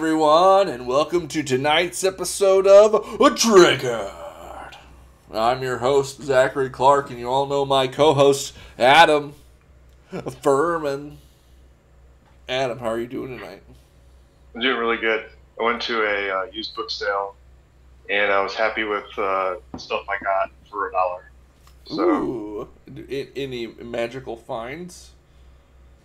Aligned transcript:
Everyone, 0.00 0.68
and 0.68 0.86
welcome 0.86 1.26
to 1.28 1.42
tonight's 1.42 2.04
episode 2.04 2.66
of 2.66 3.18
A 3.18 3.30
Triggered. 3.30 4.76
I'm 5.32 5.62
your 5.62 5.78
host, 5.78 6.22
Zachary 6.22 6.68
Clark, 6.68 7.08
and 7.08 7.18
you 7.18 7.30
all 7.30 7.46
know 7.46 7.64
my 7.64 7.88
co 7.88 8.12
host, 8.12 8.54
Adam 8.78 9.32
Furman. 10.42 11.16
Adam, 12.46 12.78
how 12.78 12.88
are 12.88 13.00
you 13.00 13.06
doing 13.06 13.38
tonight? 13.38 13.62
I'm 14.54 14.60
doing 14.60 14.76
really 14.76 14.98
good. 14.98 15.30
I 15.58 15.64
went 15.64 15.80
to 15.84 16.02
a 16.02 16.40
uh, 16.40 16.44
used 16.52 16.76
book 16.76 16.90
sale, 16.90 17.34
and 18.10 18.30
I 18.30 18.42
was 18.42 18.54
happy 18.54 18.84
with 18.84 19.06
uh, 19.16 19.56
stuff 19.78 20.04
I 20.10 20.22
got 20.22 20.50
for 20.70 20.90
a 20.90 20.92
dollar. 20.92 21.30
So, 21.86 22.02
Ooh, 22.02 22.68
any 23.34 23.68
magical 23.68 24.36
finds? 24.36 25.12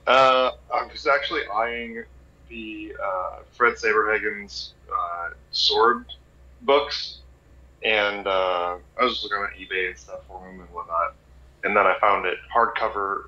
uh, 0.08 0.52
I 0.74 0.86
was 0.86 1.08
actually 1.08 1.42
eyeing 1.54 2.06
the 2.52 2.94
uh, 3.04 3.38
Fred 3.58 3.76
Saberhagen's 3.76 4.74
uh, 4.92 5.30
sword 5.52 6.06
books, 6.62 7.20
and 7.84 8.28
uh, 8.28 8.78
I 9.00 9.04
was 9.04 9.14
just 9.14 9.24
looking 9.24 9.38
on 9.38 9.50
eBay 9.60 9.88
and 9.88 9.98
stuff 9.98 10.20
for 10.28 10.40
them 10.46 10.60
and 10.60 10.70
whatnot. 10.70 11.16
And 11.64 11.76
then 11.76 11.88
I 11.88 11.96
found 12.00 12.26
it 12.26 12.38
hardcover, 12.56 13.24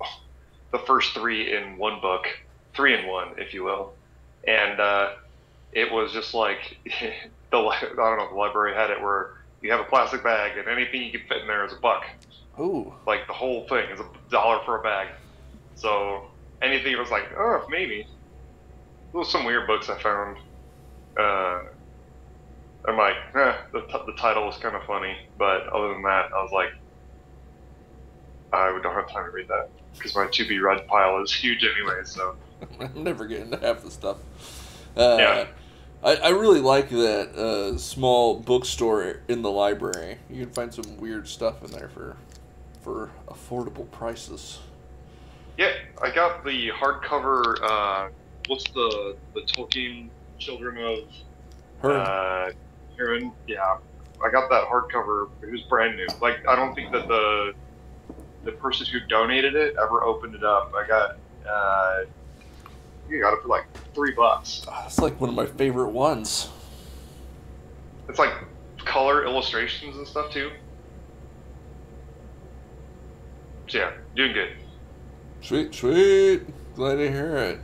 the 0.72 0.78
first 0.80 1.14
three 1.14 1.56
in 1.56 1.78
one 1.78 2.00
book, 2.00 2.26
three 2.74 2.98
in 2.98 3.06
one, 3.06 3.28
if 3.38 3.54
you 3.54 3.64
will. 3.64 3.94
And 4.46 4.80
uh, 4.80 5.10
it 5.72 5.90
was 5.90 6.12
just 6.12 6.34
like 6.34 6.78
the 6.84 7.58
I 7.58 7.80
don't 7.80 8.18
know 8.18 8.28
the 8.30 8.36
library 8.36 8.74
had 8.74 8.90
it 8.90 9.00
where 9.00 9.30
you 9.62 9.70
have 9.70 9.80
a 9.80 9.84
plastic 9.84 10.22
bag 10.22 10.58
and 10.58 10.68
anything 10.68 11.02
you 11.02 11.10
can 11.10 11.22
fit 11.28 11.42
in 11.42 11.46
there 11.46 11.64
is 11.64 11.72
a 11.72 11.76
buck. 11.76 12.02
Ooh, 12.60 12.92
Like 13.06 13.26
the 13.26 13.32
whole 13.32 13.66
thing 13.68 13.88
is 13.90 14.00
a 14.00 14.06
dollar 14.30 14.60
for 14.64 14.78
a 14.78 14.82
bag. 14.82 15.08
So 15.74 16.24
anything 16.62 16.96
was 16.98 17.10
like, 17.10 17.24
oh, 17.36 17.64
maybe. 17.70 18.06
Was 19.14 19.30
some 19.30 19.44
weird 19.44 19.66
books 19.68 19.88
I 19.88 19.96
found. 20.02 20.36
Uh, 21.16 21.60
I'm 22.86 22.96
like, 22.98 23.14
eh, 23.36 23.54
the, 23.72 23.82
t- 23.82 24.02
the 24.06 24.12
title 24.18 24.44
was 24.44 24.56
kind 24.56 24.74
of 24.74 24.82
funny, 24.82 25.16
but 25.38 25.68
other 25.68 25.92
than 25.94 26.02
that, 26.02 26.26
I 26.36 26.42
was 26.42 26.50
like, 26.52 26.70
I 28.52 28.76
don't 28.82 28.92
have 28.94 29.08
time 29.08 29.24
to 29.24 29.30
read 29.30 29.46
that 29.48 29.68
because 29.96 30.16
my 30.16 30.26
to 30.26 30.48
be 30.48 30.58
read 30.58 30.84
pile 30.88 31.22
is 31.22 31.32
huge 31.32 31.64
anyway. 31.64 32.00
So 32.04 32.34
I'm 32.80 33.04
never 33.04 33.26
getting 33.26 33.52
to 33.52 33.56
half 33.58 33.82
the 33.82 33.90
stuff. 33.90 34.16
Uh, 34.96 35.16
Yeah. 35.18 35.46
I, 36.02 36.16
I 36.16 36.28
really 36.30 36.60
like 36.60 36.90
that 36.90 37.34
uh, 37.36 37.78
small 37.78 38.38
bookstore 38.40 39.20
in 39.28 39.42
the 39.42 39.50
library. 39.50 40.18
You 40.28 40.44
can 40.44 40.52
find 40.52 40.74
some 40.74 40.98
weird 40.98 41.28
stuff 41.28 41.64
in 41.64 41.70
there 41.70 41.88
for 41.88 42.16
for 42.82 43.10
affordable 43.28 43.90
prices. 43.90 44.58
yeah, 45.56 45.72
I 46.02 46.10
got 46.10 46.44
the 46.44 46.70
hardcover. 46.72 47.54
Uh, 47.62 48.08
what's 48.46 48.70
the 48.70 49.16
the 49.34 49.40
Tolkien 49.42 50.08
Children 50.38 50.78
of 50.78 51.90
Uh, 51.90 52.50
Húrin, 52.98 53.32
yeah, 53.46 53.76
I 54.24 54.30
got 54.30 54.48
that 54.50 54.64
hardcover. 54.68 55.28
It 55.42 55.50
was 55.50 55.60
brand 55.62 55.96
new. 55.96 56.06
Like, 56.20 56.46
I 56.48 56.56
don't 56.56 56.74
think 56.74 56.92
that 56.92 57.08
the 57.08 57.54
the 58.44 58.52
person 58.52 58.86
who 58.86 59.00
donated 59.00 59.54
it 59.54 59.74
ever 59.80 60.02
opened 60.02 60.34
it 60.34 60.44
up. 60.44 60.72
I 60.76 60.86
got, 60.86 61.16
uh, 61.48 62.04
you 63.08 63.20
got 63.20 63.32
it 63.32 63.42
for 63.42 63.48
like 63.48 63.64
three 63.94 64.12
bucks. 64.12 64.62
Ah, 64.68 64.84
it's 64.86 64.98
like 64.98 65.18
one 65.20 65.30
of 65.30 65.34
my 65.34 65.46
favorite 65.46 65.90
ones. 65.90 66.50
It's 68.08 68.18
like 68.18 68.34
color 68.84 69.24
illustrations 69.24 69.96
and 69.96 70.06
stuff 70.06 70.30
too. 70.30 70.50
So 73.68 73.78
yeah, 73.78 73.92
doing 74.14 74.32
good. 74.34 74.50
Sweet, 75.40 75.74
sweet. 75.74 76.42
Glad 76.74 76.96
to 76.96 77.10
hear 77.10 77.36
it. 77.36 77.60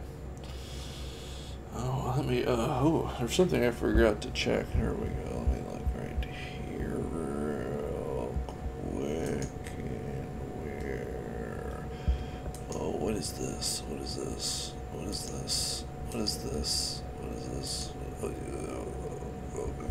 Oh, 1.75 2.15
let 2.17 2.27
me. 2.27 2.45
Uh, 2.45 2.53
oh, 2.57 3.15
there's 3.19 3.35
something 3.35 3.65
I 3.65 3.71
forgot 3.71 4.21
to 4.23 4.31
check. 4.31 4.67
Here 4.73 4.93
we 4.93 5.07
go. 5.07 5.37
Let 5.39 5.49
me 5.49 5.63
look 5.71 5.83
right 5.97 6.27
here 6.69 6.97
real 6.97 8.35
quick. 8.47 9.49
And 9.79 10.29
where? 10.63 11.85
Oh, 12.75 12.91
what 12.93 13.15
is 13.15 13.33
this? 13.33 13.83
What 13.89 14.01
is 14.03 14.17
this? 14.17 14.73
What 14.93 15.09
is 15.09 15.31
this? 15.31 15.85
What 16.11 16.23
is 16.23 16.37
this? 16.39 17.03
What 17.21 17.33
is 17.37 17.49
this? 17.49 17.93
Oh, 18.23 18.33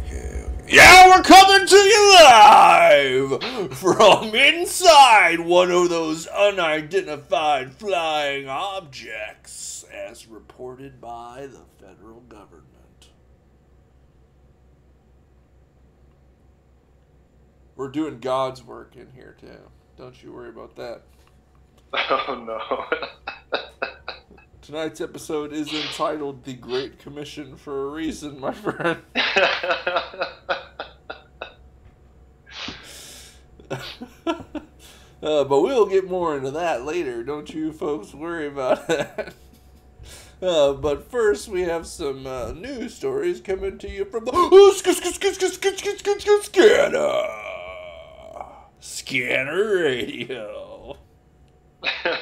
Okay. 0.06 0.46
Yeah, 0.68 1.08
we're 1.10 1.24
coming 1.24 1.68
to 1.68 1.76
you 1.76 2.14
live 2.20 3.74
from 3.78 4.34
inside 4.36 5.40
one 5.40 5.72
of 5.72 5.90
those 5.90 6.28
unidentified 6.28 7.74
flying 7.74 8.48
objects, 8.48 9.79
as 9.92 10.28
reported 10.28 11.00
by 11.02 11.48
the 11.52 11.62
federal 11.86 12.22
government. 12.22 13.10
We're 17.76 17.90
doing 17.90 18.20
God's 18.20 18.64
work 18.64 18.96
in 18.96 19.12
here, 19.16 19.36
too. 19.40 19.70
Don't 19.98 20.22
you 20.22 20.34
worry 20.34 20.50
about 20.50 20.76
that. 20.76 21.04
Oh 22.12 22.44
no. 22.46 22.86
Tonight's 24.62 25.02
episode 25.02 25.52
is 25.52 25.74
entitled 25.74 26.44
The 26.44 26.54
Great 26.54 27.00
Commission 27.00 27.56
for 27.56 27.88
a 27.88 27.90
reason, 27.90 28.40
my 28.40 28.54
friend. 28.54 29.02
uh, 34.26 34.36
but 35.24 35.62
we'll 35.62 35.88
get 35.88 36.08
more 36.08 36.38
into 36.38 36.52
that 36.52 36.86
later. 36.86 37.24
Don't 37.24 37.52
you 37.52 37.72
folks 37.72 38.14
worry 38.14 38.46
about 38.46 38.88
that. 38.88 39.34
Uh, 40.42 40.72
but 40.72 41.12
first, 41.12 41.50
we 41.50 41.64
have 41.64 41.86
some 41.86 42.26
uh, 42.26 42.52
news 42.54 42.96
stories 42.96 43.42
coming 43.42 43.78
to 43.78 43.90
you 43.90 44.06
from 44.06 44.24
the 44.24 44.32
Scanner. 46.44 47.28
Scanner 48.80 49.84
Radio. 49.84 50.98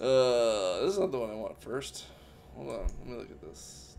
Uh, 0.00 0.80
this 0.80 0.94
is 0.94 0.98
not 0.98 1.12
the 1.12 1.18
one 1.18 1.28
I 1.30 1.34
want 1.34 1.60
first. 1.62 2.06
Hold 2.56 2.70
on, 2.70 2.86
let 3.00 3.06
me 3.06 3.16
look 3.18 3.30
at 3.30 3.42
this. 3.42 3.96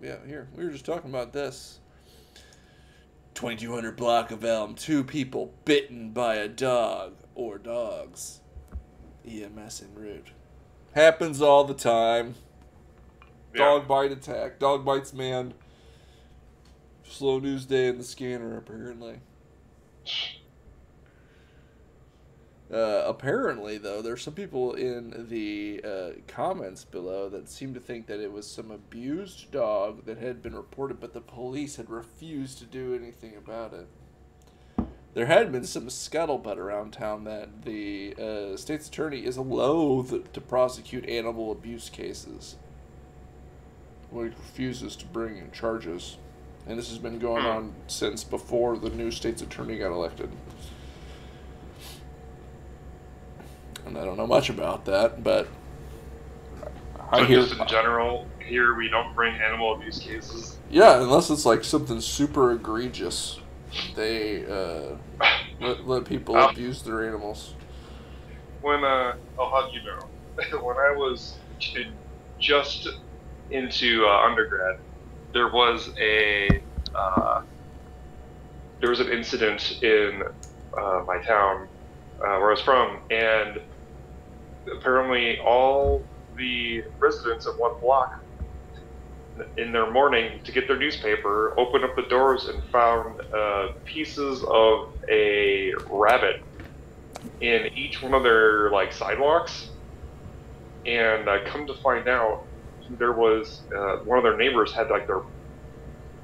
Yeah, 0.00 0.16
here. 0.24 0.48
We 0.54 0.64
were 0.64 0.70
just 0.70 0.84
talking 0.84 1.10
about 1.10 1.32
this. 1.32 1.80
2200 3.34 3.96
block 3.96 4.30
of 4.30 4.44
Elm. 4.44 4.76
Two 4.76 5.02
people 5.02 5.52
bitten 5.64 6.10
by 6.12 6.36
a 6.36 6.46
dog 6.46 7.14
or 7.34 7.58
dogs. 7.58 8.40
EMS 9.26 9.82
en 9.82 9.94
route. 9.94 10.28
Happens 10.94 11.40
all 11.40 11.64
the 11.64 11.74
time. 11.74 12.34
Dog 13.54 13.86
bite 13.86 14.12
attack. 14.12 14.58
Dog 14.58 14.84
bites 14.84 15.12
man. 15.12 15.54
Slow 17.04 17.38
news 17.38 17.66
day 17.66 17.88
in 17.88 17.98
the 17.98 18.04
scanner, 18.04 18.56
apparently. 18.56 19.20
Uh, 22.72 23.04
apparently, 23.06 23.76
though, 23.76 24.00
there's 24.00 24.22
some 24.22 24.32
people 24.32 24.72
in 24.72 25.26
the 25.28 25.82
uh, 25.84 26.10
comments 26.26 26.84
below 26.84 27.28
that 27.28 27.50
seem 27.50 27.74
to 27.74 27.80
think 27.80 28.06
that 28.06 28.18
it 28.18 28.32
was 28.32 28.50
some 28.50 28.70
abused 28.70 29.50
dog 29.50 30.06
that 30.06 30.16
had 30.16 30.40
been 30.40 30.56
reported, 30.56 30.98
but 30.98 31.12
the 31.12 31.20
police 31.20 31.76
had 31.76 31.90
refused 31.90 32.58
to 32.58 32.64
do 32.64 32.94
anything 32.94 33.36
about 33.36 33.74
it. 33.74 33.86
There 35.14 35.26
had 35.26 35.52
been 35.52 35.64
some 35.64 35.88
scuttlebutt 35.88 36.56
around 36.56 36.92
town 36.94 37.24
that 37.24 37.64
the 37.64 38.14
uh, 38.18 38.56
state's 38.56 38.88
attorney 38.88 39.26
is 39.26 39.36
loath 39.36 40.32
to 40.32 40.40
prosecute 40.40 41.06
animal 41.06 41.52
abuse 41.52 41.90
cases. 41.90 42.56
Well, 44.10 44.24
he 44.24 44.30
refuses 44.30 44.96
to 44.96 45.06
bring 45.06 45.36
in 45.36 45.50
charges. 45.50 46.16
And 46.66 46.78
this 46.78 46.88
has 46.88 46.98
been 46.98 47.18
going 47.18 47.44
on 47.44 47.74
since 47.88 48.24
before 48.24 48.78
the 48.78 48.88
new 48.90 49.10
state's 49.10 49.42
attorney 49.42 49.78
got 49.78 49.92
elected. 49.92 50.30
And 53.84 53.98
I 53.98 54.04
don't 54.04 54.16
know 54.16 54.26
much 54.26 54.48
about 54.48 54.84
that, 54.86 55.22
but 55.24 55.48
I 57.10 57.20
So 57.20 57.26
hear. 57.26 57.40
just 57.42 57.52
in 57.52 57.66
general, 57.66 58.26
here 58.38 58.74
we 58.74 58.88
don't 58.88 59.14
bring 59.14 59.34
animal 59.36 59.74
abuse 59.74 59.98
cases. 59.98 60.58
Yeah, 60.70 61.02
unless 61.02 61.30
it's 61.30 61.44
like 61.44 61.64
something 61.64 62.00
super 62.00 62.52
egregious, 62.52 63.38
they 63.94 64.44
uh, 64.46 64.96
let, 65.60 65.86
let 65.86 66.04
people 66.06 66.36
Oh. 66.36 66.50
abuse 66.50 66.82
their 66.82 67.06
animals. 67.06 67.56
when 68.60 68.84
uh 68.84 69.12
oh 69.38 69.50
how 69.52 69.68
do 69.68 69.76
you 69.76 69.82
know 69.84 70.60
when 70.66 70.76
i 70.76 70.94
was 70.96 71.40
just 72.40 72.88
into 73.50 74.04
uh, 74.06 74.26
undergrad 74.26 74.76
there 75.34 75.48
was 75.52 75.90
a 76.00 76.48
uh, 76.94 77.40
there 78.80 78.90
was 78.90 79.00
an 79.00 79.08
incident 79.10 79.72
in 79.82 80.22
uh, 80.80 81.00
my 81.06 81.18
town 81.26 81.68
uh, 82.24 82.38
where 82.38 82.48
i 82.48 82.52
was 82.52 82.62
from 82.62 83.00
and 83.10 83.58
apparently 84.78 85.38
all 85.46 86.08
the 86.36 86.82
residents 87.00 87.46
of 87.46 87.54
one 87.58 87.72
block 87.82 88.08
in 89.56 89.72
their 89.72 89.90
morning 89.90 90.40
to 90.44 90.52
get 90.52 90.68
their 90.68 90.78
newspaper 90.78 91.54
opened 91.58 91.84
up 91.84 91.96
the 91.96 92.02
doors 92.10 92.46
and 92.46 92.62
found 92.70 93.20
uh, 93.36 93.66
pieces 93.84 94.44
of 94.50 94.78
a 95.10 95.72
rabbit 95.90 96.36
in 97.40 97.68
each 97.74 98.02
one 98.02 98.14
of 98.14 98.22
their 98.22 98.70
like 98.70 98.92
sidewalks, 98.92 99.70
and 100.86 101.28
I 101.28 101.38
come 101.46 101.66
to 101.66 101.74
find 101.82 102.08
out 102.08 102.38
there 102.98 103.12
was 103.12 103.64
uh, 103.76 103.96
one 104.04 104.18
of 104.18 104.24
their 104.24 104.36
neighbors 104.36 104.72
had 104.72 104.90
like 104.90 105.06
their 105.06 105.22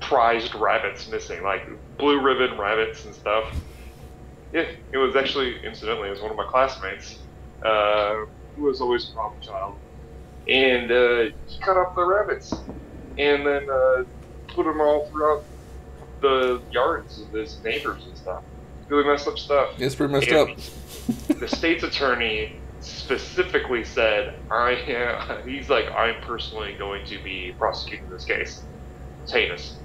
prized 0.01 0.55
rabbits 0.55 1.09
missing, 1.09 1.43
like 1.43 1.63
blue 1.99 2.21
ribbon 2.21 2.59
rabbits 2.59 3.05
and 3.05 3.15
stuff. 3.15 3.45
Yeah, 4.53 4.65
it 4.93 4.97
was 4.97 5.15
actually, 5.15 5.57
incidentally, 5.65 6.09
it 6.09 6.13
was 6.13 6.23
one 6.23 6.31
of 6.31 6.37
my 6.37 6.47
classmates 6.51 7.27
uh, 7.65 8.15
who 8.55 8.63
was 8.65 8.81
always 8.81 9.11
a 9.11 9.15
problem 9.15 9.41
child. 9.43 9.75
And 10.49 10.91
uh, 10.91 11.35
he 11.47 11.59
cut 11.63 11.77
up 11.77 11.93
the 11.95 12.05
rabbits 12.05 12.51
and 13.19 13.47
then 13.47 13.69
uh, 13.71 14.05
put 14.49 14.65
them 14.65 14.81
all 14.81 15.07
throughout 15.07 15.45
the 16.21 16.61
yards 16.71 17.21
of 17.21 17.31
his 17.33 17.63
neighbors 17.63 18.05
and 18.07 18.17
stuff. 18.17 18.43
Really 18.89 19.05
messed 19.09 19.29
up 19.29 19.39
stuff. 19.39 19.75
It's 19.79 19.95
pretty 19.95 20.13
messed 20.13 20.29
And 20.29 20.51
up. 20.51 21.39
the 21.39 21.49
state's 21.49 21.83
attorney 21.85 22.57
specifically 22.81 23.85
said, 23.85 24.35
"I 24.51 24.71
am." 24.73 25.49
He's 25.49 25.69
like, 25.69 25.91
"I'm 25.93 26.21
personally 26.23 26.75
going 26.79 27.05
to 27.07 27.23
be 27.23 27.55
prosecuting 27.59 28.09
this 28.09 28.25
case. 28.25 28.63
It's 29.23 29.33
heinous." 29.33 29.77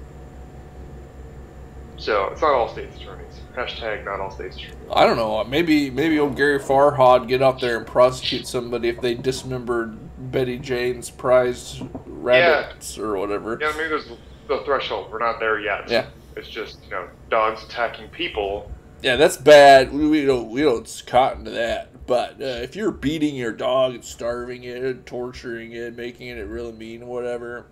So 1.96 2.28
it's 2.32 2.40
not 2.40 2.52
all 2.52 2.68
states' 2.68 2.96
attorneys. 2.96 3.23
Hashtag 3.54 4.04
not 4.04 4.20
all 4.20 4.30
states' 4.30 4.56
attorneys. 4.56 4.76
I 4.92 5.06
don't 5.06 5.16
know. 5.16 5.44
Maybe 5.44 5.88
maybe 5.90 6.18
old 6.18 6.36
Gary 6.36 6.58
Farha'd 6.58 7.28
get 7.28 7.40
out 7.40 7.60
there 7.60 7.76
and 7.76 7.86
prosecute 7.86 8.46
somebody 8.48 8.88
if 8.88 9.00
they 9.00 9.14
dismembered 9.14 9.96
Betty 10.32 10.58
Jane's 10.58 11.08
prized 11.08 11.82
rabbits 12.04 12.98
or 12.98 13.16
whatever. 13.16 13.56
Yeah, 13.60 13.72
maybe 13.76 13.88
there's 13.88 14.10
the 14.48 14.62
threshold. 14.64 15.10
We're 15.12 15.20
not 15.20 15.38
there 15.38 15.60
yet. 15.60 15.88
Yeah. 15.88 16.06
It's 16.36 16.48
just 16.48 16.78
you 16.84 16.90
know 16.90 17.08
dogs 17.30 17.62
attacking 17.64 18.08
people. 18.08 18.70
Yeah, 19.02 19.16
that's 19.16 19.36
bad. 19.36 19.92
We, 19.92 20.08
we 20.08 20.24
don't 20.24 20.50
we 20.50 20.62
don't 20.62 21.02
cotton 21.06 21.44
to 21.44 21.50
that. 21.52 22.06
But 22.06 22.32
uh, 22.40 22.60
if 22.62 22.76
you're 22.76 22.90
beating 22.90 23.34
your 23.34 23.52
dog 23.52 23.94
and 23.94 24.04
starving 24.04 24.64
it, 24.64 24.82
and 24.82 25.06
torturing 25.06 25.72
it, 25.72 25.96
making 25.96 26.28
it 26.28 26.46
really 26.46 26.72
mean, 26.72 27.02
or 27.02 27.06
whatever, 27.06 27.66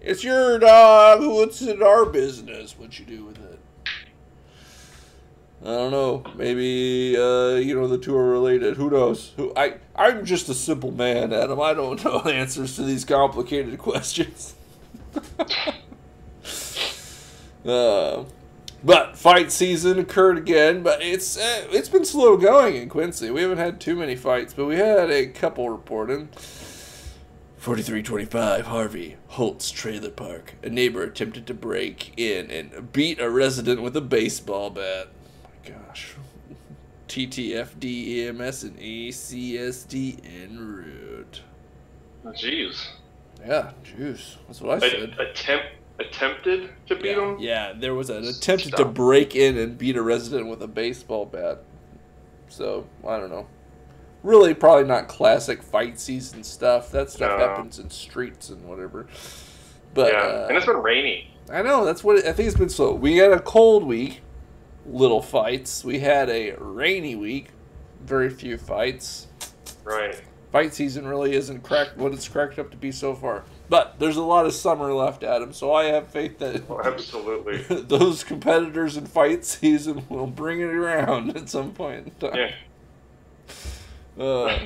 it's 0.00 0.24
your 0.24 0.58
dog. 0.58 1.20
What's 1.20 1.60
in 1.62 1.82
our 1.82 2.06
business? 2.06 2.78
What 2.78 2.98
you 2.98 3.04
do 3.04 3.24
with 3.24 3.38
it? 3.38 3.55
I 5.62 5.68
don't 5.68 5.90
know. 5.90 6.22
Maybe 6.36 7.16
uh, 7.16 7.54
you 7.54 7.74
know 7.74 7.88
the 7.88 7.98
two 7.98 8.16
are 8.16 8.30
related. 8.30 8.76
Who 8.76 8.90
knows? 8.90 9.32
Who 9.36 9.52
I 9.56 9.76
I'm 9.94 10.24
just 10.24 10.48
a 10.48 10.54
simple 10.54 10.92
man, 10.92 11.32
Adam. 11.32 11.60
I 11.60 11.72
don't 11.72 12.02
know 12.04 12.20
answers 12.26 12.76
to 12.76 12.82
these 12.82 13.04
complicated 13.04 13.78
questions. 13.78 14.54
uh, 17.64 18.24
but 18.84 19.16
fight 19.16 19.50
season 19.50 19.98
occurred 19.98 20.36
again, 20.36 20.82
but 20.82 21.02
it's 21.02 21.38
uh, 21.38 21.66
it's 21.70 21.88
been 21.88 22.04
slow 22.04 22.36
going 22.36 22.76
in 22.76 22.88
Quincy. 22.90 23.30
We 23.30 23.40
haven't 23.40 23.58
had 23.58 23.80
too 23.80 23.96
many 23.96 24.14
fights, 24.14 24.52
but 24.52 24.66
we 24.66 24.76
had 24.76 25.10
a 25.10 25.26
couple 25.26 25.70
reported. 25.70 26.28
4325 27.56 28.66
Harvey, 28.66 29.16
Holt's 29.26 29.72
Trailer 29.72 30.10
Park. 30.10 30.54
A 30.62 30.68
neighbor 30.68 31.02
attempted 31.02 31.48
to 31.48 31.54
break 31.54 32.12
in 32.16 32.48
and 32.48 32.92
beat 32.92 33.18
a 33.18 33.28
resident 33.28 33.82
with 33.82 33.96
a 33.96 34.00
baseball 34.00 34.70
bat. 34.70 35.08
My 35.68 35.86
gosh. 35.88 36.14
TTFD, 37.08 38.26
EMS, 38.28 38.64
and 38.64 38.78
ACSD 38.78 40.20
en 40.44 40.58
route. 40.58 41.40
Jeez. 42.26 42.86
Yeah, 43.46 43.70
juice. 43.84 44.38
That's 44.46 44.60
what 44.60 44.82
I 44.82 44.86
A- 44.86 44.90
said. 44.90 45.16
attempt 45.20 45.66
attempted 45.98 46.68
to 46.88 46.94
beat 46.96 47.06
Yeah, 47.16 47.20
him. 47.32 47.36
yeah, 47.38 47.72
there 47.74 47.94
was 47.94 48.10
an 48.10 48.24
attempt 48.26 48.76
to 48.76 48.84
break 48.84 49.34
in 49.34 49.56
and 49.56 49.78
beat 49.78 49.96
a 49.96 50.02
resident 50.02 50.46
with 50.48 50.60
a 50.62 50.66
baseball 50.68 51.24
bat. 51.24 51.62
So, 52.48 52.86
I 53.06 53.18
don't 53.18 53.30
know. 53.30 53.46
Really, 54.22 54.52
probably 54.52 54.84
not 54.84 55.08
classic 55.08 55.62
fight 55.62 55.98
season 55.98 56.42
stuff. 56.44 56.90
That 56.90 57.08
stuff 57.10 57.38
No. 57.38 57.48
happens 57.48 57.78
in 57.78 57.88
streets 57.90 58.50
and 58.50 58.64
whatever. 58.68 59.06
But 59.94 60.12
yeah, 60.12 60.18
uh, 60.18 60.46
and 60.48 60.56
it's 60.58 60.66
been 60.66 60.76
rainy. 60.76 61.30
I 61.50 61.62
know 61.62 61.84
that's 61.84 62.02
what 62.04 62.16
it, 62.18 62.26
I 62.26 62.32
think 62.32 62.48
it's 62.48 62.58
been 62.58 62.68
slow. 62.68 62.92
We 62.92 63.16
had 63.16 63.32
a 63.32 63.40
cold 63.40 63.84
week, 63.84 64.20
little 64.88 65.22
fights. 65.22 65.84
We 65.84 66.00
had 66.00 66.28
a 66.30 66.52
rainy 66.58 67.14
week, 67.16 67.48
very 68.04 68.30
few 68.30 68.56
fights. 68.58 69.26
Right. 69.84 70.20
Fight 70.52 70.72
season 70.74 71.06
really 71.06 71.34
isn't 71.34 71.62
cracked 71.62 71.96
what 71.96 72.12
it's 72.12 72.28
cracked 72.28 72.58
up 72.58 72.70
to 72.70 72.76
be 72.76 72.92
so 72.92 73.14
far. 73.14 73.44
But 73.68 73.98
there's 73.98 74.16
a 74.16 74.22
lot 74.22 74.46
of 74.46 74.54
summer 74.54 74.92
left, 74.92 75.22
Adam. 75.24 75.52
So 75.52 75.72
I 75.72 75.84
have 75.86 76.08
faith 76.08 76.38
that 76.38 76.68
Well, 76.68 76.80
absolutely. 76.84 77.62
those 77.82 78.22
competitors 78.24 78.96
in 78.96 79.06
fight 79.06 79.44
season 79.44 80.04
will 80.08 80.28
bring 80.28 80.60
it 80.60 80.70
around 80.70 81.36
at 81.36 81.48
some 81.48 81.72
point 81.72 82.06
in 82.06 82.30
time. 82.30 82.52
Yeah. 84.18 84.22
Uh, 84.24 84.58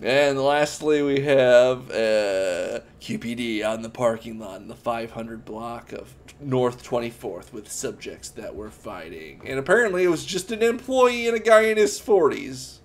and 0.00 0.38
lastly, 0.38 1.02
we 1.02 1.20
have 1.20 1.90
uh, 1.90 2.80
QPD 3.00 3.66
on 3.68 3.82
the 3.82 3.90
parking 3.90 4.38
lot 4.38 4.60
in 4.60 4.68
the 4.68 4.76
500 4.76 5.44
block 5.44 5.92
of 5.92 6.14
North 6.40 6.84
24th 6.84 7.52
with 7.52 7.70
subjects 7.70 8.28
that 8.30 8.54
were 8.54 8.70
fighting. 8.70 9.42
And 9.44 9.58
apparently, 9.58 10.04
it 10.04 10.08
was 10.08 10.24
just 10.24 10.52
an 10.52 10.62
employee 10.62 11.26
and 11.26 11.36
a 11.36 11.40
guy 11.40 11.62
in 11.62 11.76
his 11.76 12.00
40s. 12.00 12.78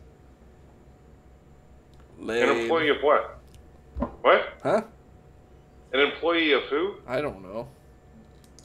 An 2.19 2.29
employee 2.29 2.89
of 2.89 2.97
what? 3.01 3.39
What? 4.21 4.53
Huh? 4.63 4.81
An 5.93 5.99
employee 5.99 6.53
of 6.53 6.63
who? 6.63 6.95
I 7.07 7.21
don't 7.21 7.43
know. 7.43 7.67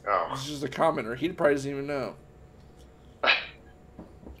Oh. 0.07 0.27
He's 0.31 0.45
just 0.45 0.63
a 0.63 0.67
commenter. 0.67 1.15
He 1.15 1.29
probably 1.29 1.55
doesn't 1.55 1.71
even 1.71 1.85
know. 1.85 2.15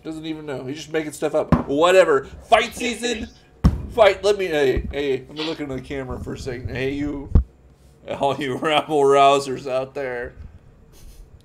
Doesn't 0.03 0.25
even 0.25 0.45
know. 0.45 0.65
He's 0.65 0.77
just 0.77 0.93
making 0.93 1.11
stuff 1.11 1.35
up. 1.35 1.67
Whatever. 1.67 2.23
Fight 2.23 2.73
season. 2.73 3.27
Fight. 3.91 4.23
Let 4.23 4.37
me. 4.37 4.47
Hey, 4.47 4.87
hey. 4.91 5.25
Let 5.27 5.37
me 5.37 5.45
look 5.45 5.59
into 5.59 5.75
the 5.75 5.81
camera 5.81 6.19
for 6.19 6.33
a 6.33 6.37
second. 6.37 6.69
Hey, 6.69 6.93
you. 6.93 7.31
All 8.07 8.35
you 8.35 8.57
rabble 8.57 9.01
rousers 9.01 9.69
out 9.69 9.93
there. 9.93 10.33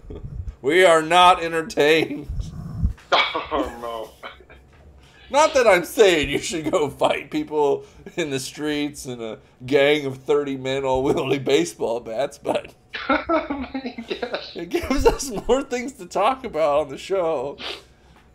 We 0.62 0.82
are 0.82 1.02
not 1.02 1.42
entertained. 1.42 2.26
Oh 3.52 3.78
no. 3.80 4.28
Not 5.30 5.54
that 5.54 5.66
I'm 5.66 5.84
saying 5.84 6.30
you 6.30 6.38
should 6.38 6.70
go 6.70 6.88
fight 6.88 7.30
people 7.30 7.84
in 8.16 8.30
the 8.30 8.40
streets 8.40 9.04
and 9.04 9.20
a 9.20 9.38
gang 9.66 10.06
of 10.06 10.18
30 10.18 10.56
men 10.56 10.84
all 10.84 11.02
wielding 11.02 11.44
baseball 11.44 12.00
bats, 12.00 12.38
but 12.38 12.72
my 13.08 13.94
gosh. 14.20 14.56
It 14.56 14.70
gives 14.70 15.06
us 15.06 15.30
more 15.46 15.62
things 15.62 15.92
to 15.94 16.06
talk 16.06 16.44
about 16.44 16.80
on 16.80 16.88
the 16.88 16.98
show 16.98 17.58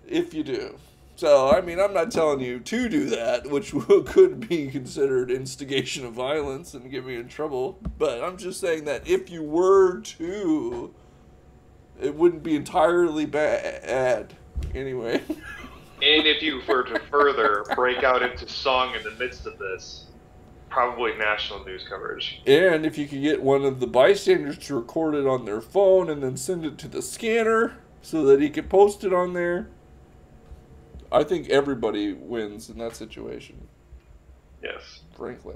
if 0.08 0.34
you 0.34 0.44
do. 0.44 0.78
So, 1.20 1.52
I 1.52 1.60
mean, 1.60 1.82
I'm 1.82 1.94
not 1.94 2.12
telling 2.12 2.40
you 2.40 2.62
to 2.62 2.88
do 2.88 3.10
that, 3.10 3.50
which 3.50 3.74
could 4.06 4.48
be 4.48 4.72
considered 4.72 5.30
instigation 5.30 6.06
of 6.06 6.14
violence 6.14 6.74
and 6.74 6.90
get 6.90 7.06
me 7.06 7.18
in 7.18 7.28
trouble. 7.28 7.78
But 7.98 8.24
I'm 8.24 8.38
just 8.38 8.62
saying 8.62 8.86
that 8.86 9.06
if 9.06 9.30
you 9.30 9.44
were 9.44 10.00
to, 10.00 10.96
it 12.02 12.16
wouldn't 12.16 12.42
be 12.42 12.56
entirely 12.56 13.26
bad. 13.26 14.34
Anyway. 14.74 15.22
And 16.02 16.26
if 16.26 16.42
you 16.42 16.62
were 16.66 16.84
to 16.84 16.98
further 17.12 17.66
break 17.76 18.06
out 18.06 18.24
into 18.24 18.48
song 18.48 18.96
in 18.96 19.04
the 19.04 19.12
midst 19.22 19.46
of 19.46 19.60
this, 19.60 20.06
probably 20.70 21.14
national 21.18 21.66
news 21.66 21.84
coverage. 21.90 22.42
And 22.48 22.86
if 22.86 22.98
you 22.98 23.06
could 23.06 23.22
get 23.22 23.44
one 23.44 23.66
of 23.66 23.82
the 23.82 23.88
bystanders 23.88 24.58
to 24.60 24.76
record 24.76 25.14
it 25.14 25.28
on 25.28 25.44
their 25.44 25.60
phone 25.60 26.10
and 26.10 26.24
then 26.24 26.38
send 26.38 26.64
it 26.64 26.78
to 26.78 26.88
the 26.88 27.02
scanner 27.02 27.76
so 28.02 28.24
that 28.28 28.42
he 28.42 28.50
could 28.50 28.70
post 28.70 29.04
it 29.04 29.14
on 29.14 29.34
there, 29.34 29.68
I 31.12 31.24
think 31.24 31.50
everybody 31.50 32.14
wins 32.14 32.70
in 32.70 32.78
that 32.80 32.96
situation, 32.96 33.68
Yes. 34.64 35.02
frankly. 35.16 35.56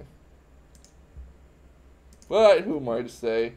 But 2.29 2.62
who 2.62 2.77
am 2.77 2.89
I 2.89 3.01
to 3.01 3.10
say? 3.10 3.53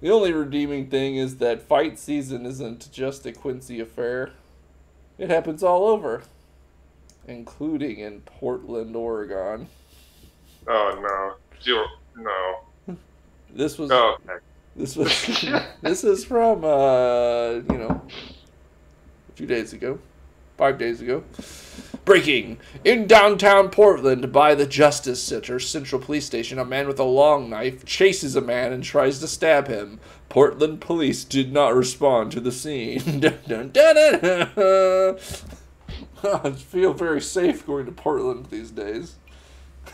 The 0.00 0.10
only 0.10 0.32
redeeming 0.32 0.88
thing 0.88 1.16
is 1.16 1.36
that 1.38 1.62
fight 1.62 1.98
season 1.98 2.44
isn't 2.44 2.90
just 2.92 3.24
a 3.24 3.32
Quincy 3.32 3.80
affair. 3.80 4.32
It 5.16 5.30
happens 5.30 5.62
all 5.62 5.86
over, 5.86 6.22
including 7.26 7.98
in 8.00 8.22
Portland, 8.22 8.96
Oregon. 8.96 9.68
Oh 10.66 11.36
no. 11.66 11.86
No. 12.16 12.96
This 13.54 13.78
was 13.78 13.90
Oh. 13.92 14.16
Okay. 14.28 14.42
This 14.74 14.96
was 14.96 15.08
this 15.82 16.02
is 16.04 16.24
from 16.24 16.64
uh, 16.64 17.52
you 17.52 17.78
know 17.78 18.02
a 19.28 19.32
few 19.34 19.46
days 19.46 19.72
ago, 19.72 19.98
five 20.56 20.78
days 20.78 21.00
ago. 21.00 21.24
Breaking 22.04 22.58
in 22.84 23.06
downtown 23.06 23.70
Portland 23.70 24.32
by 24.32 24.56
the 24.56 24.66
Justice 24.66 25.22
Center 25.22 25.60
Central 25.60 26.00
Police 26.00 26.26
Station, 26.26 26.58
a 26.58 26.64
man 26.64 26.88
with 26.88 26.98
a 26.98 27.04
long 27.04 27.48
knife 27.48 27.84
chases 27.84 28.34
a 28.34 28.40
man 28.40 28.72
and 28.72 28.82
tries 28.82 29.20
to 29.20 29.28
stab 29.28 29.68
him. 29.68 30.00
Portland 30.28 30.80
police 30.80 31.24
did 31.24 31.52
not 31.52 31.74
respond 31.74 32.32
to 32.32 32.40
the 32.40 32.50
scene. 32.50 33.20
dun, 33.20 33.38
dun, 33.46 33.70
dun. 33.70 34.48
I 36.24 36.50
feel 36.52 36.92
very 36.92 37.20
safe 37.20 37.66
going 37.66 37.86
to 37.86 37.92
Portland 37.92 38.46
these 38.46 38.70
days. 38.70 39.16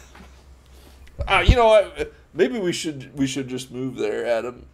Uh, 1.26 1.44
you 1.44 1.56
know 1.56 1.66
what? 1.66 2.12
Maybe 2.32 2.60
we 2.60 2.72
should 2.72 3.10
we 3.18 3.26
should 3.26 3.48
just 3.48 3.72
move 3.72 3.96
there, 3.96 4.24
Adam. 4.24 4.66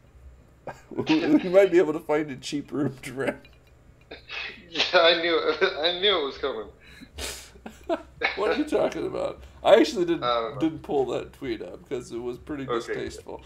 we 0.90 1.38
might 1.48 1.72
be 1.72 1.78
able 1.78 1.94
to 1.94 2.00
find 2.00 2.30
a 2.30 2.36
cheap 2.36 2.70
room 2.70 2.94
to 3.00 3.14
rent. 3.14 3.38
Yeah, 4.74 4.98
I 5.00 5.22
knew 5.22 5.38
it. 5.38 5.62
I 5.78 6.00
knew 6.00 6.20
it 6.20 6.24
was 6.24 6.38
coming. 6.38 6.66
what 8.36 8.50
are 8.50 8.56
you 8.56 8.64
talking 8.64 9.06
about? 9.06 9.40
I 9.62 9.76
actually 9.76 10.04
didn't 10.04 10.24
I 10.24 10.56
didn't 10.58 10.82
pull 10.82 11.06
that 11.06 11.32
tweet 11.32 11.62
up 11.62 11.82
because 11.88 12.10
it 12.10 12.18
was 12.18 12.38
pretty 12.38 12.64
Okay. 12.68 12.74
distasteful. 12.94 13.42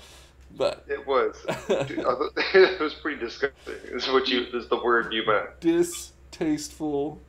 But 0.56 0.86
It 0.88 1.06
was. 1.06 1.36
Dude, 1.86 2.02
thought- 2.02 2.32
it 2.54 2.80
was 2.80 2.94
pretty 2.94 3.20
disgusting. 3.20 3.74
Is 3.92 4.08
what 4.08 4.28
you 4.28 4.46
is 4.54 4.68
the 4.68 4.82
word 4.82 5.12
you 5.12 5.26
meant. 5.26 5.60
distasteful. 5.60 7.20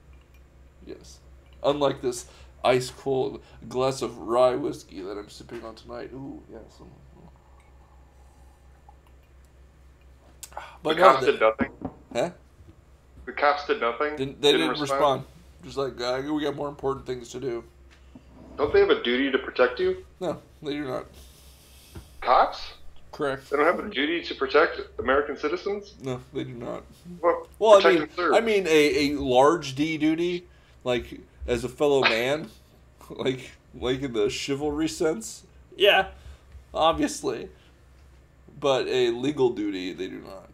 Yes. 0.86 1.20
Unlike 1.64 2.02
this 2.02 2.26
ice 2.64 2.90
cold 2.90 3.42
glass 3.68 4.02
of 4.02 4.18
rye 4.18 4.56
whiskey 4.56 5.02
that 5.02 5.18
I'm 5.18 5.30
sipping 5.30 5.66
on 5.66 5.76
tonight. 5.76 6.12
Ooh, 6.14 6.42
yes. 6.52 6.80
But 10.82 10.96
the 10.96 11.02
no, 11.02 11.12
cops 11.14 11.26
did 11.26 11.40
nothing. 11.42 11.72
huh? 12.14 12.30
The 13.30 13.36
cops 13.36 13.68
did 13.68 13.80
nothing. 13.80 14.16
Didn't, 14.16 14.42
they 14.42 14.54
didn't, 14.54 14.80
respond. 14.80 15.24
Just 15.64 15.78
like 15.78 16.02
uh, 16.02 16.20
we 16.34 16.42
got 16.42 16.56
more 16.56 16.68
important 16.68 17.06
things 17.06 17.30
to 17.30 17.40
do. 17.40 17.64
Don't 18.58 18.74
they 18.74 18.80
have 18.80 18.90
a 18.90 19.04
duty 19.04 19.30
to 19.32 19.38
protect 19.38 19.80
you? 19.80 20.04
No, 20.20 20.42
they 20.64 20.72
do 20.72 20.84
not. 20.84 21.06
Cops? 22.22 22.74
Correct. 23.12 23.52
They 23.52 23.58
don't 23.58 23.68
have 23.68 23.78
a 23.86 23.88
duty 23.88 24.24
to 24.24 24.34
protect 24.34 24.82
American 24.98 25.38
citizens? 25.38 25.94
No, 26.02 26.20
they 26.34 26.44
do 26.44 26.54
not. 26.54 26.84
Well, 27.22 27.48
Well, 27.60 27.86
I 27.86 27.92
mean. 27.92 28.10
I 28.18 28.42
mean, 28.42 28.66
a, 28.66 29.12
a 29.12 29.20
large 29.20 29.76
D 29.76 30.00
duty, 30.00 30.48
like 30.84 31.20
as 31.46 31.64
a 31.64 31.70
fellow 31.70 32.02
man, 32.02 32.50
like 33.12 33.52
like 33.80 34.02
in 34.02 34.14
the 34.14 34.32
chivalry 34.32 34.88
sense. 34.88 35.44
Yeah, 35.78 36.08
obviously, 36.74 37.50
but 38.60 38.88
a 38.88 39.12
legal 39.12 39.52
duty 39.52 39.94
they 39.94 40.08
do 40.08 40.18
not. 40.18 40.50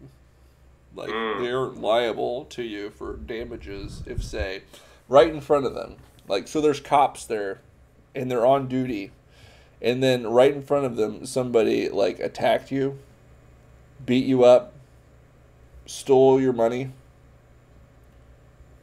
Like 0.96 1.10
Mm. 1.10 1.40
they 1.42 1.52
aren't 1.52 1.82
liable 1.82 2.46
to 2.46 2.64
you 2.64 2.90
for 2.90 3.18
damages 3.18 4.02
if, 4.06 4.24
say, 4.24 4.62
right 5.10 5.28
in 5.30 5.42
front 5.42 5.66
of 5.66 5.74
them. 5.74 5.98
Like 6.28 6.48
so, 6.48 6.62
there's 6.62 6.80
cops 6.80 7.26
there, 7.26 7.60
and 8.16 8.32
they're 8.32 8.46
on 8.46 8.68
duty, 8.68 9.12
and 9.82 10.02
then 10.02 10.26
right 10.26 10.54
in 10.54 10.62
front 10.62 10.86
of 10.86 10.96
them, 10.96 11.26
somebody 11.26 11.90
like 11.90 12.20
attacked 12.20 12.72
you, 12.72 12.98
beat 14.06 14.26
you 14.26 14.44
up, 14.44 14.74
stole 15.86 16.42
your 16.42 16.54
money 16.54 16.92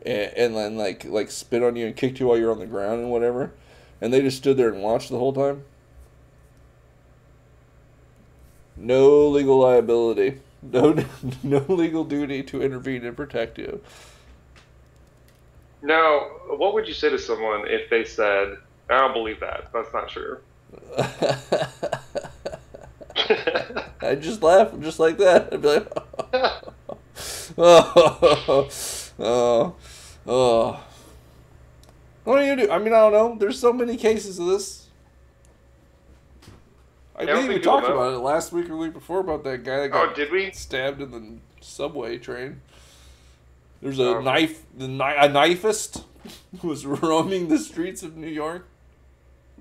and, 0.04 0.32
and 0.36 0.56
then 0.56 0.76
like 0.76 1.04
like 1.04 1.30
spit 1.30 1.62
on 1.62 1.76
you 1.76 1.86
and 1.86 1.96
kicked 1.96 2.20
you 2.20 2.26
while 2.26 2.38
you're 2.38 2.52
on 2.52 2.58
the 2.58 2.66
ground 2.66 3.00
and 3.00 3.10
whatever 3.10 3.52
and 4.00 4.12
they 4.12 4.20
just 4.20 4.36
stood 4.36 4.56
there 4.56 4.68
and 4.68 4.82
watched 4.82 5.10
the 5.10 5.18
whole 5.18 5.32
time 5.32 5.64
no 8.76 9.28
legal 9.28 9.58
liability 9.58 10.40
no 10.62 11.04
no 11.42 11.64
legal 11.68 12.04
duty 12.04 12.42
to 12.42 12.62
intervene 12.62 13.04
and 13.04 13.16
protect 13.16 13.58
you 13.58 13.80
Now, 15.82 16.20
what 16.48 16.74
would 16.74 16.86
you 16.86 16.94
say 16.94 17.10
to 17.10 17.18
someone 17.18 17.66
if 17.66 17.90
they 17.90 18.04
said, 18.04 18.56
I 18.88 18.98
don't 19.00 19.12
believe 19.12 19.40
that. 19.40 19.70
That's 19.72 19.92
not 19.92 20.08
true. 20.08 20.38
i 24.00 24.14
just 24.14 24.42
laugh 24.42 24.72
just 24.80 24.98
like 24.98 25.18
that. 25.18 25.52
I'd 25.52 25.62
be 25.62 25.68
like 25.68 25.88
oh 27.58 28.68
oh 29.18 29.74
oh. 30.26 30.84
What 32.24 32.38
are 32.38 32.44
you 32.44 32.56
do? 32.56 32.70
I 32.70 32.78
mean 32.78 32.92
i 32.94 32.98
don't 33.00 33.12
know. 33.12 33.36
There's 33.38 33.58
so 33.58 33.72
many 33.72 33.96
cases 33.96 34.38
of 34.38 34.46
this 34.46 34.81
I 37.16 37.26
think 37.26 37.48
we 37.48 37.58
talked 37.58 37.86
know. 37.86 37.94
about 37.94 38.14
it 38.14 38.18
last 38.18 38.52
week 38.52 38.68
or 38.70 38.76
week 38.76 38.92
before 38.94 39.20
about 39.20 39.44
that 39.44 39.64
guy 39.64 39.80
that 39.80 39.88
got 39.90 40.08
oh, 40.10 40.14
did 40.14 40.32
we? 40.32 40.50
stabbed 40.52 41.00
in 41.02 41.10
the 41.10 41.36
subway 41.64 42.18
train. 42.18 42.60
There's 43.82 43.98
a 43.98 44.16
Oh. 44.16 44.20
knife, 44.20 44.62
the 44.76 44.86
kni- 44.86 45.24
a 45.24 45.28
knifist 45.28 46.04
was 46.62 46.86
roaming 46.86 47.48
the 47.48 47.58
streets 47.58 48.02
of 48.02 48.16
New 48.16 48.28
York, 48.28 48.66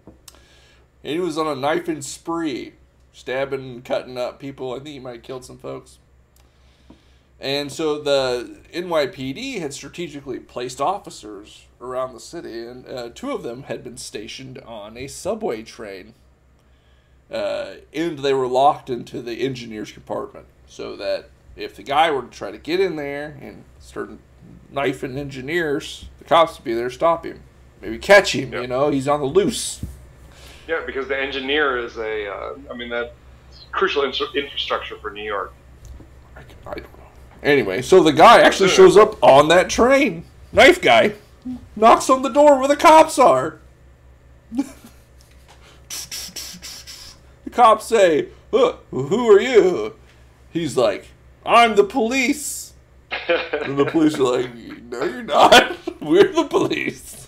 and 0.06 1.14
he 1.14 1.20
was 1.20 1.38
on 1.38 1.48
a 1.48 1.56
knifing 1.56 2.02
spree, 2.02 2.74
stabbing 3.14 3.60
and 3.62 3.86
cutting 3.86 4.18
up 4.18 4.40
people. 4.40 4.72
I 4.74 4.76
think 4.78 4.88
he 4.90 5.00
might 5.00 5.16
have 5.16 5.24
killed 5.24 5.44
some 5.46 5.58
folks. 5.58 5.98
And 7.40 7.72
so 7.72 8.00
the 8.00 8.60
NYPD 8.72 9.60
had 9.60 9.74
strategically 9.74 10.40
placed 10.40 10.80
officers 10.80 11.66
around 11.82 12.14
the 12.14 12.20
city, 12.20 12.66
and 12.68 12.88
uh, 12.88 13.10
two 13.16 13.32
of 13.32 13.42
them 13.42 13.64
had 13.64 13.84
been 13.84 13.98
stationed 13.98 14.60
on 14.60 14.96
a 14.96 15.08
subway 15.08 15.64
train 15.64 16.14
uh, 17.32 17.76
and 17.94 18.20
they 18.20 18.34
were 18.34 18.48
locked 18.48 18.90
into 18.90 19.22
the 19.22 19.42
engineer's 19.42 19.92
compartment 19.92 20.46
so 20.68 20.96
that 20.96 21.30
if 21.56 21.76
the 21.76 21.84
guy 21.84 22.12
were 22.12 22.24
to 22.24 22.30
try 22.30 22.52
to 22.52 22.58
get 22.58 22.80
in 22.80 22.96
there 22.96 23.38
and 23.42 23.64
start 23.80 24.10
knifing 24.72 25.18
engineers, 25.18 26.06
the 26.20 26.26
cops 26.26 26.58
would 26.58 26.66
be 26.66 26.74
there 26.74 26.90
to 26.90 26.94
stop 26.94 27.26
him. 27.26 27.42
Maybe 27.82 27.98
catch 27.98 28.36
him, 28.36 28.54
you 28.54 28.68
know, 28.68 28.90
he's 28.90 29.08
on 29.08 29.20
the 29.20 29.26
loose. 29.26 29.84
Yeah, 30.68 30.82
because 30.86 31.08
the 31.08 31.20
engineer 31.20 31.78
is 31.78 31.98
a, 31.98 32.32
uh, 32.32 32.56
I 32.70 32.76
mean, 32.76 32.90
that 32.90 33.14
crucial 33.72 34.04
infra- 34.04 34.32
infrastructure 34.36 34.98
for 34.98 35.12
New 35.12 35.24
York. 35.24 35.54
I, 36.36 36.42
I 36.70 36.74
don't 36.76 36.84
know. 36.84 37.04
Anyway, 37.44 37.82
so 37.82 38.04
the 38.04 38.14
guy 38.14 38.42
actually 38.42 38.70
shows 38.70 38.98
up 38.98 39.22
on 39.24 39.48
that 39.48 39.70
train. 39.70 40.26
Knife 40.54 40.82
guy 40.82 41.14
knocks 41.76 42.10
on 42.10 42.22
the 42.22 42.30
door 42.30 42.60
where 42.60 42.68
the 42.68 42.76
cops 42.76 43.18
are. 43.18 43.60
cops 47.52 47.86
say, 47.86 48.30
"Who 48.52 49.32
are 49.32 49.40
you?" 49.40 49.96
He's 50.50 50.78
like, 50.78 51.08
"I'm 51.46 51.76
the 51.76 51.84
police." 51.84 52.74
And 53.28 53.78
the 53.78 53.86
police 53.86 54.18
are 54.20 54.24
like, 54.24 54.56
"No, 54.56 55.04
you're 55.04 55.24
not. 55.24 55.78
We're 56.02 56.32
the 56.32 56.46
police." 56.46 57.28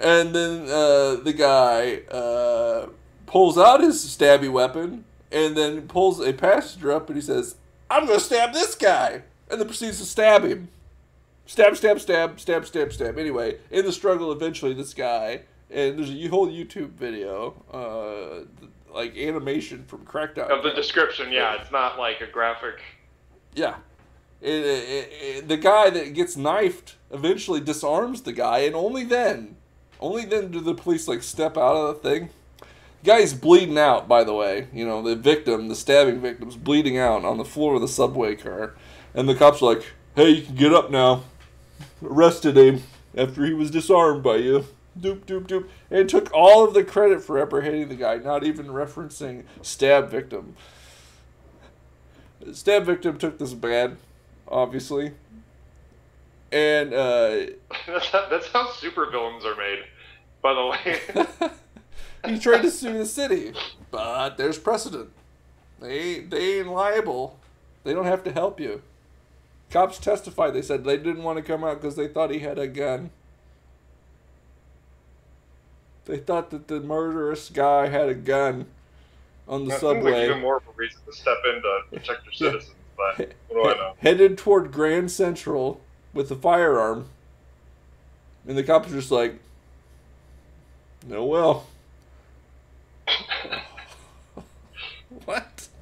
and 0.00 0.34
then 0.34 0.62
uh, 0.62 1.16
the 1.16 1.34
guy 1.36 1.96
uh, 2.10 2.88
pulls 3.26 3.58
out 3.58 3.80
his 3.80 4.04
stabby 4.04 4.50
weapon 4.50 5.04
and 5.32 5.56
then 5.56 5.88
pulls 5.88 6.20
a 6.20 6.32
passenger 6.32 6.92
up 6.92 7.08
and 7.08 7.16
he 7.16 7.22
says, 7.22 7.56
"I'm 7.90 8.06
gonna 8.06 8.20
stab 8.20 8.52
this 8.52 8.74
guy," 8.74 9.22
and 9.50 9.60
then 9.60 9.66
proceeds 9.66 9.98
to 9.98 10.04
stab 10.04 10.44
him. 10.44 10.68
Stab, 11.46 11.76
stab, 11.76 12.00
stab, 12.00 12.40
stab, 12.40 12.66
stab, 12.66 12.92
stab. 12.92 13.18
Anyway, 13.18 13.58
in 13.70 13.84
the 13.84 13.92
struggle, 13.92 14.32
eventually 14.32 14.72
this 14.72 14.94
guy 14.94 15.42
and 15.74 15.98
there's 15.98 16.10
a 16.10 16.26
whole 16.28 16.48
YouTube 16.48 16.90
video, 16.90 17.54
uh, 17.72 18.44
like 18.94 19.16
animation 19.16 19.84
from 19.86 20.04
Crackdown. 20.06 20.48
of 20.48 20.62
the 20.62 20.70
description, 20.70 21.32
yeah, 21.32 21.60
it's 21.60 21.72
not 21.72 21.98
like 21.98 22.20
a 22.20 22.26
graphic. 22.26 22.80
Yeah. 23.54 23.76
It, 24.40 24.52
it, 24.52 25.08
it- 25.12 25.48
the 25.48 25.56
guy 25.56 25.90
that 25.90 26.14
gets 26.14 26.36
knifed 26.36 26.94
eventually 27.10 27.60
disarms 27.60 28.22
the 28.22 28.32
guy, 28.32 28.58
and 28.60 28.74
only 28.74 29.04
then, 29.04 29.56
only 30.00 30.24
then 30.24 30.50
do 30.50 30.60
the 30.60 30.74
police 30.74 31.08
like 31.08 31.22
step 31.22 31.56
out 31.56 31.76
of 31.76 32.02
the 32.02 32.08
thing. 32.08 32.28
The 33.02 33.10
guy's 33.10 33.34
bleeding 33.34 33.78
out, 33.78 34.06
by 34.08 34.24
the 34.24 34.32
way. 34.34 34.68
You 34.72 34.86
know, 34.86 35.02
the 35.02 35.16
victim, 35.16 35.68
the 35.68 35.74
stabbing 35.76 36.20
victim's 36.20 36.56
bleeding 36.56 36.98
out 36.98 37.24
on 37.24 37.36
the 37.38 37.44
floor 37.44 37.74
of 37.74 37.80
the 37.80 37.88
subway 37.88 38.34
car, 38.36 38.74
and 39.14 39.28
the 39.28 39.34
cops 39.34 39.60
are 39.62 39.74
like, 39.74 39.84
"Hey, 40.16 40.30
you 40.30 40.42
can 40.42 40.54
get 40.54 40.72
up 40.72 40.90
now." 40.90 41.24
Arrested 42.02 42.56
him 42.56 42.82
after 43.16 43.44
he 43.44 43.52
was 43.54 43.70
disarmed 43.70 44.22
by 44.22 44.36
you. 44.36 44.66
Doop 44.98 45.24
doop 45.24 45.46
doop, 45.48 45.68
and 45.90 46.08
took 46.08 46.32
all 46.32 46.64
of 46.64 46.74
the 46.74 46.84
credit 46.84 47.22
for 47.22 47.38
apprehending 47.38 47.88
the 47.88 47.96
guy, 47.96 48.16
not 48.18 48.44
even 48.44 48.66
referencing 48.66 49.44
stab 49.60 50.08
victim. 50.08 50.54
Stab 52.52 52.84
victim 52.84 53.18
took 53.18 53.38
this 53.38 53.54
bad, 53.54 53.96
obviously. 54.46 55.12
And 56.52 56.94
uh, 56.94 57.46
That's 57.86 58.06
how, 58.06 58.28
that's 58.30 58.46
how 58.48 58.68
supervillains 58.68 59.44
are 59.44 59.56
made, 59.56 59.84
by 60.40 60.54
the 60.54 60.66
way. 60.66 61.50
he 62.32 62.38
tried 62.38 62.62
to 62.62 62.70
sue 62.70 62.92
the 62.92 63.06
city, 63.06 63.52
but 63.90 64.36
there's 64.36 64.58
precedent. 64.58 65.10
They 65.80 66.20
they 66.20 66.60
ain't 66.60 66.68
liable. 66.68 67.40
They 67.82 67.92
don't 67.92 68.06
have 68.06 68.22
to 68.24 68.32
help 68.32 68.60
you. 68.60 68.82
Cops 69.70 69.98
testified. 69.98 70.54
They 70.54 70.62
said 70.62 70.84
they 70.84 70.96
didn't 70.96 71.24
want 71.24 71.38
to 71.38 71.42
come 71.42 71.64
out 71.64 71.80
because 71.80 71.96
they 71.96 72.06
thought 72.06 72.30
he 72.30 72.38
had 72.38 72.58
a 72.58 72.68
gun. 72.68 73.10
They 76.06 76.18
thought 76.18 76.50
that 76.50 76.68
the 76.68 76.80
murderous 76.80 77.48
guy 77.48 77.88
had 77.88 78.08
a 78.08 78.14
gun 78.14 78.66
on 79.48 79.64
the 79.64 79.70
that 79.70 79.80
seems 79.80 79.94
like 79.94 79.96
subway. 80.04 80.24
even 80.26 80.40
more 80.40 80.56
of 80.58 80.62
a 80.68 80.72
reason 80.76 81.00
to 81.06 81.12
step 81.12 81.38
in 81.46 81.62
to 81.62 81.80
protect 81.90 82.24
your 82.24 82.32
citizens, 82.52 82.74
but 82.96 83.32
what 83.48 83.64
do 83.64 83.70
I 83.70 83.74
know? 83.74 83.94
headed 83.98 84.36
toward 84.38 84.70
Grand 84.72 85.10
Central 85.10 85.80
with 86.12 86.30
a 86.30 86.36
firearm. 86.36 87.08
And 88.46 88.58
the 88.58 88.62
cops 88.62 88.88
are 88.90 88.94
just 88.94 89.10
like, 89.10 89.40
no, 91.06 91.24
well. 91.24 91.66
what? 95.24 95.68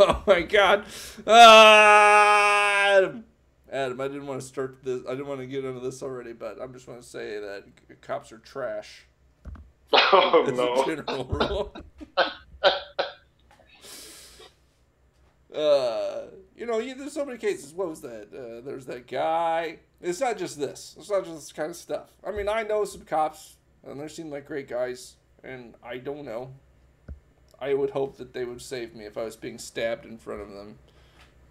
Oh 0.00 0.24
my 0.26 0.42
god. 0.42 0.86
Ah, 1.24 2.96
Adam. 2.96 3.24
Adam, 3.70 4.00
I 4.00 4.08
didn't 4.08 4.26
want 4.26 4.40
to 4.40 4.46
start 4.46 4.78
this. 4.82 5.02
I 5.06 5.10
didn't 5.10 5.28
want 5.28 5.38
to 5.38 5.46
get 5.46 5.64
into 5.64 5.78
this 5.78 6.02
already, 6.02 6.32
but 6.32 6.58
I'm 6.60 6.72
just 6.72 6.88
want 6.88 7.00
to 7.00 7.06
say 7.06 7.38
that 7.38 7.62
cops 8.00 8.32
are 8.32 8.38
trash. 8.38 9.06
Oh 9.92 10.42
As 10.46 10.48
a 10.50 10.52
no. 10.52 10.84
general 10.84 11.24
rule. 11.24 11.74
uh, 15.54 16.22
you 16.56 16.66
know, 16.66 16.78
you, 16.78 16.94
there's 16.94 17.12
so 17.12 17.24
many 17.24 17.38
cases. 17.38 17.72
What 17.72 17.88
was 17.88 18.00
that? 18.02 18.28
Uh, 18.34 18.60
there's 18.64 18.86
that 18.86 19.06
guy. 19.06 19.78
It's 20.00 20.20
not 20.20 20.36
just 20.38 20.58
this. 20.58 20.94
It's 20.98 21.10
not 21.10 21.24
just 21.24 21.36
this 21.36 21.52
kind 21.52 21.70
of 21.70 21.76
stuff. 21.76 22.10
I 22.26 22.30
mean, 22.30 22.48
I 22.48 22.62
know 22.64 22.84
some 22.84 23.02
cops, 23.02 23.56
and 23.86 24.00
they 24.00 24.08
seem 24.08 24.30
like 24.30 24.46
great 24.46 24.68
guys, 24.68 25.16
and 25.42 25.74
I 25.82 25.98
don't 25.98 26.24
know. 26.24 26.52
I 27.60 27.74
would 27.74 27.90
hope 27.90 28.18
that 28.18 28.32
they 28.32 28.44
would 28.44 28.62
save 28.62 28.94
me 28.94 29.04
if 29.04 29.16
I 29.18 29.24
was 29.24 29.36
being 29.36 29.58
stabbed 29.58 30.04
in 30.06 30.16
front 30.18 30.40
of 30.42 30.50
them, 30.50 30.78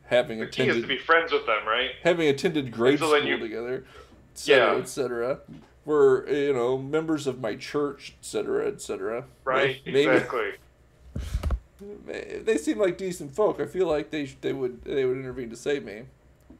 having 0.05 0.39
The 0.39 0.47
key 0.47 0.63
is 0.63 0.67
to 0.67 0.71
attended 0.79 0.87
be 0.87 0.97
friends 0.99 1.31
with 1.31 1.45
them, 1.45 1.67
right? 1.67 1.89
having 2.03 2.27
attended 2.29 2.71
grade 2.71 2.99
so 2.99 3.07
school 3.07 3.25
you- 3.27 3.37
together, 3.39 3.83
Yeah. 4.45 4.75
et 4.77 4.87
cetera. 4.87 5.39
We're 5.87 6.27
you 6.27 6.51
know 6.51 6.77
members 6.77 7.27
of 7.27 7.39
my 7.39 7.55
church, 7.55 8.13
et 8.19 8.25
cetera, 8.25 8.67
et 8.67 8.81
cetera. 8.81 9.23
Right. 9.45 9.79
Maybe, 9.85 10.01
Exactly. 10.01 10.51
they 12.05 12.57
seem 12.57 12.77
like 12.77 12.97
decent 12.97 13.33
folk. 13.33 13.61
I 13.61 13.67
feel 13.67 13.87
like 13.87 14.11
they 14.11 14.25
they 14.25 14.51
would 14.51 14.83
they 14.83 15.05
would 15.05 15.15
intervene 15.15 15.49
to 15.49 15.55
save 15.55 15.85
me, 15.85 16.03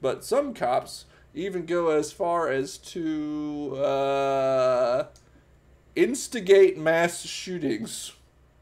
but 0.02 0.24
some 0.24 0.54
cops 0.54 1.08
even 1.36 1.66
go 1.66 1.90
as 1.90 2.14
far 2.14 2.48
as 2.50 2.78
to 2.78 3.76
uh, 3.76 5.08
instigate 5.98 6.78
mass 6.78 7.22
shootings. 7.24 8.14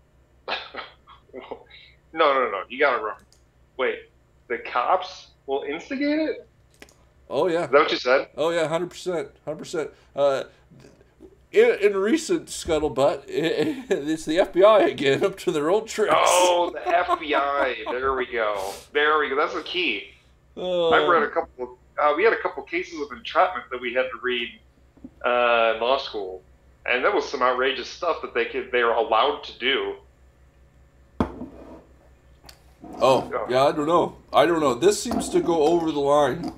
no, 0.47 0.55
no, 2.11 2.49
no. 2.49 2.63
You 2.69 2.79
got 2.79 2.99
it 2.99 3.03
wrong. 3.03 3.19
Wait, 3.77 4.09
the 4.47 4.57
cops 4.57 5.27
will 5.45 5.61
instigate 5.61 6.17
it? 6.17 6.47
Oh 7.29 7.47
yeah, 7.47 7.65
Is 7.65 7.71
that 7.71 7.79
what 7.81 7.91
you 7.91 7.97
said? 7.97 8.27
oh 8.37 8.49
yeah, 8.51 8.67
hundred 8.67 8.89
percent, 8.91 9.29
hundred 9.45 9.57
percent. 9.57 9.89
Uh, 10.15 10.43
in, 11.51 11.77
in 11.81 11.97
recent 11.97 12.47
scuttlebutt, 12.47 13.23
it's 13.27 14.25
the 14.25 14.37
FBI 14.37 14.91
again 14.91 15.23
up 15.23 15.37
to 15.39 15.51
their 15.51 15.69
old 15.69 15.87
tricks. 15.87 16.13
Oh, 16.15 16.71
the 16.73 16.79
FBI. 16.79 17.85
There 17.91 18.13
we 18.13 18.25
go. 18.27 18.73
There 18.93 19.17
we 19.19 19.29
go. 19.29 19.35
That's 19.35 19.53
the 19.53 19.63
key. 19.63 20.09
Uh, 20.57 20.89
I 20.89 21.07
read 21.07 21.23
a 21.23 21.29
couple. 21.29 21.77
Uh, 21.97 22.13
we 22.15 22.23
had 22.23 22.33
a 22.33 22.41
couple 22.41 22.61
cases 22.63 22.99
of 22.99 23.11
entrapment 23.17 23.69
that 23.71 23.79
we 23.79 23.93
had 23.93 24.03
to 24.03 24.19
read 24.21 24.49
uh, 25.25 25.73
in 25.75 25.81
law 25.81 25.97
school, 25.97 26.43
and 26.85 27.03
that 27.03 27.13
was 27.13 27.27
some 27.27 27.41
outrageous 27.41 27.89
stuff 27.89 28.21
that 28.21 28.33
they 28.33 28.45
could 28.45 28.71
they 28.71 28.81
are 28.81 28.93
allowed 28.93 29.43
to 29.45 29.57
do. 29.57 29.95
Oh, 33.01 33.29
yeah, 33.49 33.63
I 33.65 33.71
don't 33.71 33.87
know. 33.87 34.15
I 34.31 34.45
don't 34.45 34.59
know. 34.59 34.73
This 34.73 35.01
seems 35.01 35.27
to 35.29 35.41
go 35.41 35.63
over 35.63 35.91
the 35.91 35.99
line 35.99 36.53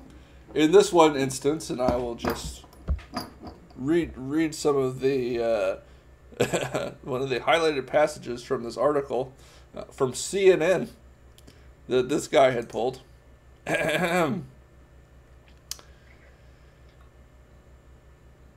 in 0.54 0.72
this 0.72 0.92
one 0.92 1.16
instance, 1.16 1.70
and 1.70 1.80
I 1.80 1.96
will 1.96 2.14
just 2.14 2.64
read 3.76 4.12
read 4.16 4.54
some 4.54 4.76
of 4.76 5.00
the 5.00 5.42
uh, 6.40 6.90
one 7.02 7.22
of 7.22 7.30
the 7.30 7.40
highlighted 7.40 7.86
passages 7.86 8.42
from 8.42 8.64
this 8.64 8.76
article 8.76 9.32
uh, 9.76 9.84
from 9.84 10.12
CNN 10.12 10.88
that 11.88 12.08
this 12.08 12.28
guy 12.28 12.50
had 12.50 12.68
pulled. 12.68 13.00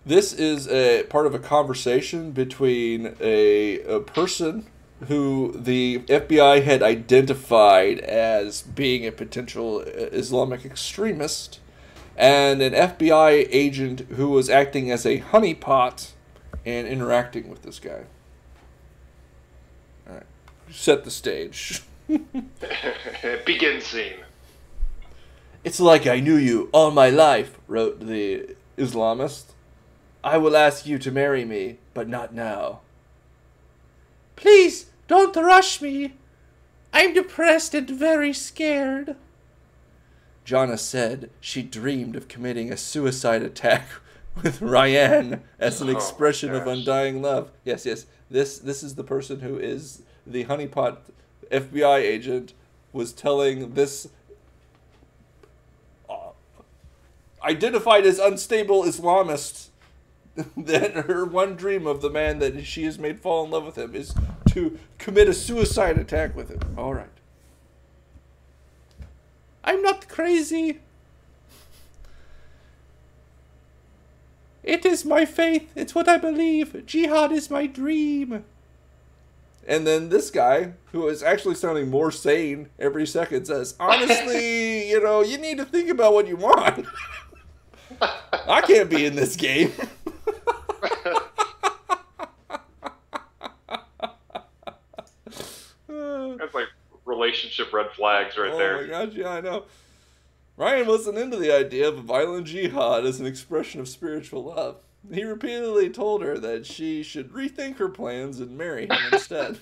This 0.04 0.34
is 0.34 0.68
a 0.68 1.04
part 1.04 1.28
of 1.28 1.36
a 1.36 1.40
conversation 1.40 2.32
between 2.32 3.16
a, 3.22 3.82
a 3.82 4.00
person 4.00 4.66
who 5.08 5.54
the 5.56 6.00
FBI 6.00 6.64
had 6.64 6.82
identified 6.82 8.00
as 8.00 8.64
being 8.64 9.06
a 9.06 9.12
potential 9.12 9.82
Islamic 9.82 10.66
extremist 10.66 11.60
and 12.22 12.62
an 12.62 12.74
FBI 12.74 13.48
agent 13.50 14.02
who 14.12 14.30
was 14.30 14.48
acting 14.48 14.92
as 14.92 15.08
a 15.08 15.22
honeypot 15.22 16.12
and 16.64 16.88
interacting 16.88 17.50
with 17.50 17.64
this 17.64 17.80
guy. 17.80 18.04
All 20.08 20.14
right. 20.14 20.24
Set 20.70 21.04
the 21.04 21.10
stage. 21.10 21.82
Begin 22.08 23.82
scene. 23.82 24.20
It's 25.64 25.80
like 25.80 26.06
I 26.06 26.20
knew 26.20 26.36
you 26.36 26.70
all 26.72 26.92
my 26.92 27.10
life, 27.10 27.58
wrote 27.68 28.00
the 28.00 28.56
Islamist. 28.78 29.46
I 30.24 30.38
will 30.38 30.56
ask 30.56 30.86
you 30.86 31.00
to 31.00 31.12
marry 31.12 31.44
me, 31.44 31.80
but 31.96 32.08
not 32.08 32.36
now. 32.36 32.82
Please, 34.36 34.92
don't 35.08 35.36
rush 35.36 35.82
me. 35.82 36.14
I'm 36.94 37.16
depressed 37.16 37.74
and 37.74 37.90
very 37.90 38.32
scared. 38.32 39.16
Jonna 40.46 40.78
said 40.80 41.30
she 41.40 41.62
dreamed 41.62 42.16
of 42.16 42.28
committing 42.28 42.72
a 42.72 42.78
suicide 42.78 43.44
attack 43.44 43.88
with 44.44 44.62
Ryan 44.62 45.42
as 45.60 45.82
an 45.82 45.90
Oh, 45.90 45.94
expression 45.94 46.54
of 46.54 46.68
undying 46.68 47.22
love. 47.22 47.52
Yes, 47.64 47.86
yes. 47.86 48.06
This 48.30 48.58
this 48.60 48.82
is 48.82 48.96
the 48.96 49.04
person 49.04 49.42
who 49.42 49.58
is 49.58 50.04
the 50.26 50.46
honeypot 50.46 50.98
FBI 51.52 52.00
agent 52.00 52.54
was 52.94 53.12
telling 53.12 53.74
this 53.74 54.08
uh, 56.10 56.32
identified 57.44 58.06
as 58.06 58.20
unstable 58.20 58.84
Islamist 58.84 59.68
that 60.58 60.94
her 60.94 61.26
one 61.26 61.56
dream 61.56 61.86
of 61.86 62.02
the 62.02 62.10
man 62.10 62.40
that 62.40 62.66
she 62.66 62.84
has 62.84 62.98
made 62.98 63.20
fall 63.20 63.44
in 63.44 63.52
love 63.52 63.66
with 63.66 63.78
him 63.78 63.94
is 63.94 64.14
to 64.50 64.80
commit 64.98 65.28
a 65.28 65.34
suicide 65.34 65.98
attack 65.98 66.36
with 66.36 66.50
him. 66.50 66.60
All 66.78 66.94
right. 66.94 67.08
I'm 69.64 69.82
not 69.82 70.08
crazy. 70.08 70.80
It 74.64 74.86
is 74.86 75.04
my 75.06 75.26
faith. 75.26 75.72
It's 75.76 75.96
what 75.96 76.08
I 76.08 76.18
believe. 76.18 76.86
Jihad 76.86 77.32
is 77.32 77.50
my 77.50 77.66
dream. 77.66 78.46
And 79.68 79.86
then 79.86 80.10
this 80.10 80.32
guy, 80.32 80.74
who 80.92 81.08
is 81.08 81.24
actually 81.24 81.56
sounding 81.56 81.90
more 81.90 82.12
sane 82.12 82.70
every 82.80 83.06
second, 83.08 83.46
says, 83.46 83.76
Honestly, 83.80 84.90
you 84.90 85.02
know, 85.02 85.22
you 85.22 85.38
need 85.38 85.58
to 85.58 85.66
think 85.66 85.90
about 85.90 86.14
what 86.14 86.28
you 86.28 86.36
want. 86.36 86.86
I 88.02 88.62
can't 88.62 88.90
be 88.90 89.06
in 89.06 89.16
this 89.16 89.36
game. 89.36 89.72
That's 95.88 96.54
like 96.56 96.68
relationship 97.22 97.72
red 97.74 97.92
flags 97.92 98.38
right 98.38 98.52
oh 98.54 98.58
there. 98.58 98.82
my 98.82 98.88
gosh, 98.88 99.14
yeah, 99.14 99.30
I 99.30 99.42
know. 99.42 99.66
Ryan 100.58 100.88
wasn't 100.88 101.18
into 101.18 101.38
the 101.38 101.52
idea 101.56 101.88
of 101.88 101.98
a 101.98 102.02
violent 102.02 102.48
jihad 102.48 103.06
as 103.06 103.20
an 103.20 103.26
expression 103.26 103.80
of 103.80 103.88
spiritual 103.88 104.44
love. 104.44 104.78
He 105.12 105.24
repeatedly 105.24 105.90
told 105.90 106.22
her 106.22 106.38
that 106.38 106.66
she 106.66 107.02
should 107.02 107.32
rethink 107.32 107.78
her 107.78 107.90
plans 107.90 108.40
and 108.40 108.58
marry 108.58 108.84
him 108.84 108.98
instead. 109.12 109.58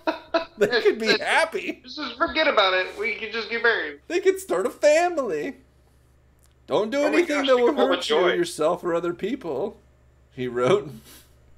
they 0.58 0.82
could 0.82 0.98
be 0.98 1.16
happy. 1.18 1.82
Just 1.84 2.16
forget 2.18 2.48
about 2.48 2.74
it. 2.74 2.98
We 2.98 3.14
can 3.14 3.32
just 3.32 3.48
get 3.48 3.62
married. 3.62 4.00
They 4.08 4.20
could 4.20 4.38
start 4.40 4.66
a 4.66 4.70
family. 4.70 5.56
Don't 6.66 6.90
do 6.90 6.98
Oh 6.98 7.06
anything 7.06 7.38
gosh, 7.38 7.46
that 7.46 7.56
will 7.56 7.70
of 7.70 7.78
all 7.78 7.88
the 7.88 7.96
hurt 7.96 8.10
you, 8.10 8.28
yourself, 8.28 8.84
or 8.84 8.94
other 8.94 9.14
people. 9.14 9.78
He 10.34 10.48
wrote. 10.48 10.90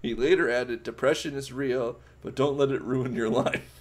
He 0.02 0.14
later 0.14 0.48
added, 0.48 0.85
"Depression 0.85 1.35
is 1.35 1.52
real, 1.52 1.96
but 2.22 2.37
don't 2.37 2.56
let 2.56 2.70
it 2.70 2.82
ruin 2.82 3.14
your 3.16 3.28
life." 3.44 3.75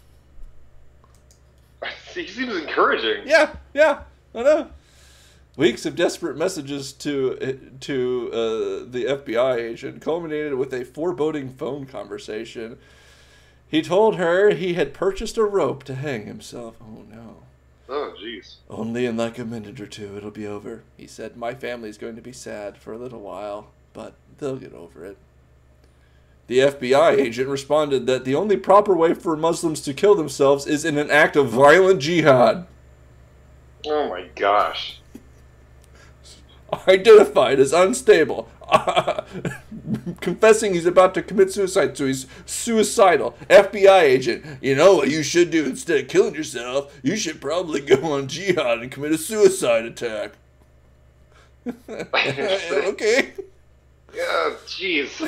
He 2.16 2.28
seems 2.28 2.56
encouraging. 2.56 3.28
Yeah, 3.28 3.56
yeah, 3.74 4.04
I 4.34 4.44
know. 4.44 4.70
Weeks 5.58 5.86
of 5.86 5.96
desperate 5.96 6.36
messages 6.38 6.92
to 6.94 7.70
to 7.82 8.30
uh, 8.32 8.38
the 8.90 9.06
FBI 9.08 9.58
agent 9.58 10.02
culminated 10.02 10.56
with 10.56 10.74
a 10.74 10.84
foreboding 10.84 11.50
phone 11.50 11.86
conversation. 11.86 12.78
He 13.68 13.82
told 13.82 14.16
her 14.16 14.52
he 14.52 14.74
had 14.74 14.94
purchased 14.94 15.38
a 15.38 15.44
rope 15.44 15.84
to 15.84 15.96
hang 15.96 16.26
himself. 16.26 16.76
Oh 16.82 17.04
no. 17.10 17.38
Oh, 17.88 18.14
jeez. 18.20 18.56
Only 18.70 19.06
in 19.06 19.16
like 19.16 19.38
a 19.38 19.46
minute 19.46 19.80
or 19.80 19.86
two 19.86 20.18
it'll 20.18 20.32
be 20.32 20.48
over. 20.48 20.84
He 20.98 21.08
said, 21.08 21.38
My 21.38 21.54
family's 21.54 21.98
going 21.98 22.16
to 22.16 22.22
be 22.22 22.32
sad 22.32 22.78
for 22.78 22.94
a 22.94 22.98
little 22.98 23.22
while, 23.22 23.72
but 23.94 24.16
they'll 24.38 24.58
get 24.58 24.74
over 24.74 25.06
it. 25.06 25.18
The 26.48 26.60
FBI 26.60 27.18
agent 27.18 27.50
responded 27.50 28.06
that 28.06 28.24
the 28.24 28.36
only 28.36 28.58
proper 28.58 28.96
way 28.96 29.14
for 29.14 29.36
Muslims 29.36 29.82
to 29.82 29.94
kill 29.94 30.14
themselves 30.14 30.68
is 30.68 30.86
in 30.86 30.98
an 30.98 31.10
act 31.10 31.36
of 31.36 31.50
violent 31.50 32.02
jihad. 32.02 32.68
Oh 33.88 34.10
my 34.10 34.28
gosh. 34.36 35.00
Identified 36.88 37.60
as 37.60 37.74
unstable. 37.74 38.50
Confessing 40.22 40.74
he's 40.74 40.86
about 40.86 41.14
to 41.14 41.22
commit 41.22 41.52
suicide, 41.52 41.98
so 41.98 42.06
he's 42.06 42.28
suicidal. 42.46 43.36
FBI 43.50 44.02
agent, 44.02 44.46
you 44.62 44.76
know 44.76 44.96
what 44.96 45.10
you 45.10 45.24
should 45.24 45.52
do 45.52 45.66
instead 45.66 46.02
of 46.02 46.08
killing 46.08 46.36
yourself? 46.36 46.96
You 47.02 47.16
should 47.16 47.42
probably 47.42 47.82
go 47.82 48.12
on 48.14 48.28
jihad 48.28 48.80
and 48.80 48.92
commit 48.92 49.12
a 49.12 49.18
suicide 49.18 49.86
attack. 49.86 50.34
okay. 51.90 53.34
Yeah, 54.16 54.56
jeez. 54.66 55.20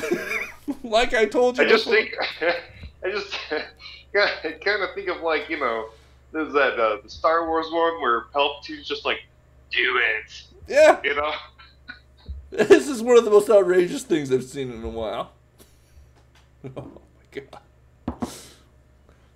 like 0.82 1.14
I 1.14 1.26
told 1.26 1.58
you. 1.58 1.64
I 1.64 1.68
just 1.68 1.84
before- 1.88 2.02
think, 2.40 2.56
I 3.04 3.10
just 3.10 3.32
kind 4.64 4.82
of 4.82 4.94
think 4.94 5.08
of 5.08 5.20
like 5.22 5.48
you 5.48 5.58
know, 5.60 5.86
there's 6.32 6.52
that 6.54 6.78
uh, 6.80 6.98
the 7.02 7.08
Star 7.10 7.46
Wars 7.46 7.66
one 7.70 8.00
where 8.00 8.22
Palpatine's 8.34 8.86
just 8.88 9.04
like, 9.04 9.20
do 9.70 10.00
it, 10.18 10.42
Yeah, 10.66 11.00
you 11.04 11.14
know. 11.14 11.32
this 12.50 12.88
is 12.88 13.02
one 13.02 13.16
of 13.18 13.24
the 13.24 13.30
most 13.30 13.50
outrageous 13.50 14.02
things 14.04 14.32
I've 14.32 14.44
seen 14.44 14.72
in 14.72 14.82
a 14.82 14.88
while. 14.88 15.32
Oh 16.64 16.70
my 16.74 16.90
god. 17.30 17.60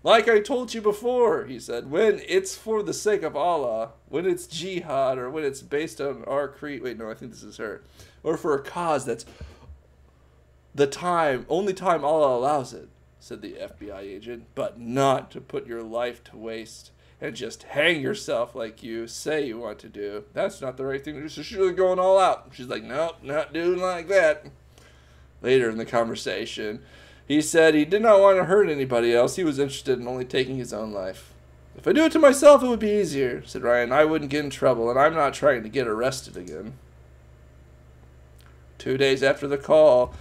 Like 0.04 0.28
I 0.28 0.40
told 0.40 0.74
you 0.74 0.80
before, 0.80 1.44
he 1.44 1.60
said, 1.60 1.90
when 1.90 2.20
it's 2.26 2.56
for 2.56 2.82
the 2.82 2.92
sake 2.92 3.22
of 3.22 3.36
Allah, 3.36 3.90
when 4.08 4.26
it's 4.26 4.46
jihad, 4.46 5.16
or 5.16 5.30
when 5.30 5.44
it's 5.44 5.62
based 5.62 6.00
on 6.00 6.24
our 6.24 6.48
creed. 6.48 6.82
Wait, 6.82 6.98
no, 6.98 7.10
I 7.10 7.14
think 7.14 7.30
this 7.30 7.44
is 7.44 7.58
her. 7.58 7.82
Or 8.24 8.36
for 8.36 8.54
a 8.54 8.62
cause 8.62 9.04
that's 9.04 9.24
the 10.74 10.86
time, 10.86 11.46
only 11.48 11.72
time 11.72 12.04
Allah 12.04 12.36
allows 12.36 12.72
it, 12.72 12.88
said 13.20 13.42
the 13.42 13.54
FBI 13.54 14.00
agent, 14.00 14.46
but 14.54 14.80
not 14.80 15.30
to 15.32 15.40
put 15.40 15.66
your 15.66 15.82
life 15.82 16.24
to 16.24 16.36
waste 16.36 16.90
and 17.20 17.36
just 17.36 17.62
hang 17.62 18.00
yourself 18.00 18.56
like 18.56 18.82
you 18.82 19.06
say 19.06 19.46
you 19.46 19.56
want 19.56 19.78
to 19.78 19.88
do. 19.88 20.24
That's 20.32 20.60
not 20.60 20.76
the 20.76 20.84
right 20.84 21.02
thing 21.02 21.14
to 21.14 21.20
do. 21.20 21.28
So 21.28 21.42
she's 21.42 21.56
really 21.56 21.72
going 21.72 22.00
all 22.00 22.18
out. 22.18 22.50
She's 22.52 22.66
like, 22.66 22.82
nope, 22.82 23.18
not 23.22 23.52
doing 23.52 23.80
like 23.80 24.08
that. 24.08 24.46
Later 25.40 25.70
in 25.70 25.78
the 25.78 25.86
conversation, 25.86 26.82
he 27.26 27.40
said 27.40 27.74
he 27.74 27.84
did 27.84 28.02
not 28.02 28.20
want 28.20 28.38
to 28.38 28.44
hurt 28.44 28.68
anybody 28.68 29.14
else. 29.14 29.36
He 29.36 29.44
was 29.44 29.58
interested 29.58 29.98
in 29.98 30.08
only 30.08 30.24
taking 30.24 30.56
his 30.56 30.72
own 30.72 30.92
life. 30.92 31.32
If 31.76 31.88
I 31.88 31.92
do 31.92 32.04
it 32.04 32.12
to 32.12 32.18
myself, 32.18 32.62
it 32.62 32.68
would 32.68 32.80
be 32.80 33.00
easier, 33.00 33.42
said 33.46 33.62
Ryan. 33.62 33.92
I 33.92 34.04
wouldn't 34.04 34.30
get 34.30 34.44
in 34.44 34.50
trouble, 34.50 34.90
and 34.90 34.98
I'm 34.98 35.14
not 35.14 35.34
trying 35.34 35.62
to 35.62 35.68
get 35.68 35.86
arrested 35.86 36.36
again. 36.36 36.74
Two 38.78 38.98
days 38.98 39.22
after 39.22 39.46
the 39.46 39.58
call, 39.58 40.14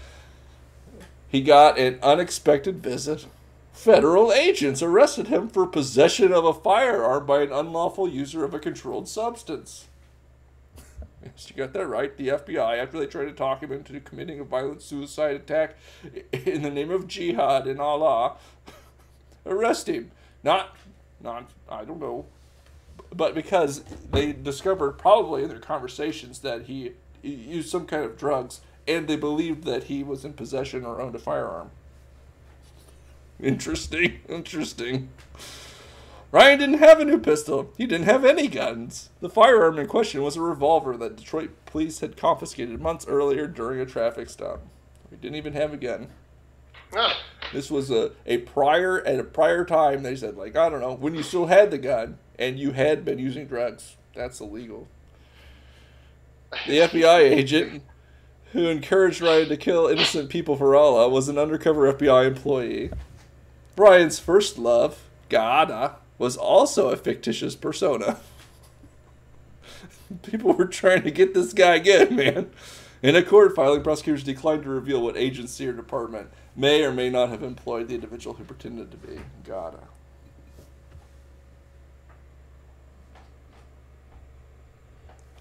he 1.27 1.41
got 1.41 1.77
an 1.77 1.99
unexpected 2.01 2.81
visit. 2.81 3.25
Federal 3.73 4.31
agents 4.31 4.81
arrested 4.81 5.27
him 5.27 5.49
for 5.49 5.65
possession 5.65 6.31
of 6.31 6.45
a 6.45 6.53
firearm 6.53 7.25
by 7.25 7.41
an 7.41 7.51
unlawful 7.51 8.07
user 8.07 8.45
of 8.45 8.53
a 8.53 8.59
controlled 8.59 9.07
substance. 9.07 9.87
Yes, 11.23 11.49
you 11.49 11.55
got 11.55 11.73
that 11.73 11.87
right. 11.87 12.15
The 12.15 12.29
FBI, 12.29 12.77
after 12.77 12.99
they 12.99 13.05
tried 13.05 13.25
to 13.25 13.33
talk 13.33 13.61
him 13.61 13.71
into 13.71 13.99
committing 13.99 14.39
a 14.39 14.43
violent 14.43 14.81
suicide 14.81 15.35
attack 15.35 15.77
in 16.31 16.61
the 16.61 16.69
name 16.69 16.91
of 16.91 17.07
jihad 17.07 17.67
and 17.67 17.79
Allah, 17.79 18.35
arrest 19.45 19.87
him. 19.87 20.11
Not, 20.43 20.75
not, 21.21 21.49
I 21.69 21.85
don't 21.85 21.99
know, 21.99 22.25
but 23.13 23.35
because 23.35 23.83
they 24.11 24.31
discovered 24.33 24.93
probably 24.93 25.43
in 25.43 25.49
their 25.49 25.59
conversations 25.59 26.39
that 26.39 26.63
he, 26.63 26.93
he 27.21 27.33
used 27.33 27.69
some 27.69 27.85
kind 27.85 28.03
of 28.03 28.17
drugs, 28.17 28.61
and 28.87 29.07
they 29.07 29.15
believed 29.15 29.63
that 29.65 29.83
he 29.83 30.03
was 30.03 30.25
in 30.25 30.33
possession 30.33 30.83
or 30.85 30.99
owned 30.99 31.15
a 31.15 31.19
firearm. 31.19 31.69
Interesting, 33.39 34.19
interesting. 34.29 35.09
Ryan 36.31 36.59
didn't 36.59 36.79
have 36.79 36.99
a 36.99 37.05
new 37.05 37.19
pistol. 37.19 37.73
He 37.77 37.85
didn't 37.85 38.05
have 38.05 38.23
any 38.23 38.47
guns. 38.47 39.09
The 39.19 39.29
firearm 39.29 39.77
in 39.77 39.87
question 39.87 40.23
was 40.23 40.37
a 40.37 40.41
revolver 40.41 40.95
that 40.97 41.17
Detroit 41.17 41.51
police 41.65 41.99
had 41.99 42.15
confiscated 42.15 42.79
months 42.81 43.05
earlier 43.07 43.47
during 43.47 43.81
a 43.81 43.85
traffic 43.85 44.29
stop. 44.29 44.61
He 45.09 45.17
didn't 45.17 45.35
even 45.35 45.53
have 45.53 45.73
a 45.73 45.77
gun. 45.77 46.07
Ah, 46.95 47.17
This 47.53 47.69
was 47.69 47.91
a, 47.91 48.11
a 48.25 48.39
prior 48.39 49.05
at 49.05 49.19
a 49.19 49.23
prior 49.23 49.63
time 49.63 50.03
they 50.03 50.15
said 50.15 50.35
like 50.35 50.57
I 50.57 50.69
don't 50.69 50.81
know 50.81 50.93
when 50.93 51.15
you 51.15 51.23
still 51.23 51.45
had 51.45 51.71
the 51.71 51.77
gun 51.77 52.17
and 52.37 52.59
you 52.59 52.71
had 52.71 53.05
been 53.05 53.17
using 53.17 53.45
drugs 53.45 53.95
that's 54.13 54.41
illegal. 54.41 54.87
The 56.67 56.79
FBI 56.79 57.19
agent 57.19 57.83
who 58.51 58.67
encouraged 58.67 59.21
Ryan 59.21 59.47
to 59.49 59.57
kill 59.57 59.87
innocent 59.87 60.29
people 60.29 60.57
for 60.57 60.75
Allah 60.75 61.07
was 61.07 61.29
an 61.29 61.37
undercover 61.37 61.91
FBI 61.93 62.27
employee. 62.27 62.91
Ryan's 63.77 64.19
first 64.19 64.57
love, 64.57 65.07
Gada, 65.29 65.95
was 66.21 66.37
also 66.37 66.89
a 66.89 66.95
fictitious 66.95 67.55
persona. 67.55 68.19
People 70.21 70.53
were 70.53 70.67
trying 70.67 71.01
to 71.01 71.09
get 71.09 71.33
this 71.33 71.51
guy 71.51 71.79
good, 71.79 72.11
man. 72.11 72.51
In 73.01 73.15
a 73.15 73.23
court 73.23 73.55
filing, 73.55 73.81
prosecutors 73.81 74.23
declined 74.23 74.61
to 74.63 74.69
reveal 74.69 75.01
what 75.01 75.17
agency 75.17 75.67
or 75.67 75.73
department 75.73 76.29
may 76.55 76.83
or 76.83 76.93
may 76.93 77.09
not 77.09 77.29
have 77.29 77.41
employed 77.41 77.87
the 77.87 77.95
individual 77.95 78.35
who 78.35 78.43
pretended 78.43 78.91
to 78.91 78.97
be 78.97 79.19
Gada. 79.43 79.79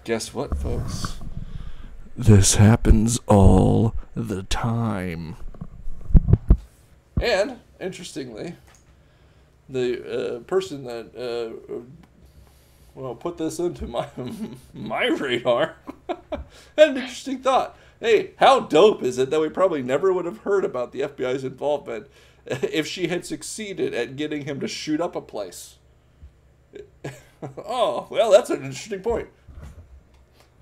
Guess 0.03 0.33
what, 0.33 0.57
folks? 0.57 1.17
This 2.17 2.55
happens 2.55 3.19
all 3.27 3.93
the 4.15 4.41
time. 4.41 5.35
And, 7.21 7.59
interestingly, 7.79 8.55
the 9.69 10.37
uh, 10.37 10.39
person 10.41 10.83
that 10.85 11.15
uh, 11.15 11.73
well 12.95 13.15
put 13.15 13.37
this 13.37 13.59
into 13.59 13.87
my 13.87 14.07
my 14.73 15.05
radar 15.07 15.75
had 16.07 16.43
an 16.77 16.97
interesting 16.97 17.39
thought. 17.39 17.77
Hey, 17.99 18.31
how 18.37 18.61
dope 18.61 19.03
is 19.03 19.17
it 19.17 19.29
that 19.29 19.39
we 19.39 19.49
probably 19.49 19.83
never 19.83 20.11
would 20.11 20.25
have 20.25 20.39
heard 20.39 20.65
about 20.65 20.91
the 20.91 21.01
FBI's 21.01 21.43
involvement 21.43 22.07
if 22.45 22.87
she 22.87 23.07
had 23.07 23.25
succeeded 23.25 23.93
at 23.93 24.15
getting 24.15 24.45
him 24.45 24.59
to 24.59 24.67
shoot 24.67 24.99
up 24.99 25.15
a 25.15 25.21
place? 25.21 25.77
oh, 27.57 28.07
well, 28.09 28.31
that's 28.31 28.49
an 28.49 28.63
interesting 28.63 29.01
point. 29.01 29.27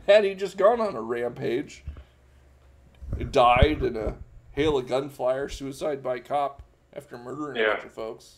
Had 0.06 0.24
he 0.24 0.34
just 0.34 0.58
gone 0.58 0.82
on 0.82 0.96
a 0.96 1.02
rampage, 1.02 1.84
died 3.32 3.84
in 3.84 3.96
a 3.96 4.16
hail 4.52 4.78
of 4.78 4.88
gunfire, 4.88 5.48
suicide 5.50 6.04
by 6.04 6.20
cop 6.20 6.62
after 6.94 7.18
murdering 7.18 7.64
a 7.64 7.68
bunch 7.68 7.86
of 7.86 7.92
folks. 7.92 8.38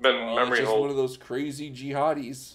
Been 0.00 0.14
Well, 0.26 0.36
memory 0.36 0.58
it's 0.60 0.68
just 0.68 0.78
one 0.80 0.90
of 0.90 0.96
those 0.96 1.16
crazy 1.16 1.70
jihadis. 1.70 2.54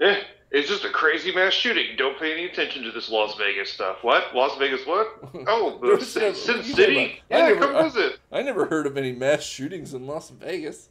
Yeah, 0.00 0.18
it's 0.50 0.68
just 0.68 0.84
a 0.84 0.90
crazy 0.90 1.34
mass 1.34 1.52
shooting. 1.54 1.96
Don't 1.96 2.18
pay 2.18 2.32
any 2.32 2.44
attention 2.46 2.82
to 2.84 2.90
this 2.92 3.08
Las 3.08 3.34
Vegas 3.36 3.72
stuff. 3.72 3.98
What? 4.02 4.34
Las 4.34 4.56
Vegas? 4.58 4.86
What? 4.86 5.08
Oh, 5.48 5.78
the 5.80 5.86
There's 5.88 6.08
Sin, 6.08 6.34
Sin 6.34 6.62
City? 6.64 6.94
never- 7.30 7.44
I 7.44 7.48
Yeah, 7.48 7.48
never- 7.54 7.60
come 7.66 7.76
I- 7.76 7.82
visit. 7.84 8.18
I 8.32 8.42
never 8.42 8.66
heard 8.66 8.86
of 8.86 8.96
any 8.96 9.12
mass 9.12 9.42
shootings 9.42 9.94
in 9.94 10.06
Las 10.06 10.30
Vegas. 10.30 10.88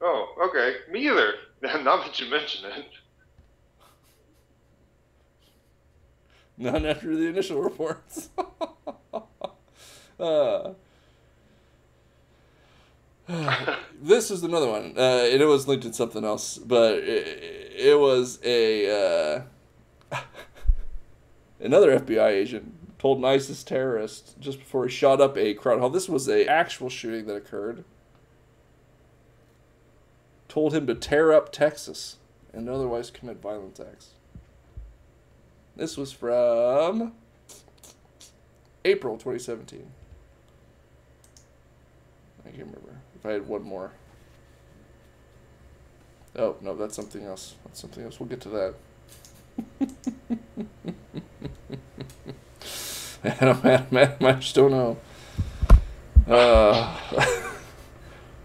Oh, 0.00 0.34
okay. 0.48 0.76
Me 0.90 1.06
either. 1.08 1.34
Not 1.62 2.04
that 2.04 2.18
you 2.20 2.28
mention 2.30 2.70
it. 2.72 2.86
None 6.58 6.86
after 6.86 7.14
the 7.14 7.26
initial 7.26 7.60
reports. 7.62 8.30
uh, 10.18 10.72
this 14.00 14.30
is 14.30 14.44
another 14.44 14.68
one. 14.68 14.94
Uh, 14.96 15.24
it 15.28 15.44
was 15.44 15.66
linked 15.66 15.84
in 15.84 15.92
something 15.92 16.24
else, 16.24 16.58
but 16.58 16.98
it, 16.98 17.72
it 17.76 17.98
was 17.98 18.38
a 18.44 19.42
uh, 20.12 20.16
another 21.60 21.98
FBI 21.98 22.28
agent 22.28 22.72
told 22.98 23.18
an 23.18 23.24
ISIS 23.24 23.64
terrorist 23.64 24.38
just 24.38 24.58
before 24.58 24.86
he 24.86 24.90
shot 24.90 25.20
up 25.20 25.36
a 25.36 25.54
crowd 25.54 25.80
hall. 25.80 25.90
This 25.90 26.08
was 26.08 26.28
a 26.28 26.46
actual 26.46 26.88
shooting 26.88 27.26
that 27.26 27.34
occurred. 27.34 27.84
Told 30.48 30.72
him 30.72 30.86
to 30.86 30.94
tear 30.94 31.32
up 31.32 31.52
Texas 31.52 32.16
and 32.52 32.68
otherwise 32.68 33.10
commit 33.10 33.42
violent 33.42 33.78
acts. 33.80 34.10
This 35.74 35.96
was 35.96 36.12
from 36.12 37.12
April 38.84 39.16
2017. 39.16 39.86
I 42.44 42.50
can't 42.50 42.58
remember 42.60 42.96
if 43.18 43.26
I 43.26 43.32
had 43.32 43.46
one 43.46 43.62
more. 43.62 43.92
Oh, 46.36 46.56
no, 46.60 46.74
that's 46.76 46.94
something 46.94 47.24
else. 47.24 47.54
That's 47.64 47.80
something 47.80 48.04
else. 48.04 48.20
We'll 48.20 48.28
get 48.28 48.42
to 48.42 48.48
that. 48.50 48.74
Adam, 53.24 53.60
Adam, 53.64 53.96
Adam, 53.96 54.26
I 54.26 54.32
just 54.32 54.54
don't 54.54 54.70
know. 54.70 54.98
Uh, 56.26 56.94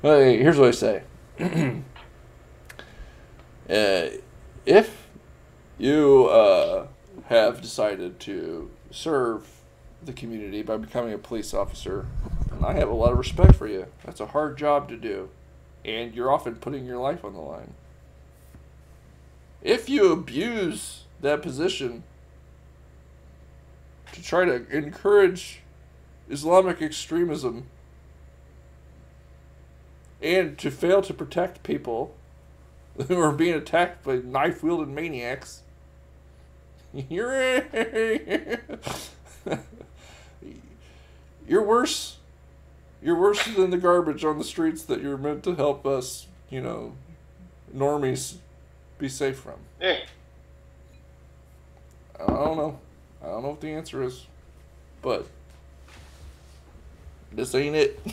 well, 0.02 0.20
here's 0.20 0.58
what 0.58 0.70
I 0.70 0.72
say. 0.72 1.04
uh, 3.70 4.10
if 4.66 5.08
you 5.78 6.28
uh, 6.28 6.88
have 7.26 7.62
decided 7.62 8.20
to 8.22 8.72
serve 8.92 9.48
the 10.04 10.14
community 10.14 10.62
by 10.62 10.78
becoming 10.78 11.14
a 11.14 11.18
police 11.18 11.54
officer, 11.54 12.06
I 12.64 12.74
have 12.74 12.90
a 12.90 12.94
lot 12.94 13.12
of 13.12 13.18
respect 13.18 13.56
for 13.56 13.68
you. 13.68 13.88
That's 14.06 14.20
a 14.20 14.28
hard 14.28 14.58
job 14.58 14.88
to 14.90 14.98
do, 14.98 15.30
and 15.84 16.14
you're 16.14 16.32
often 16.32 16.56
putting 16.56 16.86
your 16.86 17.00
life 17.00 17.26
on 17.26 17.34
the 17.34 17.40
line. 17.40 17.74
If 19.62 19.90
you 19.90 20.12
abuse 20.12 21.04
that 21.22 21.42
position 21.42 22.04
to 24.12 24.24
try 24.24 24.46
to 24.46 24.66
encourage 24.70 25.62
Islamic 26.30 26.82
extremism 26.82 27.68
and 30.22 30.58
to 30.58 30.70
fail 30.72 31.02
to 31.02 31.14
protect 31.14 31.64
people 31.64 32.16
who 33.08 33.20
are 33.20 33.32
being 33.32 33.56
attacked 33.56 34.04
by 34.04 34.18
knife 34.18 34.64
wielding 34.64 34.94
maniacs, 34.94 35.64
you're 37.10 37.64
you're 41.48 41.64
worse. 41.64 42.18
You're 43.02 43.20
worse 43.20 43.44
than 43.46 43.72
the 43.72 43.78
garbage 43.78 44.24
on 44.24 44.38
the 44.38 44.44
streets 44.44 44.84
that 44.84 45.02
you're 45.02 45.18
meant 45.18 45.44
to 45.46 45.56
help 45.56 45.86
us, 45.86 46.28
you 46.50 46.62
know, 46.62 46.94
normies 47.76 48.36
be 49.00 49.10
safe 49.10 49.40
from. 49.40 49.56
Yeah. 49.80 50.00
I 52.20 52.26
don't 52.28 52.58
know. 52.58 52.80
I 53.24 53.28
don't 53.28 53.44
know 53.44 53.50
what 53.50 53.62
the 53.62 53.70
answer 53.70 54.04
is, 54.04 54.28
but 55.02 55.28
this 57.32 57.56
ain't 57.56 57.76
it. 57.76 58.00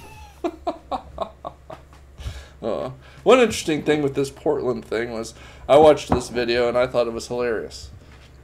Uh, 2.60 2.90
one 3.22 3.38
interesting 3.38 3.84
thing 3.84 4.02
with 4.02 4.16
this 4.16 4.30
Portland 4.30 4.84
thing 4.84 5.12
was 5.12 5.32
I 5.68 5.76
watched 5.76 6.08
this 6.10 6.28
video 6.28 6.68
and 6.68 6.76
I 6.76 6.88
thought 6.88 7.06
it 7.06 7.12
was 7.12 7.28
hilarious. 7.28 7.90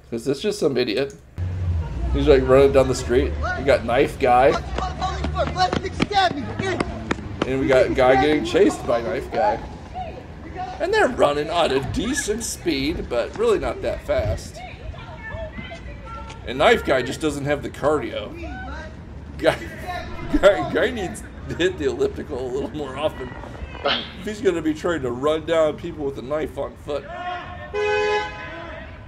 Because 0.05 0.29
it's 0.29 0.41
just 0.41 0.61
some 0.61 0.77
idiot. 0.77 1.15
He's 2.13 2.29
like 2.29 2.47
running 2.47 2.73
down 2.73 2.87
the 2.87 2.95
street. 2.95 3.33
We 3.59 3.65
got 3.65 3.85
knife 3.85 4.19
guy. 4.21 4.53
And 7.47 7.61
we 7.61 7.67
got 7.67 7.95
guy 7.95 8.21
getting 8.23 8.45
chased 8.45 8.87
by 8.87 9.03
knife 9.03 9.31
guy. 9.31 9.61
And 10.81 10.93
they're 10.93 11.09
running 11.09 11.49
at 11.49 11.73
a 11.73 11.81
decent 11.93 12.43
speed, 12.43 13.09
but 13.09 13.37
really 13.37 13.59
not 13.59 13.83
that 13.83 14.05
fast. 14.07 14.59
And 16.47 16.59
knife 16.59 16.85
guy 16.85 17.03
just 17.03 17.21
doesn't 17.21 17.45
have 17.45 17.63
the 17.63 17.71
cardio. 17.71 18.33
Guy, 19.39 19.59
guy, 20.41 20.73
guy 20.73 20.91
needs 20.91 21.23
to 21.49 21.55
hit 21.55 21.79
the 21.79 21.87
elliptical 21.87 22.41
a 22.41 22.51
little 22.51 22.71
more 22.71 22.97
often. 22.97 23.31
If 23.85 24.25
he's 24.25 24.41
going 24.41 24.55
to 24.55 24.63
be 24.63 24.73
trying 24.73 25.03
to 25.03 25.11
run 25.11 25.45
down 25.45 25.77
people 25.77 26.05
with 26.05 26.19
a 26.19 26.23
knife 26.23 26.57
on 26.57 26.75
foot. 26.77 27.05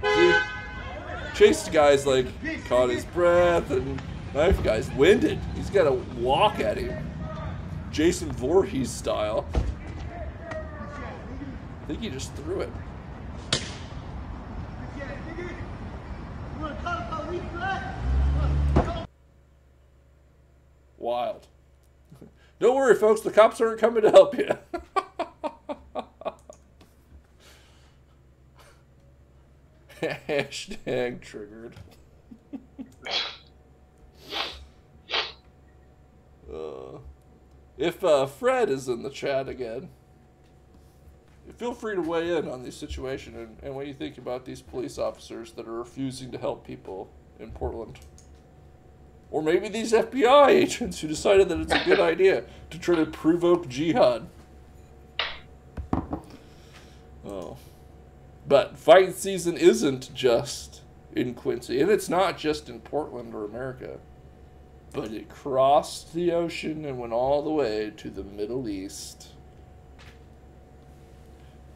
See? 0.03 0.35
Chased 1.33 1.71
guy's 1.71 2.05
like 2.05 2.27
caught 2.65 2.89
his 2.89 3.05
breath, 3.05 3.71
and 3.71 4.01
knife 4.33 4.63
guy's 4.63 4.91
winded. 4.91 5.39
He's 5.55 5.69
got 5.69 5.83
to 5.83 5.93
walk 6.19 6.59
at 6.59 6.77
him. 6.77 7.07
Jason 7.91 8.31
Voorhees 8.31 8.91
style. 8.91 9.45
I 10.51 11.85
think 11.87 12.01
he 12.01 12.09
just 12.09 12.33
threw 12.35 12.61
it. 12.61 12.69
Wild. 20.97 21.47
Don't 22.59 22.75
worry, 22.75 22.95
folks, 22.95 23.21
the 23.21 23.31
cops 23.31 23.61
aren't 23.61 23.79
coming 23.79 24.03
to 24.03 24.11
help 24.11 24.37
you. 24.37 24.49
Hashtag 30.27 31.21
triggered. 31.21 31.75
uh, 36.53 36.99
if 37.77 38.03
uh, 38.03 38.25
Fred 38.25 38.69
is 38.69 38.87
in 38.87 39.03
the 39.03 39.09
chat 39.09 39.47
again, 39.47 39.89
feel 41.55 41.73
free 41.73 41.95
to 41.95 42.01
weigh 42.01 42.35
in 42.37 42.47
on 42.47 42.63
the 42.63 42.71
situation 42.71 43.35
and, 43.35 43.57
and 43.63 43.75
what 43.75 43.87
you 43.87 43.93
think 43.93 44.17
about 44.17 44.45
these 44.45 44.61
police 44.61 44.97
officers 44.97 45.51
that 45.53 45.67
are 45.67 45.73
refusing 45.73 46.31
to 46.31 46.37
help 46.37 46.65
people 46.65 47.09
in 47.39 47.51
Portland. 47.51 47.99
Or 49.29 49.41
maybe 49.41 49.67
these 49.67 49.91
FBI 49.91 50.47
agents 50.49 51.01
who 51.01 51.07
decided 51.07 51.49
that 51.49 51.59
it's 51.59 51.73
a 51.73 51.83
good 51.83 51.99
idea 52.13 52.43
to 52.69 52.79
try 52.79 52.95
to 52.95 53.05
provoke 53.05 53.67
jihad. 53.67 54.27
Oh. 57.25 57.57
But 58.47 58.77
fight 58.77 59.15
season 59.15 59.57
isn't 59.57 60.13
just 60.13 60.81
in 61.13 61.33
Quincy, 61.33 61.81
and 61.81 61.91
it's 61.91 62.07
not 62.07 62.37
just 62.37 62.69
in 62.69 62.79
Portland 62.79 63.33
or 63.33 63.43
America 63.43 63.99
but 64.93 65.11
it 65.11 65.29
crossed 65.29 66.13
the 66.13 66.31
ocean 66.31 66.85
and 66.85 66.99
went 66.99 67.13
all 67.13 67.41
the 67.41 67.51
way 67.51 67.91
to 67.97 68.09
the 68.09 68.23
Middle 68.23 68.67
East. 68.67 69.27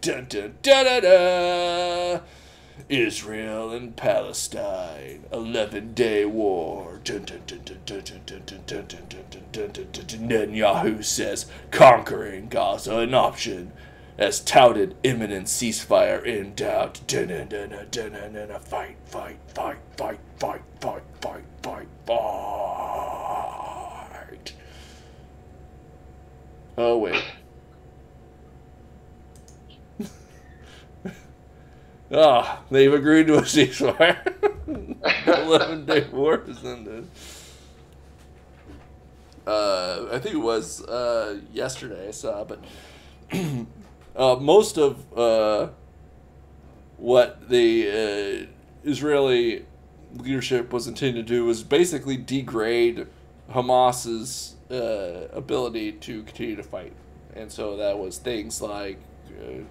Dun, 0.01 0.25
dun, 0.27 0.55
dun, 0.61 0.85
dun, 0.85 1.01
dun. 1.03 2.21
Israel 2.89 3.71
and 3.71 3.95
Palestine, 3.95 5.25
11 5.31 5.93
day 5.93 6.25
war. 6.25 6.99
Netanyahu 10.23 11.03
says 11.03 11.45
conquering 11.69 12.47
Gaza 12.47 12.97
an 12.97 13.13
option, 13.13 13.71
as 14.17 14.39
touted 14.39 14.95
imminent 15.03 15.47
ceasefire 15.47 16.23
in 16.23 16.53
doubt. 16.53 16.97
Fight, 16.97 18.97
fight, 19.05 19.37
fight, 19.47 19.53
fight, 19.53 19.77
fight, 19.97 20.19
fight, 20.79 21.01
fight, 21.21 21.43
fight, 21.61 21.87
fight. 22.05 24.53
Oh, 26.77 26.97
wait. 26.97 27.23
Ah, 32.13 32.61
they've 32.69 32.93
agreed 32.93 33.27
to 33.27 33.37
a 33.37 33.41
ceasefire. 33.43 34.19
11 35.25 35.85
day 35.85 36.05
war 36.11 36.43
is 36.45 36.61
ended. 36.65 37.07
Uh, 39.47 40.07
I 40.11 40.19
think 40.19 40.35
it 40.35 40.39
was 40.39 40.83
uh, 40.83 41.39
yesterday 41.53 42.09
I 42.09 42.11
saw, 42.11 42.43
but 42.43 42.59
uh, 44.21 44.35
most 44.35 44.77
of 44.77 45.17
uh, 45.17 45.69
what 46.97 47.49
the 47.49 48.45
uh, 48.45 48.87
Israeli 48.87 49.65
leadership 50.13 50.71
was 50.71 50.85
intending 50.85 51.25
to 51.25 51.27
do 51.27 51.43
was 51.43 51.63
basically 51.63 52.17
degrade 52.17 53.07
Hamas's 53.49 54.57
uh, 54.69 55.27
ability 55.33 55.93
to 55.93 56.21
continue 56.21 56.55
to 56.55 56.61
fight. 56.61 56.93
And 57.33 57.51
so 57.51 57.77
that 57.77 57.97
was 57.97 58.19
things 58.19 58.61
like 58.61 58.99
uh, 59.39 59.63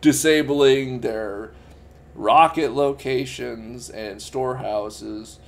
disabling 0.00 1.00
their 1.00 1.50
rocket 2.14 2.74
locations 2.74 3.90
and 3.90 4.22
storehouses, 4.22 5.40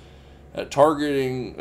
uh, 0.52 0.64
targeting 0.64 1.54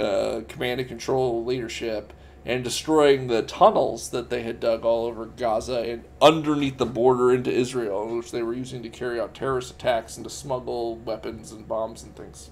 command 0.48 0.80
and 0.80 0.90
control 0.90 1.46
leadership, 1.46 2.12
and 2.46 2.64
destroying 2.64 3.28
the 3.28 3.42
tunnels 3.42 4.10
that 4.10 4.30
they 4.30 4.44
had 4.44 4.60
dug 4.60 4.86
all 4.86 5.06
over 5.06 5.26
Gaza 5.26 5.80
and 5.80 6.04
underneath 6.22 6.78
the 6.78 6.86
border 6.86 7.34
into 7.34 7.52
Israel, 7.52 8.16
which 8.16 8.32
they 8.32 8.44
were 8.44 8.54
using 8.54 8.84
to 8.84 8.90
carry 8.90 9.20
out 9.20 9.34
terrorist 9.34 9.72
attacks 9.72 10.16
and 10.16 10.24
to 10.24 10.30
smuggle 10.30 10.96
weapons 10.98 11.52
and 11.52 11.68
bombs 11.68 12.04
and 12.04 12.16
things. 12.16 12.52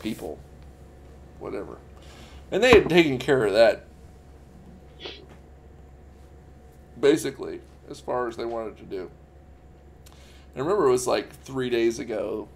People. 0.00 0.40
Whatever. 1.38 1.78
And 2.50 2.62
they 2.62 2.74
had 2.74 2.88
taken 2.88 3.18
care 3.18 3.44
of 3.44 3.52
that. 3.52 3.84
Basically 6.98 7.60
as 7.88 8.00
far 8.00 8.28
as 8.28 8.36
they 8.36 8.44
wanted 8.44 8.76
to 8.78 8.84
do. 8.84 9.10
I 10.56 10.60
remember 10.60 10.86
it 10.86 10.90
was 10.90 11.06
like 11.06 11.32
three 11.42 11.70
days 11.70 11.98
ago. 11.98 12.48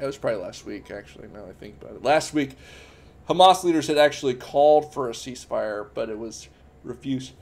It 0.00 0.04
was 0.04 0.16
probably 0.16 0.40
last 0.40 0.64
week, 0.64 0.90
actually, 0.90 1.28
now 1.28 1.44
I 1.48 1.52
think 1.52 1.80
about 1.80 1.96
it. 1.96 2.02
Last 2.02 2.32
week, 2.32 2.56
Hamas 3.28 3.64
leaders 3.64 3.86
had 3.88 3.98
actually 3.98 4.34
called 4.34 4.92
for 4.92 5.08
a 5.08 5.12
ceasefire, 5.12 5.88
but 5.94 6.08
it 6.08 6.18
was 6.18 6.48
refused. 6.82 7.32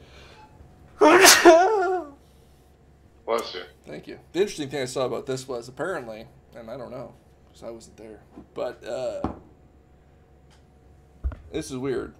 Bless 0.99 1.44
you. 3.55 3.62
Thank 3.87 4.07
you. 4.07 4.18
The 4.33 4.40
interesting 4.40 4.68
thing 4.68 4.83
I 4.83 4.87
saw 4.87 5.05
about 5.05 5.27
this 5.27 5.46
was 5.46 5.68
apparently, 5.68 6.27
and 6.55 6.70
I 6.70 6.77
don't 6.77 6.90
know, 6.90 7.14
because 7.46 7.62
I 7.62 7.70
wasn't 7.70 7.96
there, 7.96 8.20
but 8.55 8.85
uh, 8.85 9.33
this 11.53 11.70
is 11.70 11.77
weird 11.77 12.14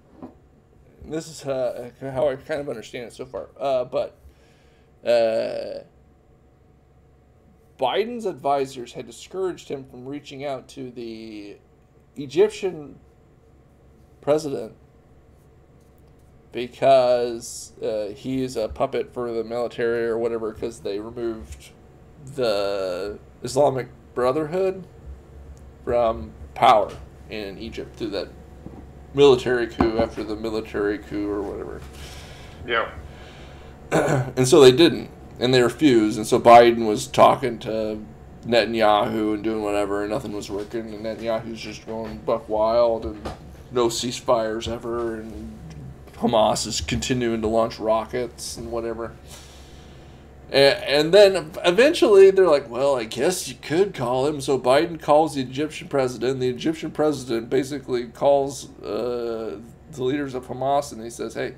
this 1.09 1.29
is 1.29 1.45
uh, 1.45 1.91
how 2.01 2.29
I 2.29 2.37
kind 2.37 2.61
of 2.61 2.69
understand 2.69 3.07
it 3.07 3.13
so 3.13 3.27
far. 3.27 3.49
Uh, 3.59 3.85
but 3.85 4.19
uh, 5.05 5.85
Biden's 7.79 8.27
advisors 8.27 8.93
had 8.93 9.07
discouraged 9.07 9.69
him 9.69 9.85
from 9.85 10.07
reaching 10.07 10.45
out 10.45 10.69
to 10.69 10.91
the 10.91 11.57
Egyptian 12.17 12.99
president 14.27 14.75
because 16.51 17.73
uh, 17.81 18.09
he 18.09 18.43
is 18.43 18.57
a 18.57 18.67
puppet 18.67 19.15
for 19.15 19.33
the 19.33 19.45
military 19.45 20.05
or 20.05 20.19
whatever 20.19 20.51
because 20.51 20.81
they 20.81 20.99
removed 20.99 21.71
the 22.35 23.21
Islamic 23.45 23.87
Brotherhood 24.15 24.85
from 25.85 26.33
power 26.55 26.91
in 27.31 27.57
Egypt 27.59 27.95
through 27.97 28.09
that 28.09 28.27
military 29.15 29.69
coup 29.69 30.01
after 30.01 30.25
the 30.25 30.35
military 30.35 30.99
coup 30.99 31.31
or 31.31 31.41
whatever. 31.43 31.81
Yeah. 32.67 32.91
and 34.37 34.49
so 34.49 34.61
they 34.61 34.73
didn't, 34.73 35.09
and 35.39 35.55
they 35.55 35.63
refused. 35.63 36.19
And 36.19 36.27
so 36.27 36.41
Biden 36.41 36.89
was 36.89 37.07
talking 37.07 37.61
to 37.61 38.05
Netanyahu 38.45 39.35
and 39.35 39.45
doing 39.45 39.63
whatever, 39.63 40.03
and 40.03 40.11
nothing 40.11 40.33
was 40.33 40.51
working. 40.51 40.93
And 40.93 41.05
Netanyahu's 41.05 41.61
just 41.61 41.87
going 41.87 42.19
buck 42.19 42.49
wild, 42.49 43.07
and 43.07 43.23
no 43.77 43.87
ceasefires 43.87 44.67
ever, 44.67 45.15
and 45.15 45.57
Hamas 46.15 46.67
is 46.67 46.81
continuing 46.81 47.43
to 47.43 47.49
launch 47.49 47.79
rockets 47.79 48.57
and 48.57 48.73
whatever. 48.73 49.15
And, 50.51 51.13
then 51.13 51.53
eventually 51.65 52.31
they're 52.31 52.49
like, 52.49 52.71
well, 52.71 52.97
I 52.97 53.05
guess 53.05 53.49
you 53.49 53.57
could 53.57 53.95
call 53.95 54.27
him. 54.27 54.41
So 54.41 54.59
Biden 54.59 55.01
calls 55.01 55.35
the 55.35 55.43
Egyptian 55.43 55.89
president. 55.89 56.39
The 56.39 56.49
Egyptian 56.49 56.93
president 56.93 57.51
basically 57.51 58.07
calls 58.07 58.71
uh, 58.81 59.59
the 59.91 60.05
leaders 60.05 60.35
of 60.35 60.47
Hamas 60.47 60.93
and 60.93 61.03
he 61.03 61.11
says, 61.11 61.35
hey, 61.35 61.57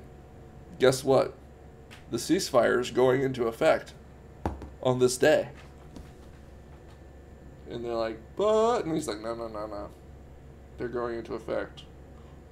guess 0.79 1.05
what? 1.05 1.35
The 2.11 2.17
ceasefire 2.17 2.81
is 2.81 2.91
going 2.91 3.23
into 3.23 3.47
effect 3.47 3.93
on 4.83 4.99
this 4.99 5.19
day. 5.19 5.51
And 7.71 7.85
they're 7.85 7.93
like, 7.93 8.19
but. 8.37 8.85
And 8.85 8.95
he's 8.95 9.07
like, 9.07 9.21
no, 9.21 9.35
no, 9.35 9.49
no, 9.49 9.67
no. 9.67 9.91
They're 10.79 10.89
going 10.89 11.19
into 11.19 11.35
effect. 11.35 11.83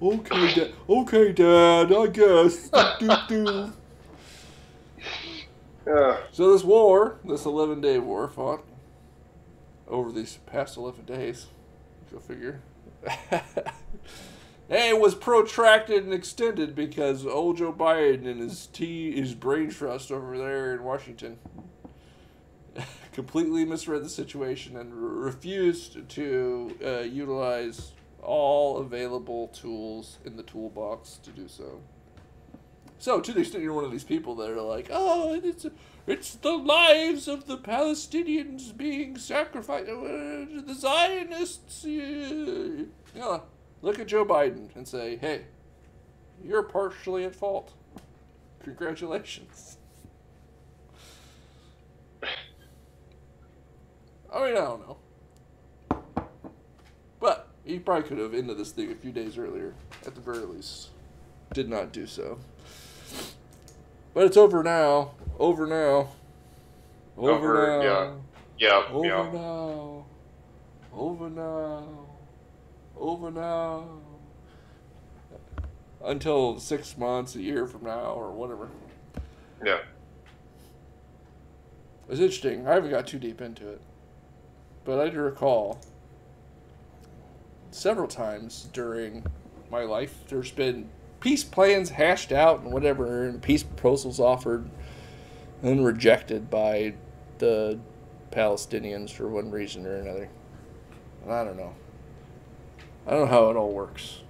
Okay, 0.01 0.53
Dad. 0.53 0.73
Okay, 0.87 1.31
Dad. 1.31 1.91
I 1.91 2.07
guess. 2.07 2.69
do, 2.99 3.07
do, 3.07 3.15
do. 3.27 3.73
Yeah. 5.87 6.17
So 6.31 6.51
this 6.51 6.63
war, 6.63 7.17
this 7.25 7.45
11 7.45 7.81
day 7.81 7.97
war, 7.97 8.27
fought 8.27 8.63
over 9.87 10.11
these 10.11 10.37
past 10.45 10.77
11 10.77 11.05
days. 11.05 11.47
Go 12.11 12.19
figure. 12.19 12.61
and 13.31 13.41
it 14.69 14.99
was 14.99 15.15
protracted 15.15 16.03
and 16.03 16.13
extended 16.13 16.75
because 16.75 17.25
old 17.25 17.57
Joe 17.57 17.73
Biden 17.73 18.27
and 18.27 18.39
his 18.39 18.67
T, 18.67 19.13
his 19.13 19.33
brain 19.33 19.69
trust 19.69 20.11
over 20.11 20.37
there 20.37 20.75
in 20.75 20.83
Washington 20.83 21.39
completely 23.13 23.65
misread 23.65 24.03
the 24.03 24.09
situation 24.09 24.77
and 24.77 24.93
refused 24.93 26.07
to 26.09 26.77
uh, 26.85 26.99
utilize 26.99 27.93
all 28.21 28.77
available 28.77 29.47
tools 29.49 30.17
in 30.25 30.35
the 30.35 30.43
toolbox 30.43 31.17
to 31.23 31.31
do 31.31 31.47
so. 31.47 31.81
So, 32.99 33.21
to 33.21 33.31
the 33.31 33.41
extent 33.41 33.63
you're 33.63 33.73
one 33.73 33.85
of 33.85 33.91
these 33.91 34.03
people 34.03 34.35
that 34.35 34.49
are 34.49 34.61
like, 34.61 34.87
oh, 34.91 35.39
it's 35.43 35.67
it's 36.07 36.35
the 36.35 36.55
lives 36.57 37.27
of 37.27 37.45
the 37.45 37.57
Palestinians 37.57 38.75
being 38.75 39.17
sacrificed, 39.17 39.89
uh, 39.89 40.45
the 40.65 40.75
Zionists. 40.75 41.85
Uh, 41.85 42.85
yeah, 43.15 43.39
look 43.81 43.99
at 43.99 44.07
Joe 44.07 44.25
Biden 44.25 44.75
and 44.75 44.87
say, 44.87 45.17
hey, 45.17 45.43
you're 46.43 46.63
partially 46.63 47.23
at 47.25 47.35
fault. 47.35 47.73
Congratulations. 48.63 49.77
I 54.33 54.43
mean, 54.43 54.57
I 54.57 54.61
don't 54.61 54.87
know. 54.87 54.97
He 57.67 57.79
probably 57.79 58.07
could 58.07 58.17
have 58.19 58.33
ended 58.33 58.57
this 58.57 58.71
thing 58.71 58.91
a 58.93 58.95
few 58.95 59.11
days 59.11 59.37
earlier, 59.37 59.73
at 60.05 60.15
the 60.15 60.21
very 60.21 60.45
least. 60.45 60.87
Did 61.53 61.67
not 61.67 61.91
do 61.91 62.07
so. 62.07 62.39
But 64.13 64.25
it's 64.25 64.37
over 64.37 64.63
now. 64.63 65.11
Over 65.37 65.67
now. 65.67 66.07
Over, 67.17 67.29
Over, 67.29 67.67
now. 67.67 67.81
yeah. 67.83 68.11
Yeah. 68.57 68.83
Over 68.89 69.05
yeah. 69.05 69.31
now. 69.33 70.05
Over 70.93 71.29
now. 71.29 71.87
Over 72.95 73.31
now. 73.31 73.89
Until 76.05 76.61
six 76.61 76.97
months, 76.97 77.35
a 77.35 77.41
year 77.41 77.67
from 77.67 77.83
now, 77.83 78.13
or 78.13 78.31
whatever. 78.31 78.69
Yeah. 79.65 79.79
It's 82.09 82.21
interesting. 82.21 82.65
I 82.65 82.75
haven't 82.75 82.91
got 82.91 83.07
too 83.07 83.19
deep 83.19 83.41
into 83.41 83.67
it. 83.67 83.81
But 84.85 84.99
I 84.99 85.09
do 85.09 85.19
recall 85.19 85.81
several 87.77 88.07
times 88.07 88.67
during 88.73 89.25
my 89.69 89.83
life 89.83 90.23
there's 90.27 90.51
been 90.51 90.89
peace 91.19 91.43
plans 91.43 91.89
hashed 91.89 92.31
out 92.31 92.61
and 92.61 92.71
whatever, 92.71 93.25
and 93.25 93.41
peace 93.41 93.63
proposals 93.63 94.19
offered 94.19 94.69
and 95.61 95.85
rejected 95.85 96.49
by 96.49 96.93
the 97.39 97.79
Palestinians 98.31 99.11
for 99.11 99.27
one 99.27 99.51
reason 99.51 99.85
or 99.85 99.95
another. 99.95 100.29
And 101.23 101.31
I 101.31 101.43
don't 101.43 101.57
know. 101.57 101.73
I 103.05 103.11
don't 103.11 103.21
know 103.21 103.25
how 103.27 103.49
it 103.49 103.55
all 103.55 103.71
works. 103.71 104.21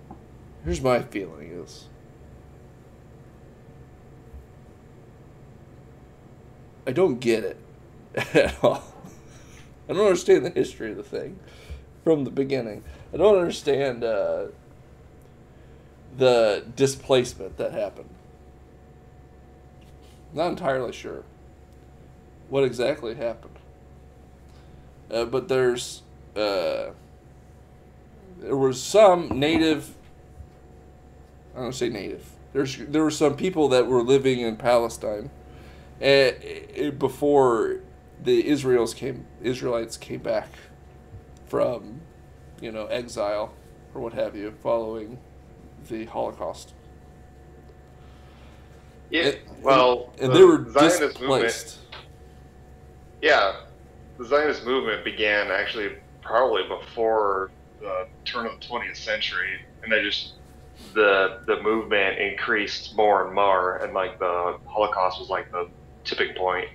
Here's 0.63 0.81
my 0.81 1.01
feeling 1.01 1.49
is 1.49 1.87
I 6.85 6.91
don't 6.91 7.19
get 7.19 7.43
it 7.43 7.57
at 8.35 8.63
all. 8.63 8.83
I 9.89 9.93
don't 9.93 10.05
understand 10.05 10.45
the 10.45 10.49
history 10.51 10.91
of 10.91 10.97
the 10.97 11.03
thing 11.03 11.39
from 12.03 12.23
the 12.23 12.31
beginning. 12.31 12.83
I 13.13 13.17
don't 13.17 13.37
understand 13.37 14.03
uh, 14.03 14.47
the 16.17 16.65
displacement 16.75 17.57
that 17.57 17.71
happened. 17.71 18.09
Not 20.33 20.49
entirely 20.49 20.91
sure 20.91 21.23
what 22.49 22.63
exactly 22.63 23.15
happened. 23.15 23.55
Uh, 25.09 25.25
but 25.25 25.47
there's 25.47 26.01
uh, 26.35 26.91
there 28.39 28.57
was 28.57 28.81
some 28.81 29.39
native. 29.39 29.95
I 31.55 31.61
don't 31.61 31.73
say 31.73 31.89
native. 31.89 32.29
There's 32.53 32.77
there 32.77 33.03
were 33.03 33.11
some 33.11 33.35
people 33.35 33.69
that 33.69 33.87
were 33.87 34.03
living 34.03 34.39
in 34.39 34.57
Palestine, 34.57 35.29
uh, 36.01 36.31
before 36.97 37.79
the 38.21 38.47
Israels 38.47 38.93
came 38.93 39.25
Israelites 39.41 39.97
came 39.97 40.19
back 40.19 40.49
from, 41.47 42.01
you 42.61 42.71
know, 42.71 42.85
exile 42.87 43.53
or 43.93 44.01
what 44.01 44.13
have 44.13 44.35
you, 44.35 44.53
following 44.63 45.19
the 45.89 46.05
Holocaust. 46.05 46.73
Yeah. 49.09 49.23
And- 49.27 49.63
well, 49.63 50.13
and 50.19 50.31
the 50.31 50.37
they 50.37 50.43
were 50.43 50.69
Zionist 50.71 50.99
displaced. 50.99 51.19
movement. 51.21 51.77
Yeah, 53.21 53.55
the 54.17 54.25
Zionist 54.25 54.65
movement 54.65 55.03
began 55.03 55.49
actually 55.49 55.93
probably 56.21 56.63
before 56.67 57.51
the 57.79 58.07
turn 58.25 58.45
of 58.45 58.59
the 58.59 58.65
20th 58.65 58.97
century, 58.97 59.59
and 59.83 59.91
they 59.91 60.03
just 60.03 60.33
the 60.93 61.39
the 61.47 61.61
movement 61.61 62.19
increased 62.19 62.95
more 62.95 63.25
and 63.25 63.33
more, 63.33 63.77
and 63.77 63.93
like 63.93 64.19
the 64.19 64.57
Holocaust 64.65 65.19
was 65.19 65.29
like 65.29 65.51
the 65.51 65.67
tipping 66.03 66.35
point, 66.35 66.67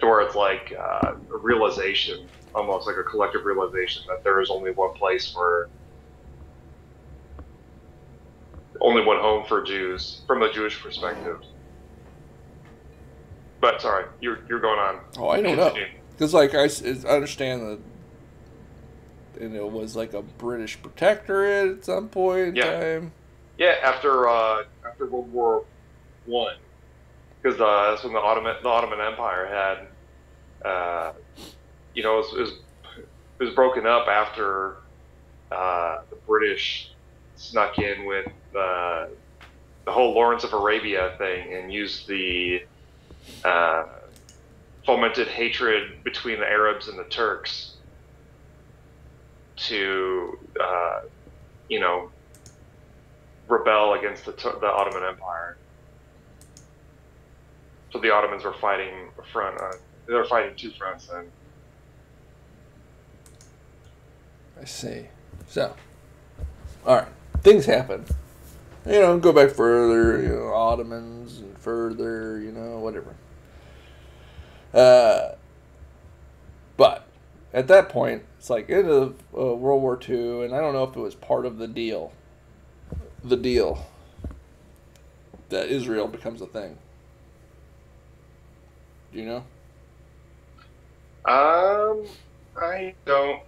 to 0.00 0.06
where 0.06 0.20
it's 0.22 0.34
like 0.34 0.72
uh, 0.78 1.14
a 1.32 1.36
realization, 1.36 2.26
almost 2.54 2.86
like 2.86 2.96
a 2.96 3.02
collective 3.02 3.44
realization 3.44 4.02
that 4.08 4.22
there 4.24 4.40
is 4.40 4.50
only 4.50 4.70
one 4.70 4.94
place 4.94 5.30
for 5.30 5.68
Only 8.80 9.04
one 9.04 9.18
home 9.18 9.46
for 9.46 9.62
Jews 9.62 10.20
from 10.26 10.42
a 10.42 10.52
Jewish 10.52 10.82
perspective. 10.82 11.40
But 13.60 13.80
sorry, 13.80 14.04
you're 14.20 14.40
you're 14.48 14.60
going 14.60 14.78
on. 14.78 15.00
Oh, 15.16 15.28
I 15.28 15.40
don't 15.40 15.56
know. 15.56 15.74
Because, 16.10 16.34
like, 16.34 16.54
I 16.54 16.68
understand 17.08 17.62
that. 17.62 17.80
And 19.40 19.56
it 19.56 19.66
was 19.68 19.96
like 19.96 20.12
a 20.12 20.22
British 20.22 20.80
protectorate 20.82 21.78
at 21.78 21.84
some 21.84 22.08
point 22.08 22.48
in 22.48 22.56
Yeah. 22.56 22.70
time. 22.98 23.12
Yeah, 23.56 23.76
after 23.82 24.28
uh, 24.28 24.64
after 24.86 25.06
World 25.06 25.32
War 25.32 25.64
One, 26.26 26.54
because 27.40 27.58
uh, 27.60 27.90
that's 27.92 28.04
when 28.04 28.12
the 28.12 28.18
Ottoman 28.20 28.56
the 28.62 28.68
Ottoman 28.68 29.00
Empire 29.00 29.46
had, 29.46 30.68
uh, 30.68 31.12
you 31.94 32.02
know, 32.02 32.14
it 32.14 32.16
was, 32.16 32.34
it 32.34 32.40
was 32.40 32.52
it 33.40 33.44
was 33.44 33.54
broken 33.54 33.86
up 33.86 34.06
after 34.06 34.76
uh, 35.50 35.98
the 36.10 36.16
British 36.26 36.92
snuck 37.36 37.78
in 37.78 38.04
with 38.06 38.28
uh, 38.56 39.06
the 39.84 39.92
whole 39.92 40.14
Lawrence 40.14 40.44
of 40.44 40.52
Arabia 40.52 41.14
thing 41.18 41.52
and 41.52 41.72
used 41.72 42.06
the 42.06 42.62
uh, 43.44 43.84
fomented 44.86 45.28
hatred 45.28 46.02
between 46.04 46.38
the 46.38 46.46
Arabs 46.46 46.88
and 46.88 46.98
the 46.98 47.04
Turks 47.04 47.76
to, 49.56 50.38
uh, 50.60 51.00
you 51.68 51.80
know, 51.80 52.10
rebel 53.48 53.94
against 53.94 54.24
the, 54.24 54.32
the 54.32 54.66
Ottoman 54.66 55.02
Empire. 55.08 55.56
So 57.92 57.98
the 58.00 58.12
Ottomans 58.12 58.44
were 58.44 58.54
fighting 58.54 59.08
a 59.18 59.22
front. 59.32 59.60
Uh, 59.60 59.72
they 60.06 60.14
were 60.14 60.24
fighting 60.24 60.56
two 60.56 60.70
fronts 60.72 61.06
then. 61.06 61.30
I 64.60 64.64
see. 64.64 65.06
So, 65.48 65.74
all 66.86 66.96
right, 66.96 67.08
things 67.42 67.66
happen. 67.66 68.04
You 68.86 69.00
know, 69.00 69.18
go 69.18 69.32
back 69.32 69.50
further. 69.50 70.22
You 70.22 70.28
know, 70.28 70.52
Ottomans 70.52 71.38
and 71.38 71.58
further. 71.58 72.40
You 72.40 72.52
know, 72.52 72.78
whatever. 72.78 73.14
Uh, 74.72 75.36
but 76.76 77.06
at 77.52 77.68
that 77.68 77.88
point, 77.88 78.24
it's 78.38 78.50
like 78.50 78.68
into 78.68 79.14
uh, 79.36 79.54
World 79.54 79.80
War 79.82 79.98
II, 80.06 80.44
and 80.44 80.54
I 80.54 80.60
don't 80.60 80.74
know 80.74 80.84
if 80.84 80.96
it 80.96 81.00
was 81.00 81.14
part 81.14 81.46
of 81.46 81.58
the 81.58 81.68
deal. 81.68 82.12
The 83.22 83.36
deal 83.36 83.86
that 85.48 85.68
Israel 85.68 86.08
becomes 86.08 86.42
a 86.42 86.46
thing. 86.46 86.76
Do 89.12 89.20
you 89.20 89.26
know? 89.26 89.44
Um, 91.24 92.04
I 92.60 92.94
don't. 93.06 93.40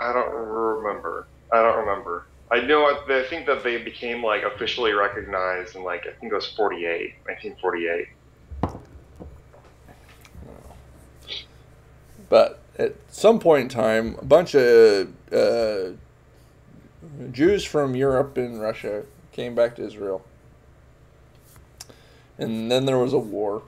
I 0.00 0.12
don't 0.12 0.32
remember. 0.32 1.26
I 1.52 1.62
don't 1.62 1.78
remember. 1.78 2.26
I 2.50 2.60
know. 2.60 2.84
I 2.84 3.24
think 3.28 3.46
that 3.46 3.64
they 3.64 3.78
became 3.82 4.22
like 4.22 4.42
officially 4.42 4.92
recognized 4.92 5.74
in 5.74 5.82
like 5.82 6.06
I 6.06 6.12
think 6.20 6.32
it 6.32 6.34
was 6.34 6.46
48, 6.48 7.14
1948. 7.24 8.08
But 12.28 12.60
at 12.78 12.94
some 13.08 13.38
point 13.38 13.62
in 13.62 13.68
time, 13.68 14.16
a 14.20 14.24
bunch 14.24 14.54
of 14.54 15.08
uh, 15.32 15.90
Jews 17.32 17.64
from 17.64 17.94
Europe 17.94 18.36
and 18.36 18.60
Russia 18.60 19.04
came 19.32 19.54
back 19.54 19.76
to 19.76 19.84
Israel. 19.84 20.24
And 22.38 22.70
then 22.70 22.84
there 22.86 22.98
was 22.98 23.12
a 23.12 23.18
war. 23.18 23.62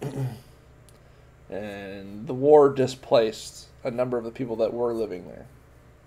and 1.52 2.26
the 2.26 2.34
war 2.34 2.70
displaced 2.70 3.68
a 3.84 3.90
number 3.90 4.16
of 4.16 4.24
the 4.24 4.30
people 4.30 4.56
that 4.56 4.72
were 4.72 4.92
living 4.92 5.26
there 5.26 5.46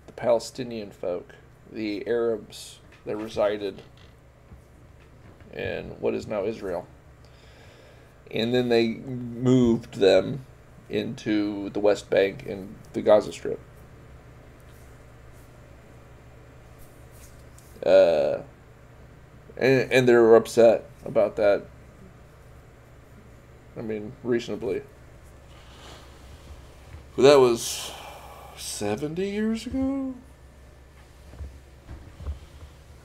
the 0.06 0.12
Palestinian 0.12 0.90
folk, 0.90 1.34
the 1.70 2.06
Arabs 2.06 2.78
that 3.04 3.16
resided 3.16 3.82
in 5.52 5.84
what 6.00 6.14
is 6.14 6.26
now 6.26 6.44
Israel. 6.44 6.86
and 8.30 8.52
then 8.52 8.68
they 8.68 8.94
moved 8.94 9.94
them 9.94 10.44
into 10.88 11.70
the 11.70 11.80
West 11.80 12.10
Bank 12.10 12.44
and 12.46 12.74
the 12.92 13.02
Gaza 13.02 13.32
Strip. 13.32 13.60
Uh, 17.84 18.38
and, 19.56 19.92
and 19.92 20.08
they 20.08 20.14
were 20.14 20.36
upset 20.36 20.88
about 21.04 21.36
that. 21.36 21.66
I 23.76 23.82
mean, 23.82 24.12
reasonably. 24.22 24.82
But 27.16 27.22
that 27.22 27.40
was 27.40 27.92
70 28.58 29.26
years 29.26 29.66
ago? 29.66 30.14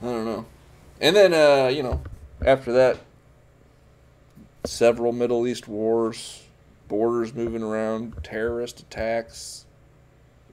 I 0.02 0.04
don't 0.04 0.26
know. 0.26 0.44
And 1.00 1.16
then, 1.16 1.32
uh, 1.32 1.68
you 1.68 1.82
know, 1.82 2.02
after 2.44 2.72
that, 2.72 2.98
several 4.64 5.12
Middle 5.12 5.46
East 5.46 5.66
wars, 5.66 6.42
borders 6.88 7.32
moving 7.32 7.62
around, 7.62 8.22
terrorist 8.22 8.80
attacks, 8.80 9.64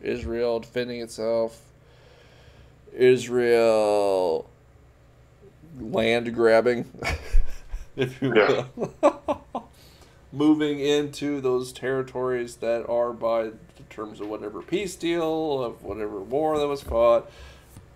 Israel 0.02 0.62
defending 0.62 1.02
itself, 1.02 1.62
Israel 2.94 4.50
land 5.78 6.34
grabbing, 6.34 6.90
if 7.98 8.22
you 8.22 8.30
will. 8.32 9.66
Moving 10.32 10.80
into 10.80 11.42
those 11.42 11.74
territories 11.74 12.58
that 12.58 12.88
are 12.88 13.14
by 13.14 13.46
the 13.46 13.84
terms 13.90 14.20
of 14.22 14.28
whatever 14.28 14.62
peace 14.62 14.96
deal, 14.96 15.64
of 15.64 15.84
whatever 15.84 16.20
war 16.20 16.60
that 16.60 16.68
was 16.68 16.84
fought, 16.84 17.30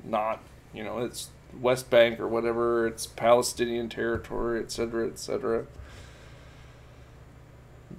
not, 0.03 0.41
you 0.73 0.83
know, 0.83 0.99
it's 0.99 1.29
West 1.61 1.89
Bank 1.89 2.19
or 2.19 2.27
whatever, 2.27 2.87
it's 2.87 3.05
Palestinian 3.05 3.87
territory, 3.87 4.59
etc., 4.59 5.07
etc. 5.07 5.65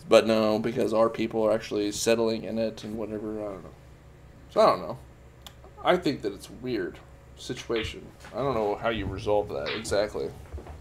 But 0.09 0.27
no, 0.27 0.59
because 0.59 0.93
our 0.93 1.09
people 1.09 1.47
are 1.47 1.53
actually 1.53 1.93
settling 1.93 2.43
in 2.43 2.59
it 2.59 2.83
and 2.83 2.97
whatever, 2.97 3.41
I 3.41 3.53
don't 3.53 3.63
know. 3.63 3.71
So 4.51 4.61
I 4.61 4.67
don't 4.67 4.81
know. 4.81 4.99
I 5.85 5.97
think 5.97 6.23
that 6.23 6.33
it's 6.33 6.51
weird 6.51 6.99
situation. 7.37 8.07
I 8.35 8.39
don't 8.39 8.55
know 8.55 8.75
how 8.75 8.89
you 8.89 9.07
resolve 9.07 9.49
that 9.51 9.69
exactly. 9.69 10.31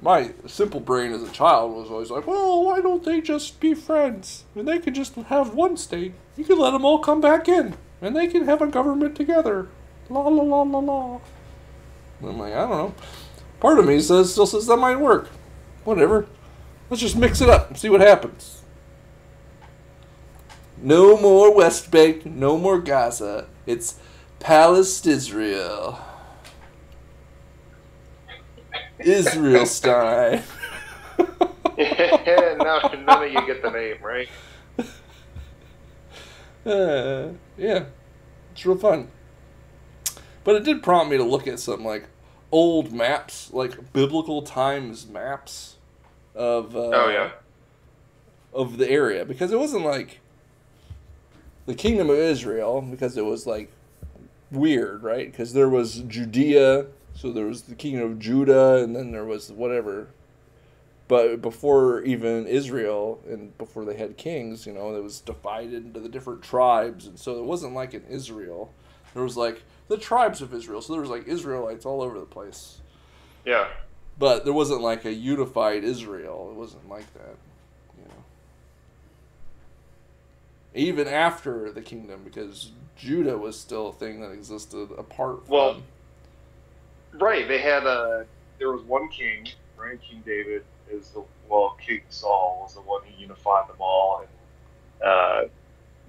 My 0.04 0.34
simple 0.47 0.82
brain 0.82 1.14
as 1.14 1.24
a 1.24 1.32
child 1.32 1.74
was 1.74 1.89
always 1.89 2.12
like, 2.12 2.28
well, 2.28 2.62
why 2.62 2.82
don't 2.82 3.06
they 3.06 3.22
just 3.22 3.62
be 3.62 3.74
friends? 3.74 4.43
And 4.54 4.68
they 4.68 4.78
could 4.78 4.93
just 4.93 5.16
have 5.16 5.54
one 5.54 5.78
state. 5.78 6.14
You 6.36 6.43
could 6.43 6.58
let 6.58 6.72
them 6.72 6.84
all 6.84 6.99
come 6.99 7.22
back 7.22 7.47
in. 7.47 7.76
And 8.01 8.14
they 8.14 8.28
can 8.28 8.43
have 8.43 8.62
a 8.62 8.68
government 8.68 9.16
together. 9.16 9.70
La 10.10 10.20
la 10.20 10.43
la 10.43 10.64
la 10.64 10.80
la. 10.80 11.20
And 12.20 12.30
I'm 12.30 12.38
like, 12.38 12.51
I 12.51 12.68
don't 12.68 12.70
know. 12.70 12.95
Part 13.62 13.80
of 13.80 13.86
me 13.86 14.01
says 14.01 14.34
still 14.34 14.45
says 14.45 14.68
that 14.68 14.76
might 14.76 14.99
work. 14.99 15.30
Whatever. 15.86 16.28
Let's 16.89 17.01
just 17.01 17.16
mix 17.16 17.39
it 17.39 17.49
up 17.49 17.70
and 17.70 17.78
see 17.78 17.88
what 17.88 18.01
happens. 18.01 18.62
No 20.82 21.16
more 21.18 21.56
West 21.56 21.91
Bank, 21.91 22.26
no 22.26 22.58
more 22.58 22.78
Gaza. 22.78 23.47
It's 23.66 23.95
Palestine 24.41 25.14
Israel. 25.14 26.12
Israel 29.06 29.66
style. 29.66 30.41
yeah, 31.78 32.56
now 32.58 32.80
none 33.06 33.24
of 33.24 33.32
you 33.32 33.45
get 33.45 33.62
the 33.62 33.72
name, 33.72 33.97
right? 34.01 34.30
Uh, 36.66 37.34
yeah, 37.58 37.86
it's 38.51 38.66
real 38.66 38.78
fun. 38.78 39.10
But 40.43 40.56
it 40.56 40.64
did 40.64 40.82
prompt 40.84 41.12
me 41.12 41.18
to 41.18 41.24
look 41.24 41.47
at 41.47 41.60
some 41.60 41.84
like 41.84 42.06
old 42.51 42.91
maps, 42.93 43.51
like 43.54 43.93
biblical 43.93 44.41
times 44.41 45.08
maps 45.08 45.76
of. 46.36 46.76
Uh, 46.76 46.89
oh 46.93 47.10
yeah. 47.10 47.32
Of 48.54 48.78
the 48.78 48.88
area 48.88 49.26
because 49.26 49.51
it 49.51 49.58
wasn't 49.58 49.84
like 49.84 50.20
the 51.66 51.74
kingdom 51.74 52.12
of 52.12 52.18
Israel 52.18 52.82
because 52.82 53.18
it 53.18 53.26
was 53.26 53.47
like 53.47 53.72
weird, 54.51 55.01
right? 55.04 55.32
Because 55.32 55.54
there 55.54 55.70
was 55.70 56.04
Judea, 56.08 56.86
so 57.16 57.32
there 57.32 57.45
was 57.45 57.64
the 57.64 57.76
kingdom 57.76 58.11
of 58.11 58.20
Judah, 58.20 58.84
and 58.84 58.95
then 58.95 59.11
there 59.11 59.26
was 59.26 59.51
whatever. 59.51 60.07
But 61.07 61.41
before 61.41 62.01
even 62.01 62.47
Israel 62.47 63.22
and 63.30 63.55
before 63.57 63.86
they 63.86 63.95
had 63.95 64.18
kings, 64.18 64.66
you 64.66 64.74
know, 64.74 64.95
it 64.95 65.03
was 65.03 65.20
divided 65.20 65.86
into 65.86 65.99
the 65.99 66.09
different 66.09 66.41
tribes, 66.41 67.05
and 67.05 67.20
so 67.20 67.38
it 67.38 67.43
wasn't 67.43 67.74
like 67.74 67.93
in 67.93 68.03
Israel. 68.05 68.74
There 69.14 69.24
was 69.24 69.38
like 69.38 69.61
the 69.89 69.97
tribes 69.97 70.41
of 70.41 70.53
Israel, 70.53 70.82
so 70.82 70.93
there 70.93 71.01
was 71.01 71.09
like 71.09 71.28
Israelites 71.28 71.86
all 71.86 72.01
over 72.01 72.18
the 72.18 72.26
place. 72.26 72.80
Yeah. 73.45 73.68
But 74.18 74.45
there 74.45 74.53
wasn't 74.53 74.82
like 74.82 75.05
a 75.05 75.14
unified 75.14 75.84
Israel. 75.84 76.49
It 76.51 76.55
wasn't 76.55 76.88
like 76.89 77.11
that 77.14 77.36
you 77.97 78.05
know. 78.05 78.24
even 80.74 81.07
after 81.07 81.72
the 81.72 81.82
kingdom, 81.82 82.22
because 82.24 82.72
Judah 82.95 83.38
was 83.38 83.59
still 83.59 83.89
a 83.89 83.93
thing 83.93 84.22
that 84.22 84.32
existed 84.32 84.89
apart 84.97 85.45
from. 85.45 85.53
Well, 85.53 85.82
right. 87.20 87.47
They 87.47 87.59
had 87.59 87.86
a. 87.86 88.26
There 88.59 88.72
was 88.72 88.84
one 88.84 89.09
king, 89.09 89.47
right? 89.78 89.99
King 90.01 90.24
David 90.26 90.64
is 90.89 91.09
the 91.09 91.24
well. 91.49 91.78
King 91.86 92.01
Saul 92.09 92.61
was 92.64 92.76
the 92.76 92.82
one 92.82 93.01
who 93.03 93.22
unified 93.22 93.68
them 93.68 93.78
all, 93.80 94.22
and 94.22 95.07
uh, 95.07 95.49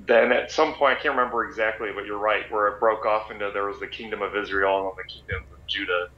then 0.06 0.32
at 0.32 0.50
some 0.50 0.74
point, 0.74 0.98
I 0.98 1.00
can't 1.00 1.16
remember 1.16 1.44
exactly, 1.44 1.90
but 1.94 2.04
you're 2.04 2.18
right, 2.18 2.50
where 2.50 2.68
it 2.68 2.80
broke 2.80 3.06
off 3.06 3.30
into 3.30 3.50
there 3.52 3.66
was 3.66 3.80
the 3.80 3.86
kingdom 3.86 4.22
of 4.22 4.36
Israel 4.36 4.78
and 4.78 4.86
then 4.86 5.04
the 5.06 5.12
kingdom 5.12 5.44
of 5.52 5.66
Judah. 5.66 6.08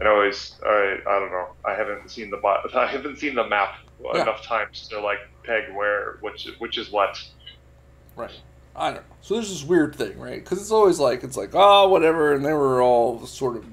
And 0.00 0.08
I 0.08 0.12
always, 0.12 0.54
I, 0.64 0.98
I 1.06 1.18
don't 1.18 1.32
know, 1.32 1.48
I 1.64 1.74
haven't 1.74 2.10
seen 2.10 2.30
the 2.30 2.38
I 2.74 2.86
haven't 2.86 3.18
seen 3.18 3.34
the 3.34 3.46
map 3.46 3.76
yeah. 4.02 4.22
enough 4.22 4.42
times 4.44 4.88
to 4.88 5.00
like 5.00 5.18
peg 5.44 5.74
where 5.74 6.18
which 6.20 6.48
which 6.58 6.78
is 6.78 6.90
what. 6.90 7.22
Right. 8.16 8.38
I 8.78 8.92
don't 8.92 8.96
know. 8.96 9.16
So 9.20 9.34
there's 9.34 9.50
this 9.50 9.64
weird 9.64 9.94
thing, 9.94 10.18
right? 10.18 10.42
Because 10.42 10.60
it's 10.60 10.70
always 10.70 10.98
like 10.98 11.24
it's 11.24 11.36
like 11.36 11.50
oh 11.54 11.88
whatever, 11.88 12.32
and 12.32 12.44
they 12.44 12.52
were 12.52 12.80
all 12.80 13.26
sort 13.26 13.56
of 13.56 13.66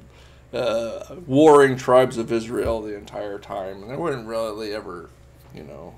uh, 0.53 1.15
warring 1.27 1.75
tribes 1.75 2.17
of 2.17 2.31
Israel 2.31 2.81
the 2.81 2.95
entire 2.95 3.37
time, 3.37 3.83
and 3.83 3.91
they 3.91 3.95
weren't 3.95 4.27
really 4.27 4.73
ever, 4.73 5.09
you 5.53 5.63
know. 5.63 5.95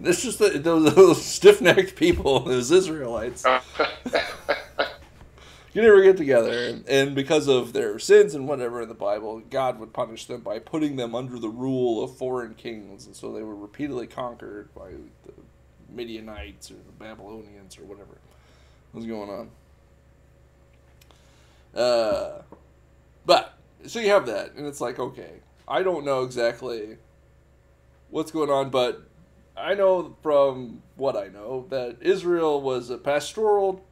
It's 0.00 0.22
just 0.22 0.38
that 0.40 0.64
those, 0.64 0.94
those 0.94 1.24
stiff 1.24 1.60
necked 1.60 1.96
people, 1.96 2.40
those 2.40 2.70
Israelites. 2.70 3.44
you 5.72 5.82
never 5.82 6.02
get 6.02 6.16
together. 6.16 6.68
And, 6.68 6.88
and 6.88 7.14
because 7.14 7.48
of 7.48 7.72
their 7.72 7.98
sins 7.98 8.34
and 8.34 8.48
whatever 8.48 8.82
in 8.82 8.88
the 8.88 8.94
Bible, 8.94 9.40
God 9.50 9.78
would 9.78 9.92
punish 9.92 10.26
them 10.26 10.40
by 10.40 10.58
putting 10.58 10.96
them 10.96 11.14
under 11.14 11.38
the 11.38 11.48
rule 11.48 12.02
of 12.02 12.16
foreign 12.16 12.54
kings. 12.54 13.06
And 13.06 13.14
so 13.14 13.32
they 13.32 13.42
were 13.42 13.54
repeatedly 13.54 14.06
conquered 14.06 14.74
by 14.74 14.90
the 15.26 15.32
Midianites 15.94 16.70
or 16.70 16.74
the 16.74 16.92
Babylonians 16.98 17.78
or 17.78 17.84
whatever 17.84 18.18
was 18.92 19.06
going 19.06 19.30
on. 19.30 19.50
Uh, 21.74 22.42
but, 23.26 23.58
so 23.86 24.00
you 24.00 24.08
have 24.10 24.26
that. 24.26 24.54
And 24.54 24.66
it's 24.66 24.80
like, 24.80 24.98
okay, 24.98 25.40
I 25.66 25.82
don't 25.82 26.04
know 26.04 26.22
exactly 26.22 26.98
what's 28.10 28.30
going 28.30 28.50
on, 28.50 28.70
but 28.70 29.02
I 29.56 29.74
know 29.74 30.16
from 30.22 30.82
what 30.96 31.16
I 31.16 31.28
know 31.28 31.66
that 31.70 31.96
Israel 32.00 32.60
was 32.60 32.90
a 32.90 32.98
pastoral 32.98 33.84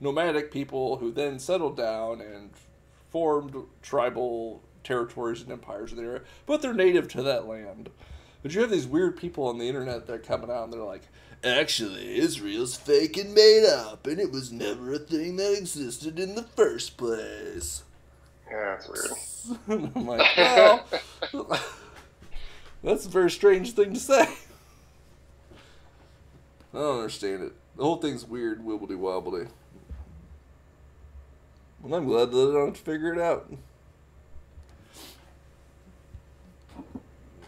nomadic 0.00 0.50
people 0.50 0.96
who 0.96 1.10
then 1.10 1.38
settled 1.38 1.76
down 1.76 2.20
and 2.20 2.50
formed 3.10 3.54
tribal 3.82 4.62
territories 4.84 5.42
and 5.42 5.50
empires 5.50 5.92
in 5.92 5.98
the 5.98 6.04
area, 6.04 6.20
but 6.46 6.62
they're 6.62 6.74
native 6.74 7.08
to 7.08 7.22
that 7.22 7.46
land. 7.46 7.90
But 8.42 8.54
you 8.54 8.60
have 8.60 8.70
these 8.70 8.86
weird 8.86 9.16
people 9.16 9.46
on 9.46 9.58
the 9.58 9.66
internet 9.66 10.06
that 10.06 10.12
are 10.12 10.18
coming 10.18 10.50
out 10.50 10.64
and 10.64 10.72
they're 10.72 10.80
like, 10.80 11.08
actually, 11.44 12.18
Israel's 12.18 12.76
fake 12.76 13.16
and 13.16 13.34
made 13.34 13.66
up, 13.66 14.06
and 14.06 14.18
it 14.18 14.30
was 14.30 14.52
never 14.52 14.92
a 14.92 14.98
thing 14.98 15.36
that 15.36 15.56
existed 15.56 16.18
in 16.18 16.34
the 16.34 16.42
first 16.42 16.96
place. 16.96 17.82
Yeah, 18.50 18.76
that's 18.76 18.88
weird. 18.88 19.92
I'm 19.94 20.06
like, 20.06 20.36
well, 20.36 20.86
that's 22.82 23.06
a 23.06 23.10
very 23.10 23.30
strange 23.30 23.72
thing 23.72 23.94
to 23.94 24.00
say. 24.00 24.22
I 26.74 26.78
don't 26.78 26.98
understand 26.98 27.42
it. 27.42 27.52
The 27.76 27.82
whole 27.82 27.96
thing's 27.96 28.24
weird, 28.24 28.64
wibbledy 28.64 28.96
wobbly. 28.96 29.46
Well, 31.80 31.98
I'm 31.98 32.06
glad 32.06 32.32
that 32.32 32.50
I 32.50 32.52
don't 32.52 32.66
have 32.66 32.76
to 32.76 32.82
figure 32.82 33.12
it 33.12 33.20
out. 33.20 33.52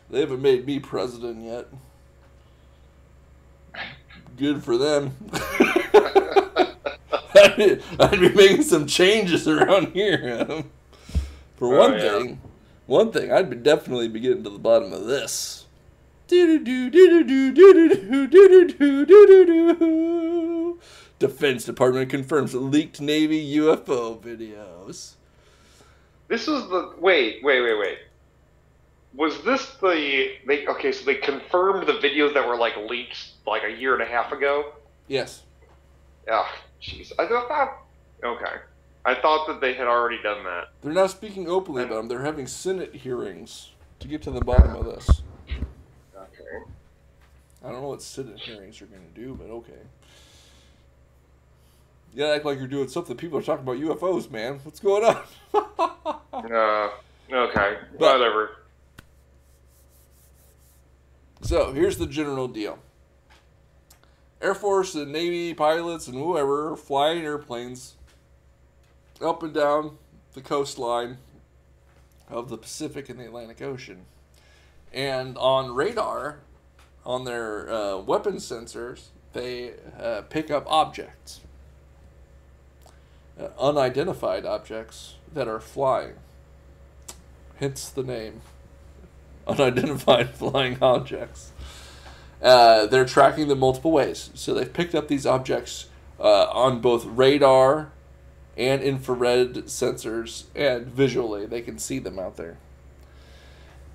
They 0.09 0.21
haven't 0.21 0.43
made 0.43 0.67
me 0.67 0.79
president 0.79 1.45
yet 1.45 1.69
good 4.41 4.65
for 4.65 4.79
them. 4.79 5.15
I'd, 7.33 7.57
be, 7.57 7.79
I'd, 8.01 8.21
be 8.21 8.31
making 8.31 8.63
some 8.63 8.87
changes 8.87 9.47
around 9.47 9.93
here. 9.93 10.65
for 11.57 11.75
oh, 11.75 11.79
one 11.79 11.93
yeah. 11.93 12.01
thing, 12.01 12.41
one 12.87 13.13
thing, 13.13 13.31
I'd 13.31 13.51
be 13.51 13.57
definitely 13.57 14.09
be 14.09 14.19
getting 14.19 14.43
to 14.45 14.51
the 14.51 14.59
bottom 14.59 14.93
of 14.93 15.05
this. 15.05 15.67
Defense 21.19 21.65
Department 21.65 22.09
confirms 22.09 22.55
leaked 22.55 23.01
Navy 23.01 23.57
UFO 23.57 24.19
videos. 24.19 25.15
This 26.29 26.43
is 26.43 26.69
the 26.69 26.95
wait, 26.99 27.43
wait, 27.43 27.61
wait, 27.61 27.79
wait 27.79 27.99
was 29.15 29.43
this 29.43 29.67
the 29.81 30.33
they 30.47 30.67
okay? 30.67 30.93
So 30.93 31.05
they 31.05 31.17
confirmed 31.17 31.87
the 31.87 31.95
videos 31.95 32.35
that 32.35 32.47
were 32.47 32.57
like 32.57 32.77
leaked 32.77 33.31
like 33.47 33.63
a 33.65 33.71
year 33.71 33.95
and 33.95 34.03
a 34.03 34.07
half 34.07 34.33
ago. 34.33 34.73
Yes. 35.09 35.43
Yeah, 36.27 36.47
jeez. 36.81 37.13
I 37.19 37.27
thought 37.27 37.49
that. 37.49 37.77
Okay, 38.23 38.57
I 39.05 39.15
thought 39.15 39.47
that 39.49 39.61
they 39.61 39.75
had 39.75 39.87
already 39.87 40.23
done 40.23 40.45
that. 40.45 40.69
They're 40.83 40.93
not 40.93 41.11
speaking 41.11 41.49
openly 41.49 41.83
about 41.85 41.97
them. 41.97 42.09
They're 42.09 42.23
having 42.23 42.47
Senate 42.47 42.95
hearings 42.95 43.71
to 44.01 44.09
get 44.09 44.23
to 44.23 44.31
the 44.31 44.41
bottom 44.41 44.77
of 44.77 44.85
this. 44.85 45.23
Okay. 46.17 46.65
I 47.65 47.71
don't 47.73 47.81
know 47.83 47.89
what 47.89 48.03
Senate 48.03 48.39
hearings 48.39 48.81
are 48.81 48.87
going 48.87 49.03
to 49.15 49.21
do, 49.21 49.35
but 49.35 49.51
okay. 49.51 49.73
You 52.13 52.19
gotta 52.19 52.35
act 52.37 52.45
like 52.45 52.59
you're 52.59 52.67
doing 52.67 52.89
something. 52.89 53.17
People 53.17 53.39
are 53.39 53.43
talking 53.43 53.63
about 53.67 53.79
UFOs, 53.79 54.31
man. 54.31 54.61
What's 54.65 54.81
going 54.81 55.05
on? 55.05 55.23
Uh, 56.33 56.89
okay. 57.31 57.77
But- 57.99 58.19
Whatever. 58.19 58.51
So 61.43 61.73
here's 61.73 61.97
the 61.97 62.07
general 62.07 62.49
deal. 62.49 62.79
Air 64.43 64.55
Force 64.55 64.95
and 64.95 65.13
Navy 65.13 65.55
pilots 65.55 66.07
and 66.07 66.17
whoever 66.17 66.77
flying 66.77 67.23
airplanes 67.23 67.95
up 69.21 69.43
and 69.43 69.53
down 69.53 69.99
the 70.35 70.41
coastline 70.41 71.19
of 72.29 72.49
the 72.49 72.57
Pacific 72.57 73.09
and 73.09 73.19
the 73.19 73.25
Atlantic 73.25 73.61
Ocean. 73.61 74.07
And 74.93 75.37
on 75.39 75.75
radar, 75.75 76.41
on 77.05 77.25
their 77.25 77.71
uh, 77.71 77.99
weapon 77.99 78.37
sensors, 78.37 79.07
they 79.33 79.73
uh, 79.99 80.23
pick 80.23 80.51
up 80.51 80.65
objects, 80.67 81.41
uh, 83.39 83.49
unidentified 83.59 84.45
objects 84.45 85.15
that 85.33 85.49
are 85.49 85.61
flying. 85.61 86.15
Hence 87.57 87.89
the 87.89 88.03
name 88.03 88.41
unidentified 89.47 90.31
flying 90.35 90.79
objects. 90.83 91.53
Uh, 92.43 92.87
they're 92.87 93.05
tracking 93.05 93.49
them 93.49 93.59
multiple 93.59 93.93
ways. 93.93 94.31
So 94.35 94.55
they've 94.55 94.73
picked 94.73 94.95
up 94.95 95.09
these 95.09 95.27
objects 95.27 95.87
uh, 96.19 96.45
on 96.51 96.81
both 96.81 97.05
radar 97.05 97.93
and 98.57 98.83
infrared 98.83 99.55
sensors, 99.67 100.45
and 100.55 100.87
visually 100.87 101.47
they 101.47 101.63
can 101.63 101.79
see 101.79 101.99
them 101.99 102.19
out 102.19 102.37
there. 102.37 102.59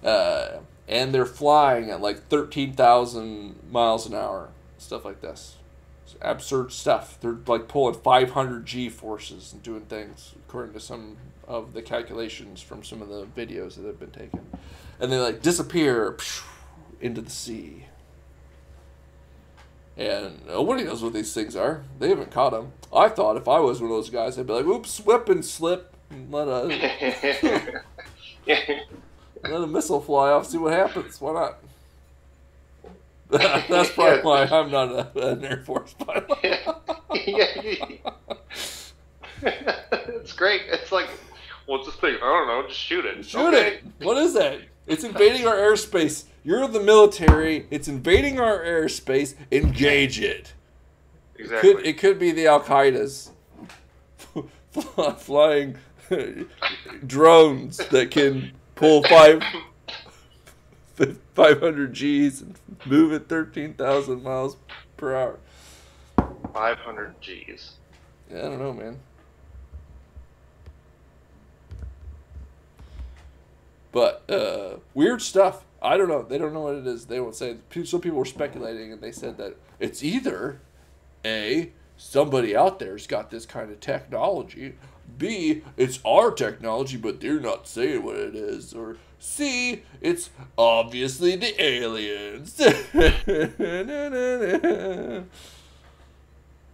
Uh, 0.03 0.59
and 0.87 1.13
they're 1.13 1.25
flying 1.25 1.89
at 1.89 2.01
like 2.01 2.27
13,000 2.27 3.71
miles 3.71 4.05
an 4.05 4.13
hour, 4.13 4.49
stuff 4.77 5.05
like 5.05 5.21
this. 5.21 5.55
It's 6.03 6.15
absurd 6.21 6.71
stuff. 6.71 7.17
They're 7.19 7.37
like 7.47 7.67
pulling 7.67 7.95
500 7.95 8.65
G 8.65 8.89
forces 8.89 9.51
and 9.53 9.63
doing 9.63 9.81
things, 9.81 10.33
according 10.47 10.73
to 10.73 10.79
some 10.79 11.17
of 11.47 11.73
the 11.73 11.81
calculations 11.81 12.61
from 12.61 12.83
some 12.83 13.01
of 13.01 13.09
the 13.09 13.25
videos 13.25 13.75
that 13.75 13.85
have 13.85 13.99
been 13.99 14.11
taken. 14.11 14.45
And 14.99 15.11
they 15.11 15.17
like 15.17 15.41
disappear 15.41 16.17
into 17.01 17.21
the 17.21 17.29
sea. 17.29 17.85
And 19.97 20.45
nobody 20.45 20.83
knows 20.83 21.01
what 21.01 21.13
these 21.13 21.33
things 21.33 21.55
are. 21.55 21.83
They 21.99 22.09
haven't 22.09 22.31
caught 22.31 22.51
them. 22.51 22.73
I 22.93 23.09
thought 23.09 23.37
if 23.37 23.47
I 23.47 23.59
was 23.59 23.81
one 23.81 23.91
of 23.91 23.95
those 23.95 24.09
guys, 24.09 24.37
I'd 24.37 24.47
be 24.47 24.53
like, 24.53 24.65
"Oops, 24.65 24.89
slip." 24.89 25.29
and 25.29 25.43
slip." 25.43 25.93
Let 26.29 26.47
a 26.47 26.65
let 28.47 28.85
a 29.43 29.67
missile 29.67 30.01
fly 30.01 30.31
off, 30.31 30.47
see 30.47 30.57
what 30.57 30.73
happens. 30.73 31.19
Why 31.19 31.33
not? 31.33 31.57
That's 33.29 33.91
probably 33.91 34.21
why 34.21 34.43
I'm 34.43 34.69
not 34.69 34.91
a, 34.91 35.31
an 35.31 35.43
Air 35.43 35.63
Force 35.65 35.93
pilot. 35.93 36.25
it's 39.41 40.33
great. 40.33 40.61
It's 40.67 40.91
like, 40.91 41.09
what's 41.65 41.85
this 41.85 41.95
thing? 41.95 42.15
I 42.15 42.19
don't 42.19 42.47
know. 42.47 42.67
Just 42.67 42.79
shoot 42.79 43.05
it. 43.05 43.25
Shoot 43.25 43.39
Okay. 43.53 43.67
it! 43.75 43.83
What 43.99 44.17
is 44.17 44.33
that? 44.33 44.59
It's 44.87 45.03
invading 45.03 45.47
our 45.47 45.55
airspace. 45.55 46.25
You're 46.43 46.67
the 46.67 46.79
military. 46.79 47.65
It's 47.71 47.87
invading 47.87 48.39
our 48.39 48.59
airspace. 48.59 49.33
Engage 49.51 50.19
it. 50.19 50.53
Exactly. 51.37 51.73
Could 51.73 51.85
it 51.85 51.97
could 51.97 52.19
be 52.19 52.31
the 52.31 52.47
Al 52.47 52.61
Qaeda's 52.61 53.31
flying 55.17 55.77
drones 57.07 57.77
that 57.77 58.11
can 58.11 58.51
pull 58.75 59.03
five. 59.03 59.41
500 61.33 61.93
G's 61.93 62.41
and 62.41 62.55
move 62.85 63.11
at 63.11 63.27
13,000 63.27 64.23
miles 64.23 64.55
per 64.95 65.13
hour. 65.13 65.39
500 66.53 67.19
G's. 67.19 67.73
Yeah, 68.31 68.37
I 68.37 68.41
don't 68.43 68.59
know, 68.59 68.71
man. 68.71 68.97
But 73.95 74.29
uh, 74.29 74.79
weird 74.93 75.21
stuff. 75.21 75.63
I 75.81 75.95
don't 75.95 76.09
know. 76.09 76.21
They 76.21 76.37
don't 76.37 76.51
know 76.53 76.59
what 76.59 76.75
it 76.75 76.85
is. 76.85 77.05
They 77.05 77.21
won't 77.21 77.33
say. 77.33 77.55
Some 77.85 78.01
people 78.01 78.17
were 78.17 78.25
speculating, 78.25 78.91
and 78.91 78.99
they 78.99 79.13
said 79.13 79.37
that 79.37 79.55
it's 79.79 80.03
either 80.03 80.59
a 81.23 81.71
somebody 81.95 82.53
out 82.57 82.79
there's 82.79 83.07
got 83.07 83.31
this 83.31 83.45
kind 83.45 83.71
of 83.71 83.79
technology. 83.79 84.75
B, 85.17 85.61
it's 85.77 86.01
our 86.03 86.31
technology, 86.31 86.97
but 86.97 87.21
they're 87.21 87.39
not 87.39 87.69
saying 87.69 88.03
what 88.03 88.17
it 88.17 88.35
is. 88.35 88.73
Or 88.73 88.97
C, 89.17 89.83
it's 90.01 90.29
obviously 90.57 91.37
the 91.37 91.63
aliens. 91.63 92.59
I 92.59 92.73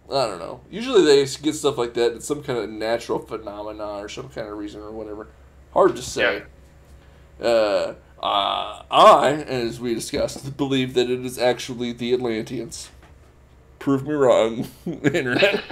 don't 0.08 0.40
know. 0.40 0.60
Usually 0.72 1.04
they 1.04 1.24
get 1.40 1.54
stuff 1.54 1.78
like 1.78 1.94
that. 1.94 2.14
It's 2.16 2.26
some 2.26 2.42
kind 2.42 2.58
of 2.58 2.68
natural 2.68 3.20
phenomenon 3.20 4.02
or 4.02 4.08
some 4.08 4.28
kind 4.28 4.48
of 4.48 4.58
reason 4.58 4.80
or 4.80 4.90
whatever. 4.90 5.28
Hard 5.72 5.94
to 5.94 6.02
say. 6.02 6.42
Uh, 7.42 7.94
I, 8.22 9.32
as 9.48 9.80
we 9.80 9.94
discussed, 9.94 10.56
believe 10.56 10.94
that 10.94 11.10
it 11.10 11.24
is 11.24 11.38
actually 11.38 11.92
the 11.92 12.14
Atlanteans. 12.14 12.90
Prove 13.78 14.06
me 14.06 14.14
wrong, 14.14 14.68
internet. 14.86 15.64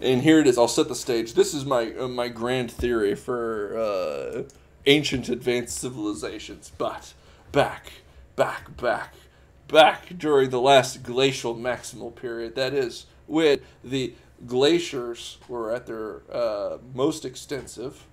and 0.00 0.22
here 0.22 0.40
it 0.40 0.46
is. 0.48 0.58
I'll 0.58 0.66
set 0.66 0.88
the 0.88 0.96
stage. 0.96 1.34
This 1.34 1.54
is 1.54 1.64
my 1.64 1.94
uh, 1.94 2.08
my 2.08 2.26
grand 2.28 2.72
theory 2.72 3.14
for 3.14 3.78
uh, 3.78 4.42
ancient 4.86 5.28
advanced 5.28 5.78
civilizations. 5.78 6.72
But 6.76 7.14
back, 7.52 7.92
back, 8.34 8.76
back, 8.76 9.14
back 9.68 10.18
during 10.18 10.50
the 10.50 10.60
last 10.60 11.04
glacial 11.04 11.54
maximal 11.54 12.12
period. 12.12 12.56
That 12.56 12.74
is 12.74 13.06
when 13.26 13.60
the 13.82 14.14
glaciers 14.46 15.38
were 15.48 15.72
at 15.72 15.86
their 15.86 16.22
uh, 16.32 16.78
most 16.94 17.24
extensive, 17.24 18.06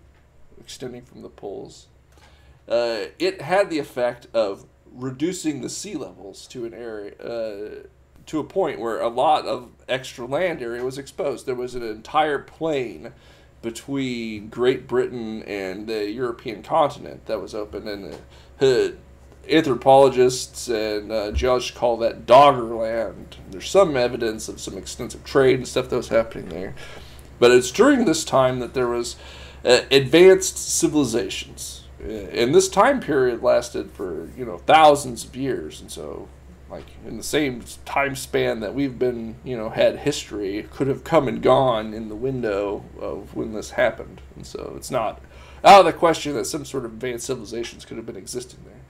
extending 0.59 1.03
from 1.03 1.22
the 1.22 1.30
poles. 1.30 1.88
Uh, 2.68 3.05
it 3.20 3.41
had 3.41 3.70
the 3.70 3.80
effect 3.80 4.28
of 4.34 4.66
reducing 4.93 5.62
the 5.62 5.70
sea 5.70 5.95
levels 5.95 6.47
to 6.47 6.66
an 6.66 6.74
area 6.74 7.14
uh, 7.18 7.88
to 8.26 8.39
a 8.39 8.43
point 8.43 8.80
where 8.80 9.01
a 9.01 9.07
lot 9.07 9.45
of 9.45 9.72
extra 9.89 10.26
land 10.26 10.62
area 10.62 10.84
was 10.84 10.97
exposed. 10.97 11.45
There 11.45 11.55
was 11.55 11.76
an 11.76 11.84
entire 11.84 12.39
plain 12.39 13.12
between 13.62 14.49
Great 14.49 14.88
Britain 14.88 15.43
and 15.43 15.88
the 15.88 16.09
European 16.09 16.64
continent 16.64 17.26
that 17.26 17.41
was 17.41 17.53
open, 17.53 17.88
and 17.88 18.16
anthropologists 19.50 20.68
and 20.68 21.12
uh, 21.12 21.32
geologists 21.32 21.78
call 21.78 21.98
that 21.98 22.26
Doggerland. 22.26 23.36
There's 23.50 23.70
some 23.70 23.98
evidence 23.98 24.48
of 24.48 24.60
some 24.60 24.78
extensive 24.78 25.24
trade 25.24 25.56
and 25.56 25.68
stuff 25.68 25.89
that 25.89 25.98
was 25.98 26.10
happening 26.10 26.50
there, 26.50 26.76
but 27.39 27.52
it's 27.52 27.72
during 27.72 28.06
this 28.06 28.24
time 28.24 28.60
that 28.60 28.74
there 28.74 28.88
was 28.88 29.16
uh, 29.66 29.82
advanced 29.92 30.58
civilizations, 30.58 31.84
Uh, 32.04 32.08
and 32.34 32.56
this 32.56 32.68
time 32.68 33.00
period 33.00 33.44
lasted 33.44 33.92
for 33.92 34.30
you 34.36 34.46
know 34.46 34.58
thousands 34.58 35.24
of 35.26 35.36
years, 35.36 35.82
and 35.82 35.92
so 35.92 36.28
like 36.70 36.86
in 37.06 37.18
the 37.18 37.24
same 37.24 37.62
time 37.86 38.16
span 38.16 38.60
that 38.62 38.74
we've 38.74 38.98
been 38.98 39.36
you 39.44 39.56
know 39.56 39.70
had 39.70 40.00
history 40.00 40.68
could 40.72 40.88
have 40.88 41.04
come 41.04 41.28
and 41.28 41.42
gone 41.44 41.94
in 41.94 42.10
the 42.10 42.16
window 42.16 42.84
of 43.00 43.36
when 43.36 43.54
this 43.54 43.72
happened, 43.72 44.22
and 44.36 44.46
so 44.48 44.74
it's 44.78 44.89
not 44.89 45.22
out 45.64 45.82
of 45.82 45.86
the 45.86 45.94
question 45.94 46.34
that 46.34 46.46
some 46.46 46.66
sort 46.66 46.86
of 46.86 46.94
advanced 46.94 47.28
civilizations 47.28 47.86
could 47.86 47.98
have 47.98 48.06
been 48.06 48.18
existing 48.18 48.60
there. 48.66 48.81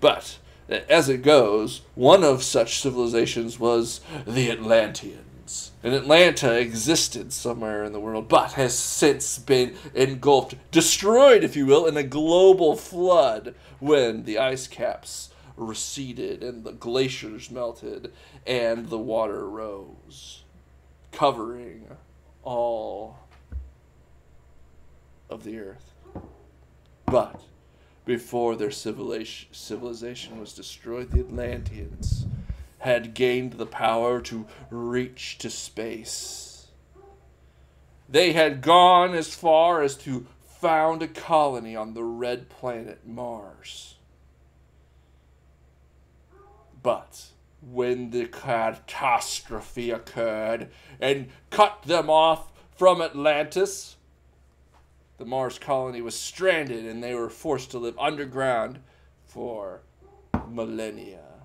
But 0.00 0.38
uh, 0.70 0.80
as 0.88 1.08
it 1.08 1.22
goes, 1.22 1.82
one 1.94 2.24
of 2.24 2.42
such 2.42 2.80
civilizations 2.80 3.58
was 3.60 4.00
the 4.26 4.50
Atlanteans. 4.50 5.72
And 5.82 5.94
Atlanta 5.94 6.58
existed 6.58 7.32
somewhere 7.32 7.84
in 7.84 7.92
the 7.92 8.00
world, 8.00 8.28
but 8.28 8.52
has 8.52 8.78
since 8.78 9.38
been 9.38 9.74
engulfed, 9.94 10.54
destroyed, 10.70 11.42
if 11.42 11.56
you 11.56 11.66
will, 11.66 11.86
in 11.86 11.96
a 11.96 12.02
global 12.02 12.76
flood 12.76 13.54
when 13.78 14.24
the 14.24 14.38
ice 14.38 14.68
caps 14.68 15.30
receded 15.56 16.42
and 16.42 16.64
the 16.64 16.72
glaciers 16.72 17.50
melted 17.50 18.12
and 18.46 18.88
the 18.88 18.98
water 18.98 19.48
rose, 19.48 20.44
covering 21.12 21.86
all 22.42 23.18
of 25.28 25.44
the 25.44 25.58
earth. 25.58 25.92
But 27.06 27.40
before 28.04 28.56
their 28.56 28.70
civilization, 28.70 30.40
was 30.40 30.52
destroyed, 30.52 31.10
the 31.10 31.20
Atlanteans 31.20 32.26
had 32.78 33.14
gained 33.14 33.54
the 33.54 33.66
power 33.66 34.20
to 34.20 34.46
reach 34.70 35.38
to 35.38 35.50
space. 35.50 36.68
they 38.10 38.32
had 38.32 38.60
gone 38.60 39.14
as 39.14 39.34
far 39.34 39.82
as 39.82 39.94
to 39.96 40.26
found 40.42 41.02
a 41.02 41.08
colony 41.08 41.76
on 41.76 41.94
the 41.94 42.02
red 42.02 42.48
planet 42.48 43.06
Mars. 43.06 43.94
But 46.82 47.26
when 47.62 48.10
the 48.10 48.26
catastrophe 48.26 49.90
occurred 49.90 50.70
and 51.00 51.28
cut 51.50 51.82
them 51.84 52.10
off 52.10 52.50
from 52.76 53.00
Atlantis, 53.00 53.96
the 55.20 55.26
Mars 55.26 55.58
colony 55.58 56.00
was 56.00 56.14
stranded 56.14 56.86
and 56.86 57.04
they 57.04 57.14
were 57.14 57.28
forced 57.28 57.72
to 57.72 57.78
live 57.78 57.96
underground 57.98 58.78
for 59.26 59.82
millennia. 60.48 61.44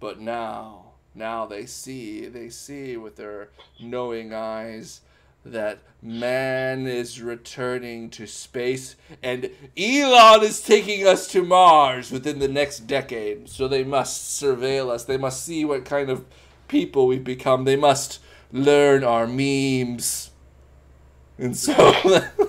But 0.00 0.20
now, 0.20 0.92
now 1.14 1.46
they 1.46 1.64
see, 1.64 2.26
they 2.26 2.50
see 2.50 2.98
with 2.98 3.16
their 3.16 3.48
knowing 3.80 4.34
eyes 4.34 5.00
that 5.46 5.78
man 6.02 6.86
is 6.86 7.22
returning 7.22 8.10
to 8.10 8.26
space 8.26 8.96
and 9.22 9.48
Elon 9.78 10.44
is 10.44 10.60
taking 10.60 11.06
us 11.06 11.26
to 11.28 11.42
Mars 11.42 12.10
within 12.10 12.38
the 12.38 12.48
next 12.48 12.80
decade. 12.80 13.48
So 13.48 13.66
they 13.66 13.82
must 13.82 14.38
surveil 14.42 14.90
us. 14.90 15.04
They 15.04 15.16
must 15.16 15.42
see 15.42 15.64
what 15.64 15.86
kind 15.86 16.10
of 16.10 16.26
people 16.68 17.06
we've 17.06 17.24
become. 17.24 17.64
They 17.64 17.76
must 17.76 18.20
learn 18.52 19.04
our 19.04 19.26
memes. 19.26 20.32
And 21.38 21.56
so 21.56 21.72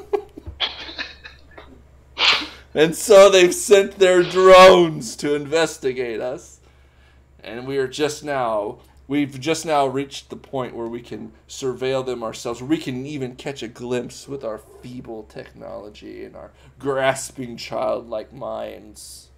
And 2.76 2.96
so 2.96 3.30
they've 3.30 3.56
sent 3.56 4.00
their 4.00 4.22
drones 4.22 5.16
to 5.18 5.34
investigate 5.34 6.20
us. 6.20 6.60
And 7.42 7.66
we 7.66 7.78
are 7.78 7.88
just 7.88 8.24
now 8.24 8.80
we've 9.08 9.40
just 9.40 9.66
now 9.66 9.86
reached 9.86 10.30
the 10.30 10.36
point 10.36 10.76
where 10.76 10.88
we 10.88 11.02
can 11.02 11.32
surveil 11.48 12.06
them 12.06 12.24
ourselves, 12.24 12.62
we 12.62 12.78
can 12.78 13.06
even 13.06 13.36
catch 13.36 13.62
a 13.64 13.68
glimpse 13.68 14.28
with 14.28 14.44
our 14.44 14.58
feeble 14.82 15.24
technology 15.24 16.26
and 16.26 16.36
our 16.36 16.52
grasping 16.80 17.58
childlike 17.58 18.34
minds 18.34 19.30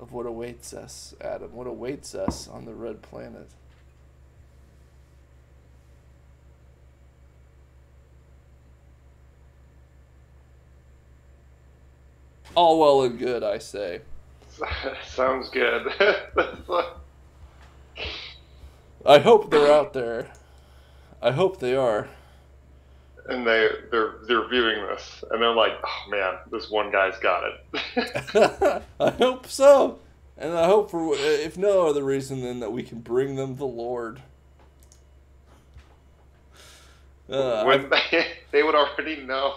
of 0.00 0.12
what 0.12 0.26
awaits 0.26 0.74
us, 0.74 1.14
Adam, 1.20 1.52
what 1.54 1.66
awaits 1.66 2.14
us 2.14 2.48
on 2.48 2.64
the 2.64 2.74
red 2.74 3.02
planet. 3.02 3.48
All 12.54 12.78
well 12.78 13.02
and 13.02 13.18
good, 13.18 13.42
I 13.42 13.58
say. 13.58 14.02
Sounds 15.06 15.48
good. 15.48 15.88
I 19.06 19.18
hope 19.18 19.50
they're 19.50 19.72
out 19.72 19.92
there. 19.94 20.30
I 21.20 21.32
hope 21.32 21.58
they 21.60 21.74
are. 21.74 22.08
And 23.26 23.46
they 23.46 23.68
they're 23.90 24.16
they're 24.26 24.48
viewing 24.48 24.84
this 24.88 25.22
and 25.30 25.40
they're 25.40 25.54
like, 25.54 25.72
oh 25.84 26.10
man, 26.10 26.34
this 26.50 26.70
one 26.70 26.90
guy's 26.90 27.16
got 27.18 27.44
it. 27.44 28.82
I 29.00 29.10
hope 29.10 29.46
so, 29.46 30.00
and 30.36 30.52
I 30.52 30.66
hope 30.66 30.90
for 30.90 31.14
if 31.14 31.56
no 31.56 31.86
other 31.86 32.02
reason 32.02 32.42
than 32.42 32.58
that 32.60 32.72
we 32.72 32.82
can 32.82 32.98
bring 33.00 33.36
them 33.36 33.56
the 33.56 33.64
Lord. 33.64 34.20
Uh, 37.30 37.62
when 37.64 37.88
they, 37.88 38.26
they 38.50 38.64
would 38.64 38.74
already 38.74 39.22
know. 39.22 39.54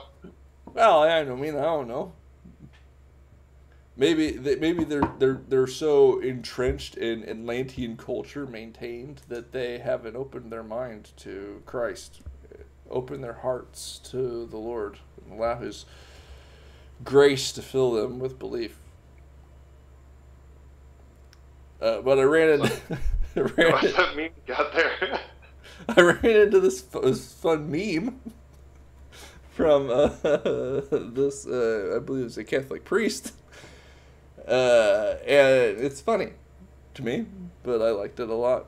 Well, 0.72 1.02
I 1.02 1.24
don't 1.24 1.42
mean, 1.42 1.58
I 1.58 1.64
don't 1.64 1.88
know 1.88 2.14
maybe 3.98 4.32
they, 4.32 4.56
maybe 4.56 4.84
they're 4.84 5.12
they're 5.20 5.42
they're 5.48 5.68
so 5.68 6.20
entrenched 6.20 6.96
in 6.96 7.28
Atlantean 7.28 7.98
culture 7.98 8.46
maintained 8.46 9.22
that 9.28 9.52
they 9.52 9.80
haven't 9.80 10.16
opened 10.16 10.52
their 10.52 10.64
mind 10.64 11.12
to 11.18 11.62
Christ, 11.66 12.22
open 12.90 13.22
their 13.22 13.34
hearts 13.34 14.00
to 14.12 14.46
the 14.46 14.58
Lord, 14.58 15.00
and 15.24 15.38
allow 15.38 15.60
His 15.60 15.86
grace 17.04 17.52
to 17.54 17.62
fill 17.62 17.92
them 17.92 18.20
with 18.20 18.40
belief. 18.40 18.78
Uh, 21.82 22.02
but 22.02 22.20
I 22.20 22.24
ran 22.24 22.62
into. 22.62 22.82
I 23.36 23.42
ran 23.42 23.72
What's 23.74 23.94
that 23.94 24.16
meme 24.16 24.30
got 24.48 24.74
there? 24.74 25.20
I 25.90 26.02
ran 26.02 26.26
into 26.26 26.62
this, 26.62 26.82
this 26.82 27.34
fun 27.34 27.70
meme 27.70 28.22
from 29.52 29.90
uh, 29.90 30.08
this, 30.22 31.46
uh, 31.46 31.96
I 31.98 32.00
believe 32.00 32.22
it 32.22 32.26
was 32.26 32.38
a 32.38 32.46
Catholic 32.46 32.86
priest 32.86 33.34
uh, 34.48 35.16
and 35.26 35.80
it's 35.80 36.02
funny 36.02 36.30
to 36.94 37.04
me, 37.04 37.26
but 37.64 37.82
I 37.82 37.92
liked 37.92 38.20
it 38.20 38.30
a 38.30 38.36
lot. 38.36 38.68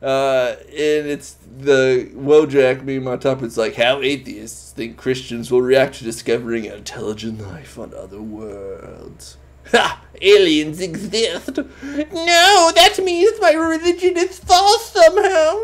Uh, 0.00 0.54
and 0.68 1.08
it's 1.08 1.36
the 1.58 2.10
Wojak 2.14 2.84
meme 2.84 3.08
on 3.08 3.18
top. 3.18 3.42
It's 3.42 3.56
like 3.56 3.74
how 3.74 4.00
atheists 4.00 4.72
think 4.72 4.96
Christians 4.96 5.50
will 5.50 5.62
react 5.62 5.96
to 5.96 6.04
discovering 6.04 6.66
intelligent 6.66 7.40
life 7.40 7.78
on 7.78 7.92
other 7.94 8.22
worlds. 8.22 9.38
Ha! 9.72 10.04
Aliens 10.22 10.80
exist. 10.80 11.56
No, 11.56 12.72
that 12.74 12.98
means 13.02 13.40
my 13.40 13.52
religion 13.52 14.16
is 14.16 14.38
false 14.38 14.92
somehow. 14.92 15.60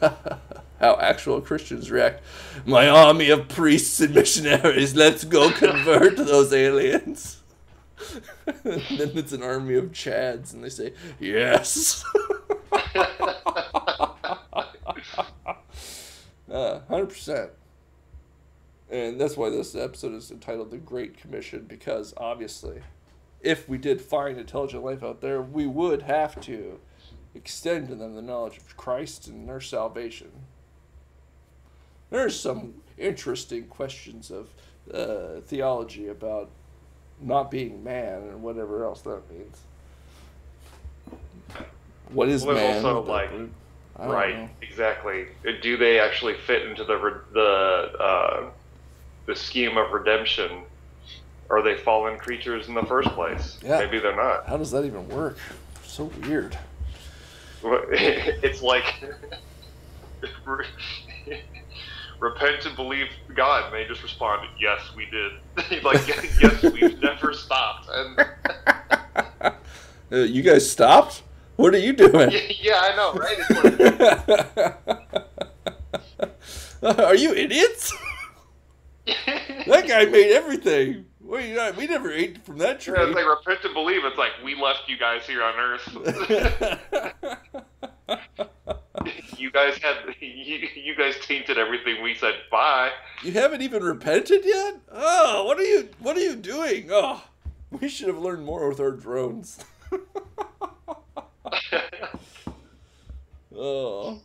how 0.80 0.96
actual 1.00 1.40
Christians 1.40 1.90
react. 1.90 2.22
My 2.66 2.88
army 2.88 3.30
of 3.30 3.48
priests 3.48 4.00
and 4.00 4.14
missionaries, 4.14 4.94
let's 4.94 5.24
go 5.24 5.50
convert 5.50 6.16
those 6.16 6.52
aliens. 6.52 7.37
Then 8.44 8.82
it's 9.16 9.32
an 9.32 9.42
army 9.42 9.74
of 9.74 9.92
Chads, 9.92 10.52
and 10.52 10.62
they 10.62 10.68
say, 10.68 10.92
Yes! 11.18 12.04
uh, 16.50 16.80
100%. 16.90 17.50
And 18.90 19.20
that's 19.20 19.36
why 19.36 19.50
this 19.50 19.74
episode 19.74 20.14
is 20.14 20.30
entitled 20.30 20.70
The 20.70 20.78
Great 20.78 21.18
Commission, 21.18 21.66
because 21.68 22.14
obviously, 22.16 22.80
if 23.40 23.68
we 23.68 23.78
did 23.78 24.00
find 24.00 24.38
intelligent 24.38 24.82
life 24.82 25.02
out 25.02 25.20
there, 25.20 25.42
we 25.42 25.66
would 25.66 26.02
have 26.02 26.40
to 26.42 26.80
extend 27.34 27.88
to 27.88 27.94
them 27.94 28.14
the 28.14 28.22
knowledge 28.22 28.56
of 28.56 28.76
Christ 28.76 29.28
and 29.28 29.48
their 29.48 29.60
salvation. 29.60 30.30
There's 32.10 32.38
some 32.38 32.74
interesting 32.96 33.64
questions 33.64 34.30
of 34.30 34.48
uh, 34.92 35.40
theology 35.42 36.08
about 36.08 36.50
not 37.20 37.50
being 37.50 37.82
man 37.82 38.22
and 38.22 38.42
whatever 38.42 38.84
else 38.84 39.00
that 39.02 39.22
means. 39.30 39.58
What 42.10 42.28
is 42.28 42.44
well, 42.44 42.56
man? 42.56 42.76
Also, 42.76 43.02
like, 43.02 43.30
right, 43.98 44.36
know. 44.36 44.48
exactly. 44.62 45.26
Do 45.62 45.76
they 45.76 46.00
actually 46.00 46.34
fit 46.34 46.62
into 46.62 46.84
the 46.84 47.20
the 47.32 48.02
uh, 48.02 48.50
the 49.26 49.36
scheme 49.36 49.76
of 49.76 49.92
redemption? 49.92 50.62
Are 51.50 51.62
they 51.62 51.76
fallen 51.76 52.18
creatures 52.18 52.68
in 52.68 52.74
the 52.74 52.84
first 52.84 53.08
place? 53.10 53.58
Yeah. 53.62 53.78
Maybe 53.78 53.98
they're 53.98 54.16
not. 54.16 54.46
How 54.46 54.58
does 54.58 54.70
that 54.70 54.84
even 54.84 55.08
work? 55.08 55.38
So 55.84 56.10
weird. 56.22 56.56
It's 57.64 58.62
like 58.62 59.02
repent 62.20 62.66
and 62.66 62.76
believe 62.76 63.08
God. 63.34 63.66
And 63.66 63.74
they 63.74 63.84
just 63.86 64.02
responded, 64.02 64.50
yes, 64.58 64.80
we 64.96 65.06
did. 65.06 65.32
like, 65.84 66.06
yes, 66.40 66.62
we've 66.62 67.00
never 67.00 67.32
stopped. 67.32 67.88
And 67.92 68.26
uh, 69.40 69.50
you 70.10 70.42
guys 70.42 70.70
stopped? 70.70 71.22
What 71.56 71.74
are 71.74 71.78
you 71.78 71.92
doing? 71.92 72.30
Yeah, 72.30 72.52
yeah 72.60 72.80
I 72.80 72.96
know, 72.96 73.14
right? 73.14 73.38
are 77.04 77.16
you 77.16 77.34
idiots? 77.34 77.92
that 79.06 79.88
guy 79.88 80.04
made 80.04 80.32
everything. 80.32 81.07
We, 81.28 81.56
we 81.76 81.86
never 81.86 82.10
ate 82.10 82.42
from 82.42 82.56
that 82.58 82.80
tree. 82.80 82.94
Yeah, 82.96 83.06
it's 83.06 83.14
like 83.14 83.26
repent 83.26 83.62
and 83.62 83.74
believe. 83.74 84.02
It's 84.02 84.16
like 84.16 84.30
we 84.42 84.54
left 84.54 84.88
you 84.88 84.96
guys 84.96 85.26
here 85.26 85.42
on 85.42 85.54
Earth 85.58 85.84
you 89.38 89.50
guys 89.50 89.76
had 89.76 89.96
you, 90.20 90.68
you 90.74 90.96
guys 90.96 91.16
tainted 91.20 91.58
everything 91.58 92.02
we 92.02 92.14
said 92.14 92.32
bye. 92.50 92.92
You 93.22 93.32
haven't 93.32 93.60
even 93.60 93.82
repented 93.82 94.42
yet? 94.42 94.76
Oh, 94.90 95.44
what 95.44 95.58
are 95.58 95.64
you 95.64 95.90
what 95.98 96.16
are 96.16 96.20
you 96.20 96.34
doing? 96.34 96.88
Oh, 96.90 97.22
we 97.78 97.90
should 97.90 98.08
have 98.08 98.18
learned 98.18 98.46
more 98.46 98.66
with 98.66 98.80
our 98.80 98.92
drones. 98.92 99.62
oh, 103.54 104.18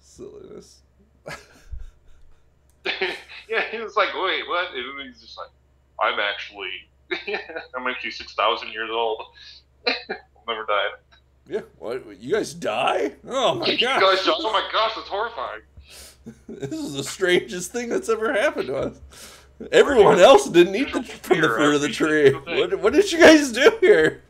silliness. 0.00 0.82
yeah, 3.48 3.62
he 3.70 3.78
was 3.78 3.96
like, 3.96 4.10
"Wait, 4.14 4.46
what?" 4.46 4.74
And 4.74 5.08
he's 5.08 5.22
just 5.22 5.38
like, 5.38 5.48
"I'm 6.00 6.18
actually, 6.20 6.70
I'm 7.76 7.86
actually 7.86 8.10
six 8.10 8.34
thousand 8.34 8.72
years 8.72 8.90
old. 8.90 9.22
I'll 9.86 9.94
never 10.48 10.64
die." 10.66 10.88
Yeah, 11.48 11.60
what? 11.78 12.20
You 12.20 12.34
guys 12.34 12.52
die? 12.54 13.12
Oh 13.26 13.54
my 13.54 13.66
gosh! 13.66 13.80
You 13.80 13.86
guys? 13.86 14.18
Oh 14.26 14.52
my 14.52 14.68
gosh, 14.72 14.92
that's 14.96 15.08
horrifying. 15.08 15.62
this 16.48 16.72
is 16.78 16.94
the 16.94 17.04
strangest 17.04 17.72
thing 17.72 17.88
that's 17.88 18.08
ever 18.08 18.32
happened 18.32 18.66
to 18.66 18.76
us. 18.76 19.00
Everyone 19.72 20.20
else 20.20 20.48
didn't 20.48 20.76
eat 20.76 20.92
the, 20.92 21.02
from 21.02 21.40
the 21.40 21.48
fruit 21.48 21.74
of 21.74 21.80
the 21.80 21.88
tree. 21.88 22.30
What, 22.32 22.78
what 22.80 22.92
did 22.92 23.10
you 23.10 23.18
guys 23.18 23.50
do 23.50 23.72
here? 23.80 24.22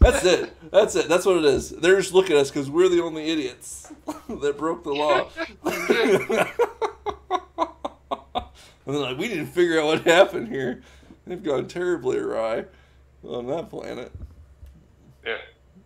That's 0.00 0.24
it. 0.24 0.52
That's 0.70 0.94
it. 0.94 1.08
That's 1.08 1.24
what 1.26 1.38
it 1.38 1.44
is. 1.44 1.70
They're 1.70 1.96
just 1.96 2.12
looking 2.12 2.36
at 2.36 2.42
us 2.42 2.50
because 2.50 2.70
we're 2.70 2.88
the 2.88 3.02
only 3.02 3.28
idiots 3.30 3.92
that 4.28 4.58
broke 4.58 4.84
the 4.84 4.92
law. 4.92 5.28
and 5.64 6.48
they're 8.86 9.00
like, 9.00 9.18
we 9.18 9.28
didn't 9.28 9.46
figure 9.46 9.80
out 9.80 9.86
what 9.86 10.02
happened 10.02 10.48
here. 10.48 10.82
They've 11.26 11.42
gone 11.42 11.66
terribly 11.66 12.18
awry 12.18 12.64
on 13.24 13.46
that 13.48 13.68
planet. 13.68 14.12
Yeah, 15.24 15.38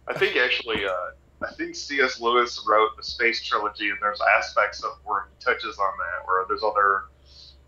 I 0.06 0.18
think 0.18 0.36
actually, 0.36 0.84
uh, 0.84 1.46
I 1.46 1.52
think 1.54 1.74
C.S. 1.74 2.20
Lewis 2.20 2.62
wrote 2.68 2.90
the 2.96 3.02
space 3.02 3.42
trilogy, 3.42 3.88
and 3.88 3.98
there's 4.02 4.20
aspects 4.36 4.84
of 4.84 4.92
where 5.04 5.28
he 5.30 5.44
touches 5.44 5.78
on 5.78 5.92
that, 5.98 6.26
where 6.26 6.44
there's 6.46 6.62
other, 6.62 7.04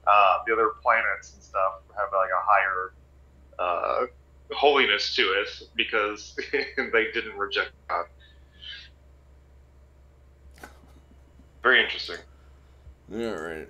uh, 0.07 0.39
the 0.47 0.53
other 0.53 0.73
planets 0.83 1.33
and 1.33 1.43
stuff 1.43 1.73
have 1.97 2.09
like 2.13 2.29
a 2.29 2.45
higher 2.45 2.93
uh, 3.59 4.07
holiness 4.55 5.15
to 5.15 5.23
it 5.23 5.49
because 5.75 6.37
they 6.53 7.07
didn't 7.15 7.39
reject 7.39 7.71
God. 7.89 8.05
Very 11.63 11.83
interesting. 11.83 12.17
All 13.15 13.19
right. 13.19 13.69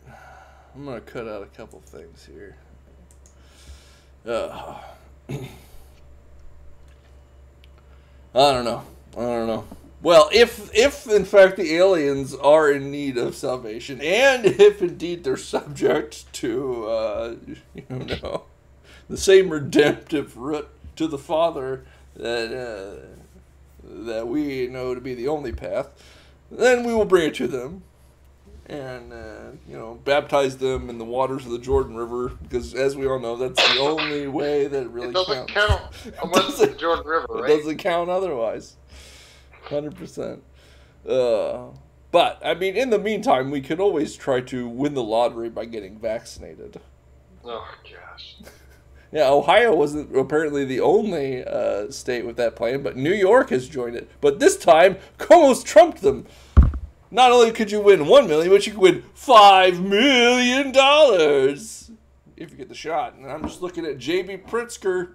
I'm 0.75 0.87
gonna 0.87 1.01
cut 1.03 1.29
out 1.29 1.43
a 1.43 1.47
couple 1.47 1.81
things 1.81 2.25
here. 2.25 2.57
Uh, 4.27 4.79
I 5.29 5.35
don't 8.35 8.65
know. 8.65 8.83
I 9.17 9.21
don't 9.21 9.47
know. 9.47 9.65
Well, 10.01 10.29
if 10.33 10.75
if 10.75 11.09
in 11.09 11.25
fact 11.25 11.57
the 11.57 11.75
aliens 11.75 12.35
are 12.35 12.71
in 12.71 12.91
need 12.91 13.19
of 13.19 13.35
salvation, 13.35 14.01
and 14.01 14.45
if 14.61 14.83
indeed 14.83 15.25
they're 15.25 15.37
subject 15.37 16.33
to, 16.35 16.87
uh, 16.87 17.35
you 17.75 17.85
know, 17.89 18.45
the 19.09 19.17
same 19.17 19.51
redemptive 19.51 20.37
route 20.37 20.69
to 20.97 21.07
the 21.07 21.19
Father 21.19 21.85
that 22.17 22.53
uh, 22.53 23.07
that 23.85 24.29
we 24.29 24.67
know 24.67 24.95
to 24.95 25.01
be 25.01 25.15
the 25.15 25.29
only 25.29 25.53
path, 25.53 25.89
then 26.51 26.85
we 26.85 26.95
will 26.95 27.05
bring 27.05 27.29
it 27.29 27.35
to 27.37 27.47
them 27.47 27.83
and 28.67 29.13
uh, 29.13 29.51
you 29.69 29.77
know 29.77 30.01
baptize 30.05 30.57
them 30.59 30.89
in 30.89 30.99
the 30.99 31.05
waters 31.05 31.45
of 31.45 31.53
the 31.53 31.59
Jordan 31.59 31.97
River 31.97 32.29
because, 32.43 32.75
as 32.75 32.97
we 32.97 33.07
all 33.07 33.19
know, 33.19 33.37
that's 33.37 33.61
the 33.75 33.81
only 33.81 34.29
way 34.29 34.67
that 34.67 34.83
it 34.85 34.89
really 34.91 35.09
It 35.09 35.15
doesn't 35.15 35.49
counts. 35.49 36.03
count 36.03 36.15
unless 36.23 36.49
it's 36.61 36.73
the 36.73 36.79
Jordan 36.79 37.07
River, 37.07 37.47
It 37.47 37.49
doesn't 37.57 37.79
count 37.79 38.09
otherwise. 38.11 38.77
Hundred 39.65 39.97
percent. 39.97 40.43
Uh, 41.09 41.67
but 42.11 42.41
I 42.45 42.55
mean, 42.55 42.77
in 42.77 42.91
the 42.91 42.99
meantime, 42.99 43.51
we 43.51 43.61
could 43.61 43.81
always 43.81 44.17
try 44.17 44.41
to 44.43 44.69
win 44.69 44.95
the 44.95 45.03
lottery 45.03 45.49
by 45.51 45.65
getting 45.65 45.99
vaccinated. 45.99 46.81
Oh 47.45 47.67
gosh. 47.85 48.37
Yeah, 49.15 49.29
Ohio 49.29 49.75
wasn't 49.75 50.17
apparently 50.17 50.65
the 50.65 50.81
only 50.81 51.45
uh, 51.45 51.91
state 51.91 52.25
with 52.25 52.37
that 52.39 52.57
plan, 52.57 52.83
but 52.83 52.97
New 52.97 53.13
York 53.13 53.51
has 53.51 53.69
joined 53.69 53.95
it. 53.95 54.09
But 54.23 54.39
this 54.41 54.57
time, 54.57 54.97
Cuomo's 55.19 55.63
trumped 55.63 56.01
them. 56.01 56.25
Not 57.13 57.31
only 57.31 57.53
could 57.53 57.71
you 57.71 57.79
win 57.79 58.07
one 58.07 58.27
million, 58.27 58.51
but 58.51 58.67
you 58.67 58.73
could 58.73 58.81
win 58.81 59.03
five 59.13 59.83
million 59.83 60.73
dollars 60.73 61.91
if 62.39 62.51
you 62.51 62.57
get 62.57 62.71
the 62.71 62.75
shot. 62.75 63.15
And 63.15 63.31
I'm 63.31 63.43
just 63.43 63.61
looking 63.61 63.85
at 63.85 63.99
JB 63.99 64.49
Pritzker, 64.49 65.13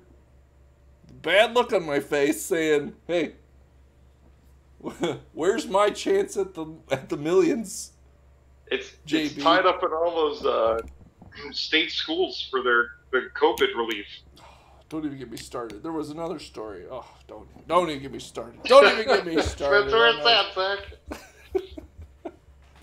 bad 1.24 1.56
look 1.56 1.74
on 1.74 1.84
my 1.88 2.00
face, 2.00 2.40
saying, 2.40 2.94
"Hey, 3.08 3.34
where's 5.34 5.66
my 5.66 5.90
chance 5.90 6.38
at 6.38 6.54
the 6.54 6.68
at 6.92 7.10
the 7.10 7.18
millions? 7.18 7.94
It's, 8.68 8.92
JB. 9.08 9.26
it's 9.26 9.44
tied 9.44 9.66
up 9.66 9.82
in 9.82 9.90
all 9.92 10.14
those 10.14 10.46
uh, 10.46 10.80
state 11.52 11.92
schools 11.92 12.48
for 12.52 12.62
their, 12.62 12.90
their 13.12 13.30
COVID 13.30 13.76
relief. 13.76 14.06
Don't 14.90 15.04
even 15.06 15.18
get 15.18 15.32
me 15.32 15.38
started. 15.38 15.82
There 15.82 15.94
was 15.94 16.12
another 16.12 16.38
story. 16.38 16.84
Oh, 16.92 17.08
don't 17.28 17.68
don't 17.68 17.90
even 17.90 18.04
get 18.04 18.12
me 18.12 18.20
started. 18.20 18.62
Don't 18.66 18.86
even 18.86 19.06
get 19.06 19.26
me 19.26 19.42
started. 19.42 19.86
That's 19.86 19.94
where 19.94 20.10
it's 20.10 20.28
at, 20.28 20.54
Zach. 20.54 21.22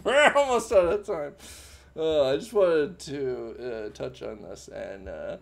We're 0.04 0.32
almost 0.36 0.70
out 0.70 0.84
of 0.84 1.06
time. 1.06 1.34
Uh, 1.96 2.30
I 2.30 2.36
just 2.36 2.52
wanted 2.52 2.98
to 3.00 3.56
uh, 3.58 3.88
touch 3.96 4.22
on 4.22 4.42
this 4.42 4.68
and 4.68 5.08
uh, 5.08 5.36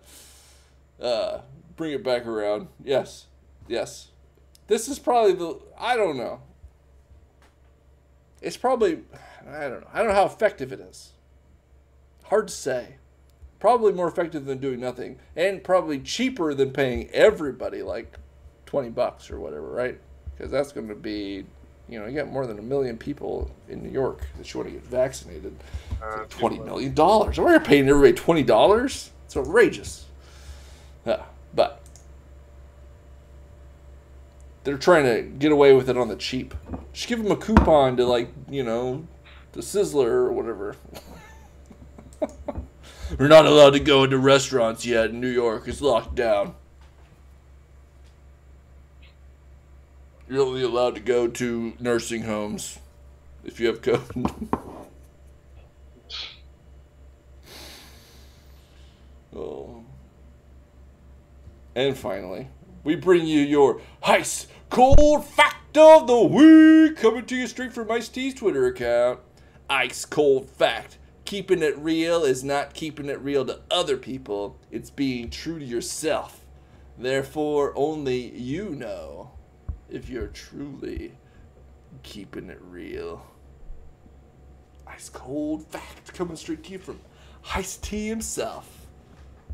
uh, 1.01 1.41
bring 1.77 1.93
it 1.93 2.05
back 2.05 2.27
around. 2.27 2.69
Yes, 2.83 3.27
yes. 3.69 4.09
This 4.69 4.89
is 4.89 4.99
probably 4.99 5.33
the. 5.33 5.59
I 5.79 5.97
don't 5.97 6.17
know. 6.17 6.41
It's 8.41 8.57
probably. 8.57 9.03
I 9.47 9.63
don't 9.63 9.81
know. 9.81 9.89
I 9.93 9.99
don't 9.99 10.09
know 10.09 10.15
how 10.15 10.27
effective 10.27 10.73
it 10.73 10.81
is. 10.81 11.11
Hard 12.25 12.49
to 12.49 12.55
say. 12.55 12.97
Probably 13.59 13.93
more 13.93 14.09
effective 14.09 14.45
than 14.45 14.59
doing 14.59 14.81
nothing, 14.81 15.19
and 15.37 15.63
probably 15.63 16.01
cheaper 16.01 16.53
than 16.53 16.71
paying 16.73 17.09
everybody 17.11 17.83
like 17.83 18.19
twenty 18.67 18.91
bucks 18.91 19.31
or 19.31 19.41
whatever, 19.41 19.71
right? 19.71 20.01
Because 20.37 20.51
that's 20.51 20.73
going 20.73 20.89
to 20.89 20.95
be 20.95 21.45
you 21.89 21.99
know, 21.99 22.07
you 22.07 22.15
got 22.15 22.31
more 22.31 22.47
than 22.47 22.59
a 22.59 22.63
million 22.63 22.97
people 22.97 23.51
in 23.69 23.83
New 23.83 23.91
York 23.91 24.27
that 24.39 24.53
you 24.53 24.61
want 24.61 24.73
to 24.73 24.75
get 24.79 24.87
vaccinated. 24.87 25.55
Uh, 26.03 26.25
Twenty 26.29 26.59
million 26.59 26.95
dollars. 26.95 27.39
We're 27.39 27.53
you 27.55 27.61
paying 27.61 27.89
everybody 27.89 28.13
twenty 28.15 28.43
dollars. 28.43 29.11
It's 29.27 29.37
outrageous. 29.37 30.07
Yeah, 31.07 31.23
but 31.55 31.81
they're 34.65 34.79
trying 34.79 35.05
to 35.05 35.23
get 35.23 35.53
away 35.53 35.75
with 35.75 35.89
it 35.91 35.97
on 35.97 36.09
the 36.09 36.17
cheap. 36.17 36.55
Just 36.93 37.09
give 37.09 37.23
them 37.23 37.33
a 37.33 37.37
coupon 37.37 37.97
to 37.97 38.07
like 38.07 38.33
you 38.49 38.63
know, 38.63 39.07
the 39.53 39.61
Sizzler 39.61 40.07
or 40.07 40.33
whatever. 40.33 40.77
We're 43.19 43.29
not 43.29 43.45
allowed 43.45 43.71
to 43.71 43.81
go 43.81 44.05
into 44.05 44.17
restaurants 44.17 44.87
yet 44.87 45.11
in 45.11 45.21
New 45.21 45.29
York. 45.29 45.69
It's 45.69 45.83
locked 45.83 46.15
down. 46.15 46.55
You're 50.29 50.43
only 50.47 50.63
allowed 50.63 50.95
to 50.95 51.01
go 51.01 51.27
to 51.27 51.73
nursing 51.81 52.23
homes 52.23 52.79
if 53.45 53.59
you 53.59 53.67
have 53.67 53.83
COVID. 53.83 54.59
oh. 59.37 59.85
And 61.75 61.97
finally, 61.97 62.49
we 62.85 62.95
bring 62.95 63.27
you 63.27 63.41
your 63.41 63.81
ice 64.03 64.47
cold 64.71 65.25
fact 65.25 65.77
of 65.77 66.07
the 66.07 66.21
week, 66.21 66.97
coming 66.97 67.27
to 67.27 67.37
you 67.37 67.47
straight 67.47 67.73
from 67.73 67.91
Ice 67.91 68.09
T's 68.09 68.35
Twitter 68.35 68.67
account. 68.67 69.21
Ice 69.69 70.05
cold 70.05 70.49
fact: 70.49 70.99
keeping 71.25 71.63
it 71.63 71.77
real 71.79 72.25
is 72.25 72.45
not 72.45 72.75
keeping 72.75 73.09
it 73.09 73.21
real 73.21 73.45
to 73.47 73.61
other 73.71 73.97
people; 73.97 74.59
it's 74.71 74.91
being 74.91 75.31
true 75.31 75.59
to 75.59 75.65
yourself. 75.65 76.45
Therefore, 76.97 77.73
only 77.75 78.31
you 78.39 78.71
know 78.71 79.33
if 79.93 80.09
you're 80.09 80.29
truly 80.29 81.13
keeping 82.03 82.49
it 82.49 82.59
real. 82.63 83.27
Ice 84.87 85.09
cold 85.11 85.67
fact 85.67 86.13
coming 86.15 86.37
straight 86.37 86.65
to 86.65 86.73
you 86.73 86.79
from 86.79 87.01
Ice 87.55 87.77
T 87.77 88.09
himself. 88.09 88.87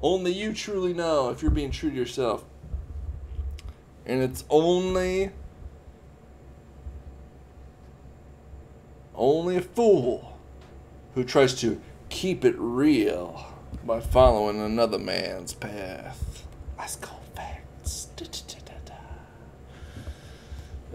Only 0.01 0.33
you 0.33 0.53
truly 0.53 0.95
know 0.95 1.31
if 1.31 1.43
you're 1.43 1.51
being 1.51 1.73
true 1.73 1.91
to 1.91 1.97
yourself. 1.97 2.45
And 4.07 4.23
it's 4.23 4.45
only 4.49 5.31
only 9.15 9.57
a 9.57 9.61
fool 9.61 10.39
who 11.15 11.25
tries 11.25 11.55
to 11.61 11.81
keep 12.09 12.45
it 12.45 12.55
real 12.57 13.45
by 13.85 14.01
following 14.01 14.61
another 14.61 14.99
man's 14.99 15.53
path. 15.53 16.47
Ice 16.79 16.97
cold 16.97 17.23
facts. 17.35 18.09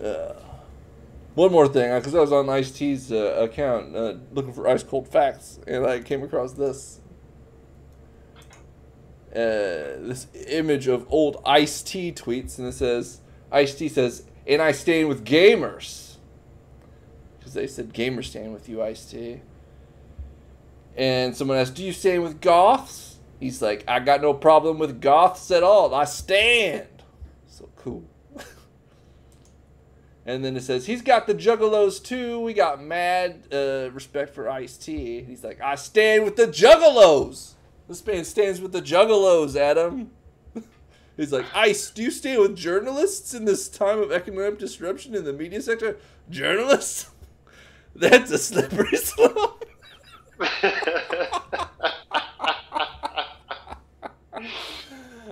Uh, 0.04 0.34
one 1.36 1.51
more 1.51 1.68
thing, 1.68 1.95
because 1.95 2.14
I 2.14 2.20
was 2.20 2.32
on 2.32 2.49
Ice 2.49 2.72
T's 2.72 3.12
uh, 3.12 3.47
account 3.49 3.95
uh, 3.95 4.16
looking 4.34 4.54
for 4.54 4.68
ice 4.68 4.84
cold 4.84 5.08
facts, 5.08 5.60
and 5.66 5.86
I 5.86 5.99
came 5.99 6.24
across 6.24 6.54
this 6.54 6.99
uh, 9.32 9.97
this 10.04 10.28
image 10.47 10.88
of 10.88 11.08
old 11.10 11.41
Ice 11.45 11.82
T 11.82 12.12
tweets, 12.12 12.60
and 12.60 12.68
it 12.68 12.74
says 12.74 13.22
Ice 13.51 13.74
T 13.74 13.89
says, 13.89 14.26
"And 14.45 14.62
I 14.62 14.74
stand 14.74 15.08
with 15.08 15.26
gamers," 15.26 16.18
because 17.39 17.54
they 17.54 17.66
said 17.66 17.93
gamers 17.93 18.26
stand 18.26 18.54
with 18.54 18.70
you, 18.70 18.84
Ice 18.84 19.06
T. 19.06 19.41
And 20.95 21.36
someone 21.36 21.58
asked, 21.58 21.74
"Do 21.76 21.84
you 21.84 21.93
stand 21.93 22.22
with 22.22 22.41
goths?" 22.41 23.16
He's 23.39 23.62
like, 23.62 23.84
"I 23.88 23.99
got 23.99 24.22
no 24.22 24.36
problem 24.36 24.78
with 24.78 25.01
goths 25.01 25.49
at 25.49 25.64
all. 25.64 25.95
I 25.95 26.04
stand." 26.06 26.88
So 27.47 27.70
cool. 27.76 28.04
And 30.26 30.43
then 30.43 30.55
it 30.55 30.63
says 30.63 30.86
he's 30.86 31.01
got 31.01 31.28
the 31.28 31.36
juggalos 31.36 32.01
too. 32.01 32.39
We 32.39 32.53
got 32.53 32.82
mad 32.82 33.47
uh, 33.51 33.89
respect 33.91 34.34
for 34.34 34.49
Ice 34.49 34.78
T. 34.78 35.21
He's 35.21 35.43
like, 35.43 35.59
I 35.59 35.76
stand 35.76 36.24
with 36.24 36.38
the 36.38 36.47
juggalos. 36.47 37.53
This 37.89 38.05
man 38.05 38.24
stands 38.24 38.61
with 38.61 38.71
the 38.71 38.82
juggalos, 38.82 39.57
Adam. 39.57 40.11
he's 41.17 41.34
like, 41.34 41.45
Ice, 41.53 41.89
do 41.91 42.01
you 42.01 42.11
stand 42.11 42.41
with 42.41 42.55
journalists 42.55 43.34
in 43.34 43.43
this 43.43 43.67
time 43.67 43.99
of 43.99 44.13
economic 44.13 44.59
disruption 44.59 45.13
in 45.13 45.26
the 45.26 45.34
media 45.34 45.61
sector? 45.61 45.97
Journalists? 46.30 47.09
That's 47.95 48.32
a 48.32 48.38
slippery 48.38 48.97
slope. 48.97 49.65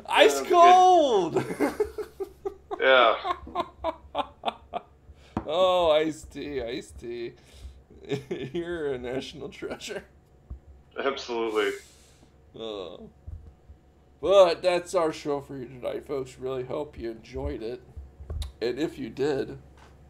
Ice 0.10 0.42
cold. 0.42 1.44
Yeah. 2.80 3.16
Oh, 5.52 5.92
Ice 5.92 6.24
T, 6.24 6.62
Ice 6.62 6.92
T. 6.92 7.34
You're 8.54 8.94
a 8.94 8.98
national 8.98 9.50
treasure. 9.50 10.04
Absolutely. 10.98 11.72
Uh, 12.60 12.98
but 14.22 14.62
that's 14.62 14.96
our 14.96 15.12
show 15.12 15.42
for 15.42 15.58
you 15.58 15.66
tonight, 15.66 16.06
folks. 16.06 16.38
Really 16.40 16.64
hope 16.64 16.98
you 16.98 17.12
enjoyed 17.12 17.62
it. 17.62 17.82
And 18.62 18.80
if 18.80 18.98
you 18.98 19.10
did, 19.10 19.58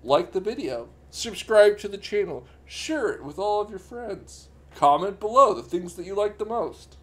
like 0.04 0.32
the 0.32 0.40
video, 0.40 0.90
subscribe 1.10 1.78
to 1.80 1.88
the 1.88 1.98
channel, 1.98 2.46
share 2.66 3.10
it 3.10 3.24
with 3.24 3.40
all 3.40 3.62
of 3.62 3.70
your 3.70 3.80
friends, 3.80 4.50
comment 4.76 5.20
below 5.20 5.54
the 5.54 5.64
things 5.64 5.96
that 5.96 6.06
you 6.06 6.16
like 6.16 6.38
the 6.38 6.46
most. 6.46 6.98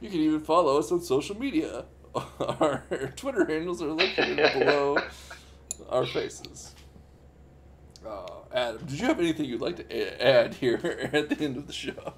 You 0.00 0.10
can 0.10 0.20
even 0.20 0.40
follow 0.40 0.78
us 0.78 0.90
on 0.92 1.00
social 1.00 1.38
media. 1.38 1.86
Our 2.14 2.84
Twitter 3.16 3.44
handles 3.44 3.82
are 3.82 3.88
located 3.88 4.36
below 4.58 4.98
our 5.88 6.06
faces. 6.06 6.74
Uh, 8.06 8.26
Adam, 8.52 8.84
did 8.86 9.00
you 9.00 9.06
have 9.06 9.18
anything 9.18 9.46
you'd 9.46 9.60
like 9.60 9.76
to 9.76 10.22
add 10.22 10.54
here 10.54 11.10
at 11.12 11.28
the 11.30 11.44
end 11.44 11.56
of 11.56 11.66
the 11.66 11.72
show? 11.72 12.14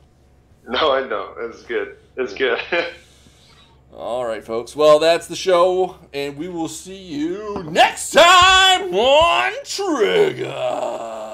No, 0.68 0.90
I 0.90 1.06
don't. 1.06 1.36
It's 1.48 1.62
good. 1.62 1.96
It's 2.16 2.34
good. 2.34 2.58
All 3.92 4.26
right, 4.26 4.44
folks. 4.44 4.74
Well, 4.74 4.98
that's 4.98 5.28
the 5.28 5.36
show, 5.36 5.96
and 6.12 6.36
we 6.36 6.48
will 6.48 6.68
see 6.68 7.00
you 7.00 7.62
next 7.70 8.10
time 8.10 8.92
on 8.94 9.52
Trigger. 9.64 11.25